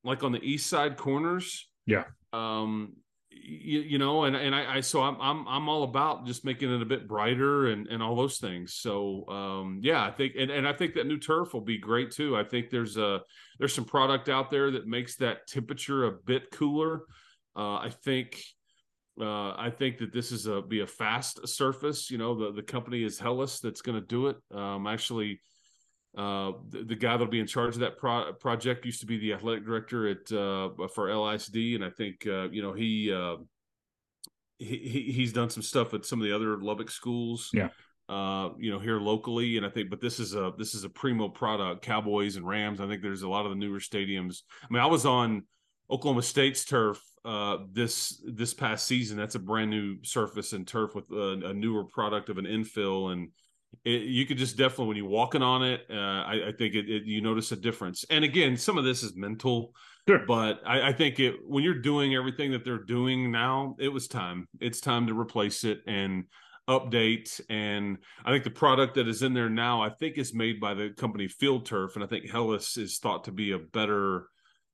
like 0.04 0.24
on 0.24 0.32
the 0.32 0.42
east 0.42 0.66
side 0.66 0.98
corners. 0.98 1.70
Yeah 1.86 2.06
um 2.34 2.94
you, 3.30 3.82
you, 3.82 3.98
know 3.98 4.24
and 4.24 4.36
and 4.36 4.56
I, 4.56 4.78
I, 4.78 4.80
so 4.82 5.02
I'm 5.02 5.20
I'm 5.22 5.48
I'm 5.48 5.70
all 5.70 5.84
about 5.84 6.26
just 6.26 6.44
making 6.44 6.74
it 6.74 6.82
a 6.82 6.86
bit 6.86 7.08
brighter 7.08 7.68
and 7.68 7.88
and 7.88 8.02
all 8.02 8.16
those 8.16 8.38
things 8.40 8.74
so 8.74 9.28
um 9.30 9.80
yeah 9.84 10.04
I 10.04 10.12
think 10.12 10.34
and, 10.38 10.50
and 10.50 10.68
I 10.68 10.74
think 10.74 10.96
that 10.96 11.08
new 11.08 11.20
turf 11.20 11.54
will 11.54 11.62
be 11.62 11.78
great 11.78 12.12
too 12.12 12.36
I 12.36 12.44
think 12.44 12.70
there's 12.70 12.98
a 12.98 13.22
there's 13.60 13.76
some 13.76 13.86
product 13.86 14.28
out 14.28 14.50
there 14.50 14.72
that 14.72 14.88
makes 14.88 15.18
that 15.18 15.48
temperature 15.48 16.06
a 16.06 16.12
bit 16.12 16.52
cooler 16.52 17.04
uh 17.56 17.76
I 17.76 17.92
think 18.04 18.42
uh, 19.20 19.54
I 19.58 19.72
think 19.76 19.98
that 19.98 20.14
this 20.14 20.32
is 20.32 20.46
a 20.46 20.62
be 20.62 20.82
a 20.82 20.88
fast 20.88 21.48
surface. 21.48 22.12
You 22.12 22.18
know, 22.18 22.36
the 22.36 22.52
the 22.52 22.62
company 22.62 23.04
is 23.04 23.18
Hellas 23.18 23.60
that's 23.60 23.82
going 23.82 24.00
to 24.00 24.06
do 24.06 24.28
it. 24.28 24.38
Um, 24.54 24.86
actually, 24.86 25.42
uh, 26.18 26.54
the, 26.70 26.84
the, 26.84 26.96
guy 26.96 27.12
that'll 27.12 27.28
be 27.28 27.40
in 27.40 27.46
charge 27.46 27.76
of 27.76 27.82
that 27.82 27.98
pro- 28.00 28.34
project 28.34 28.84
used 28.86 29.00
to 29.02 29.06
be 29.06 29.20
the 29.20 29.34
athletic 29.34 29.64
director 29.64 30.08
at 30.08 30.32
uh, 30.32 30.70
for 30.88 31.10
LISD, 31.10 31.76
and 31.76 31.86
I 31.86 31.92
think 31.92 32.26
uh, 32.26 32.50
you 32.50 32.64
know 32.64 32.74
he, 32.74 33.14
uh, 33.14 33.36
he 34.58 35.12
he's 35.14 35.32
done 35.32 35.52
some 35.52 35.62
stuff 35.62 35.94
at 35.94 36.06
some 36.06 36.20
of 36.20 36.26
the 36.26 36.36
other 36.36 36.58
Lubbock 36.58 36.90
schools. 36.90 37.52
Yeah. 37.54 37.70
Uh, 38.10 38.52
you 38.58 38.72
know, 38.72 38.80
here 38.80 39.00
locally, 39.00 39.58
and 39.58 39.66
I 39.66 39.70
think, 39.70 39.90
but 39.90 40.02
this 40.02 40.20
is 40.20 40.34
a 40.34 40.54
this 40.58 40.74
is 40.74 40.86
a 40.86 40.90
primo 40.90 41.28
product. 41.28 41.84
Cowboys 41.84 42.36
and 42.36 42.48
Rams. 42.48 42.82
I 42.82 42.88
think 42.88 43.02
there's 43.04 43.22
a 43.22 43.30
lot 43.30 43.46
of 43.46 43.52
the 43.52 43.58
newer 43.58 43.80
stadiums. 43.80 44.44
I 44.64 44.74
mean, 44.74 44.82
I 44.82 44.88
was 44.88 45.06
on 45.06 45.44
Oklahoma 45.92 46.24
State's 46.24 46.66
turf 46.66 47.00
uh, 47.26 47.58
this 47.74 48.24
this 48.26 48.54
past 48.54 48.88
season. 48.88 49.18
That's 49.18 49.36
a 49.36 49.40
brand 49.40 49.70
new 49.70 49.98
surface 50.04 50.54
and 50.54 50.66
turf 50.66 50.96
with 50.96 51.12
a, 51.12 51.42
a 51.48 51.54
newer 51.54 51.84
product 51.84 52.30
of 52.30 52.38
an 52.38 52.46
infill 52.46 53.12
and 53.12 53.30
it, 53.84 54.04
you 54.04 54.26
could 54.26 54.38
just 54.38 54.58
definitely 54.58 54.88
when 54.88 54.98
you're 54.98 55.08
walking 55.08 55.42
on 55.42 55.64
it, 55.64 55.82
uh, 55.90 55.94
I, 55.94 56.50
I, 56.50 56.52
think 56.58 56.76
it, 56.76 56.90
it, 56.90 57.04
you 57.06 57.22
notice 57.22 57.52
a 57.52 57.56
difference. 57.56 58.06
And 58.10 58.24
again, 58.24 58.58
some 58.58 58.78
of 58.78 58.84
this 58.84 59.04
is 59.04 59.16
mental, 59.16 59.74
sure. 60.08 60.26
but 60.28 60.60
I, 60.66 60.90
I, 60.90 60.94
think 60.94 61.20
it 61.20 61.36
when 61.46 61.64
you're 61.64 61.82
doing 61.82 62.16
everything 62.16 62.52
that 62.52 62.66
they're 62.66 62.84
doing 62.84 63.32
now, 63.32 63.76
it 63.80 63.90
was 63.90 64.08
time. 64.08 64.48
It's 64.60 64.82
time 64.82 65.08
to 65.08 65.18
replace 65.18 65.64
it 65.64 65.82
and 65.88 66.26
update. 66.68 67.40
And 67.50 67.98
I 68.26 68.32
think 68.32 68.44
the 68.44 68.50
product 68.50 68.96
that 68.96 69.08
is 69.08 69.22
in 69.22 69.34
there 69.34 69.50
now, 69.50 69.82
I 69.82 69.90
think 69.90 70.18
is 70.18 70.34
made 70.34 70.60
by 70.60 70.74
the 70.74 70.90
company 70.90 71.28
Field 71.28 71.66
Turf, 71.66 71.96
and 71.96 72.04
I 72.04 72.08
think 72.08 72.30
Hellas 72.30 72.78
is 72.78 73.00
thought 73.00 73.24
to 73.26 73.32
be 73.32 73.52
a 73.52 73.60
better. 73.60 74.28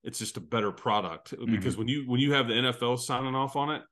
It's 0.04 0.20
just 0.20 0.36
a 0.36 0.42
better 0.42 0.72
product 0.72 1.32
mm-hmm. 1.32 1.56
because 1.56 1.78
when 1.78 1.88
you 1.88 2.04
when 2.08 2.20
you 2.20 2.34
have 2.34 2.48
the 2.48 2.54
NFL 2.54 3.00
signing 3.00 3.36
off 3.36 3.56
on 3.56 3.70
it, 3.70 3.84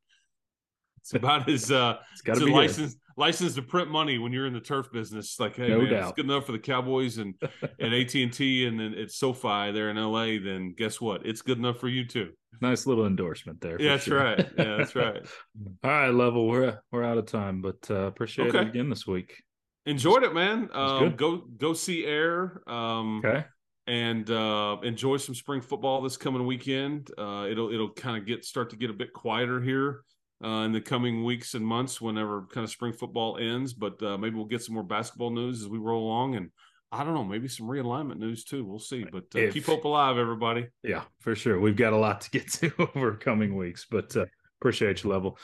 it's 0.99 1.13
about 1.13 1.47
as 1.47 1.71
uh, 1.71 1.97
it's 2.11 2.21
got 2.21 2.37
to 2.37 2.45
be 2.45 2.51
licensed 2.51 2.97
licensed 3.17 3.55
to 3.55 3.61
print 3.61 3.89
money 3.89 4.17
when 4.17 4.31
you're 4.31 4.47
in 4.47 4.53
the 4.53 4.59
turf 4.59 4.91
business. 4.91 5.39
Like, 5.39 5.55
hey, 5.55 5.69
no 5.69 5.79
man, 5.79 5.89
doubt. 5.89 6.03
it's 6.03 6.15
good 6.15 6.25
enough 6.25 6.45
for 6.45 6.51
the 6.51 6.59
Cowboys 6.59 7.17
and 7.17 7.35
and 7.79 7.93
AT 7.93 8.13
and 8.15 8.33
T, 8.33 8.65
and 8.65 8.79
then 8.79 8.93
it's 8.95 9.17
SoFi 9.17 9.71
there 9.71 9.89
in 9.89 9.97
LA. 9.97 10.37
Then 10.43 10.73
guess 10.77 10.99
what? 10.99 11.25
It's 11.25 11.41
good 11.41 11.57
enough 11.57 11.79
for 11.79 11.87
you 11.87 12.05
too. 12.05 12.31
Nice 12.61 12.85
little 12.85 13.05
endorsement 13.05 13.61
there. 13.61 13.81
Yeah, 13.81 13.91
that's 13.91 14.03
sure. 14.03 14.23
right. 14.23 14.49
Yeah, 14.57 14.77
that's 14.77 14.95
right. 14.95 15.25
All 15.83 15.89
right, 15.89 16.09
level. 16.09 16.47
We're 16.47 16.79
we're 16.91 17.03
out 17.03 17.17
of 17.17 17.25
time, 17.25 17.61
but 17.61 17.79
uh, 17.89 18.05
appreciate 18.05 18.49
okay. 18.49 18.59
it 18.59 18.67
again 18.67 18.89
this 18.89 19.07
week. 19.07 19.41
Enjoyed 19.85 20.23
it, 20.23 20.33
man. 20.33 20.69
Um, 20.73 21.15
go 21.15 21.37
go 21.37 21.73
see 21.73 22.05
Air. 22.05 22.61
Um, 22.67 23.21
okay 23.25 23.45
and 23.87 24.29
uh, 24.29 24.77
enjoy 24.83 25.17
some 25.17 25.33
spring 25.33 25.59
football 25.59 26.01
this 26.01 26.15
coming 26.15 26.45
weekend. 26.45 27.09
Uh, 27.17 27.47
it'll 27.49 27.73
it'll 27.73 27.89
kind 27.89 28.15
of 28.15 28.27
get 28.27 28.45
start 28.45 28.69
to 28.69 28.75
get 28.75 28.91
a 28.91 28.93
bit 28.93 29.11
quieter 29.11 29.59
here 29.59 30.03
uh, 30.43 30.63
in 30.65 30.71
the 30.71 30.81
coming 30.81 31.23
weeks 31.23 31.53
and 31.53 31.65
months 31.65 32.01
whenever 32.01 32.47
kind 32.51 32.63
of 32.63 32.69
spring 32.69 32.93
football 32.93 33.37
ends. 33.37 33.73
But 33.73 34.01
uh, 34.01 34.17
maybe 34.17 34.35
we'll 34.35 34.45
get 34.45 34.63
some 34.63 34.75
more 34.75 34.83
basketball 34.83 35.29
news 35.29 35.61
as 35.61 35.67
we 35.67 35.77
roll 35.77 36.05
along, 36.05 36.35
and 36.35 36.49
I 36.91 37.03
don't 37.03 37.13
know, 37.13 37.23
maybe 37.23 37.47
some 37.47 37.67
realignment 37.67 38.17
news 38.17 38.43
too. 38.43 38.65
We'll 38.65 38.79
see. 38.79 39.05
But 39.05 39.25
uh, 39.35 39.39
if, 39.39 39.53
keep 39.53 39.65
hope 39.65 39.85
alive, 39.85 40.17
everybody. 40.17 40.67
Yeah, 40.83 41.03
for 41.19 41.35
sure. 41.35 41.59
We've 41.59 41.75
got 41.75 41.93
a 41.93 41.97
lot 41.97 42.21
to 42.21 42.31
get 42.31 42.51
to 42.53 42.71
over 42.95 43.13
coming 43.15 43.55
weeks, 43.55 43.85
but 43.89 44.15
uh, 44.17 44.25
appreciate 44.59 45.03
you, 45.03 45.09
Level. 45.09 45.37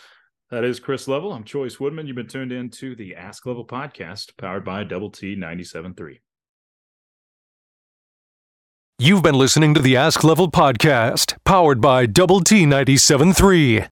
That 0.49 0.63
is 0.63 0.79
Chris 0.79 1.07
Level. 1.07 1.33
I'm 1.33 1.43
Chois 1.43 1.79
Woodman. 1.79 2.07
You've 2.07 2.15
been 2.15 2.27
tuned 2.27 2.53
in 2.53 2.69
to 2.71 2.95
the 2.95 3.15
Ask 3.15 3.45
Level 3.45 3.65
podcast 3.65 4.37
powered 4.37 4.63
by 4.63 4.83
Double 4.85 5.09
T 5.09 5.35
97.3. 5.35 6.19
You've 8.99 9.21
been 9.21 9.35
listening 9.35 9.73
to 9.73 9.81
the 9.81 9.95
Ask 9.95 10.23
Level 10.23 10.49
podcast 10.49 11.35
powered 11.43 11.81
by 11.81 12.05
Double 12.07 12.39
T 12.39 12.65
97.3. 12.65 13.89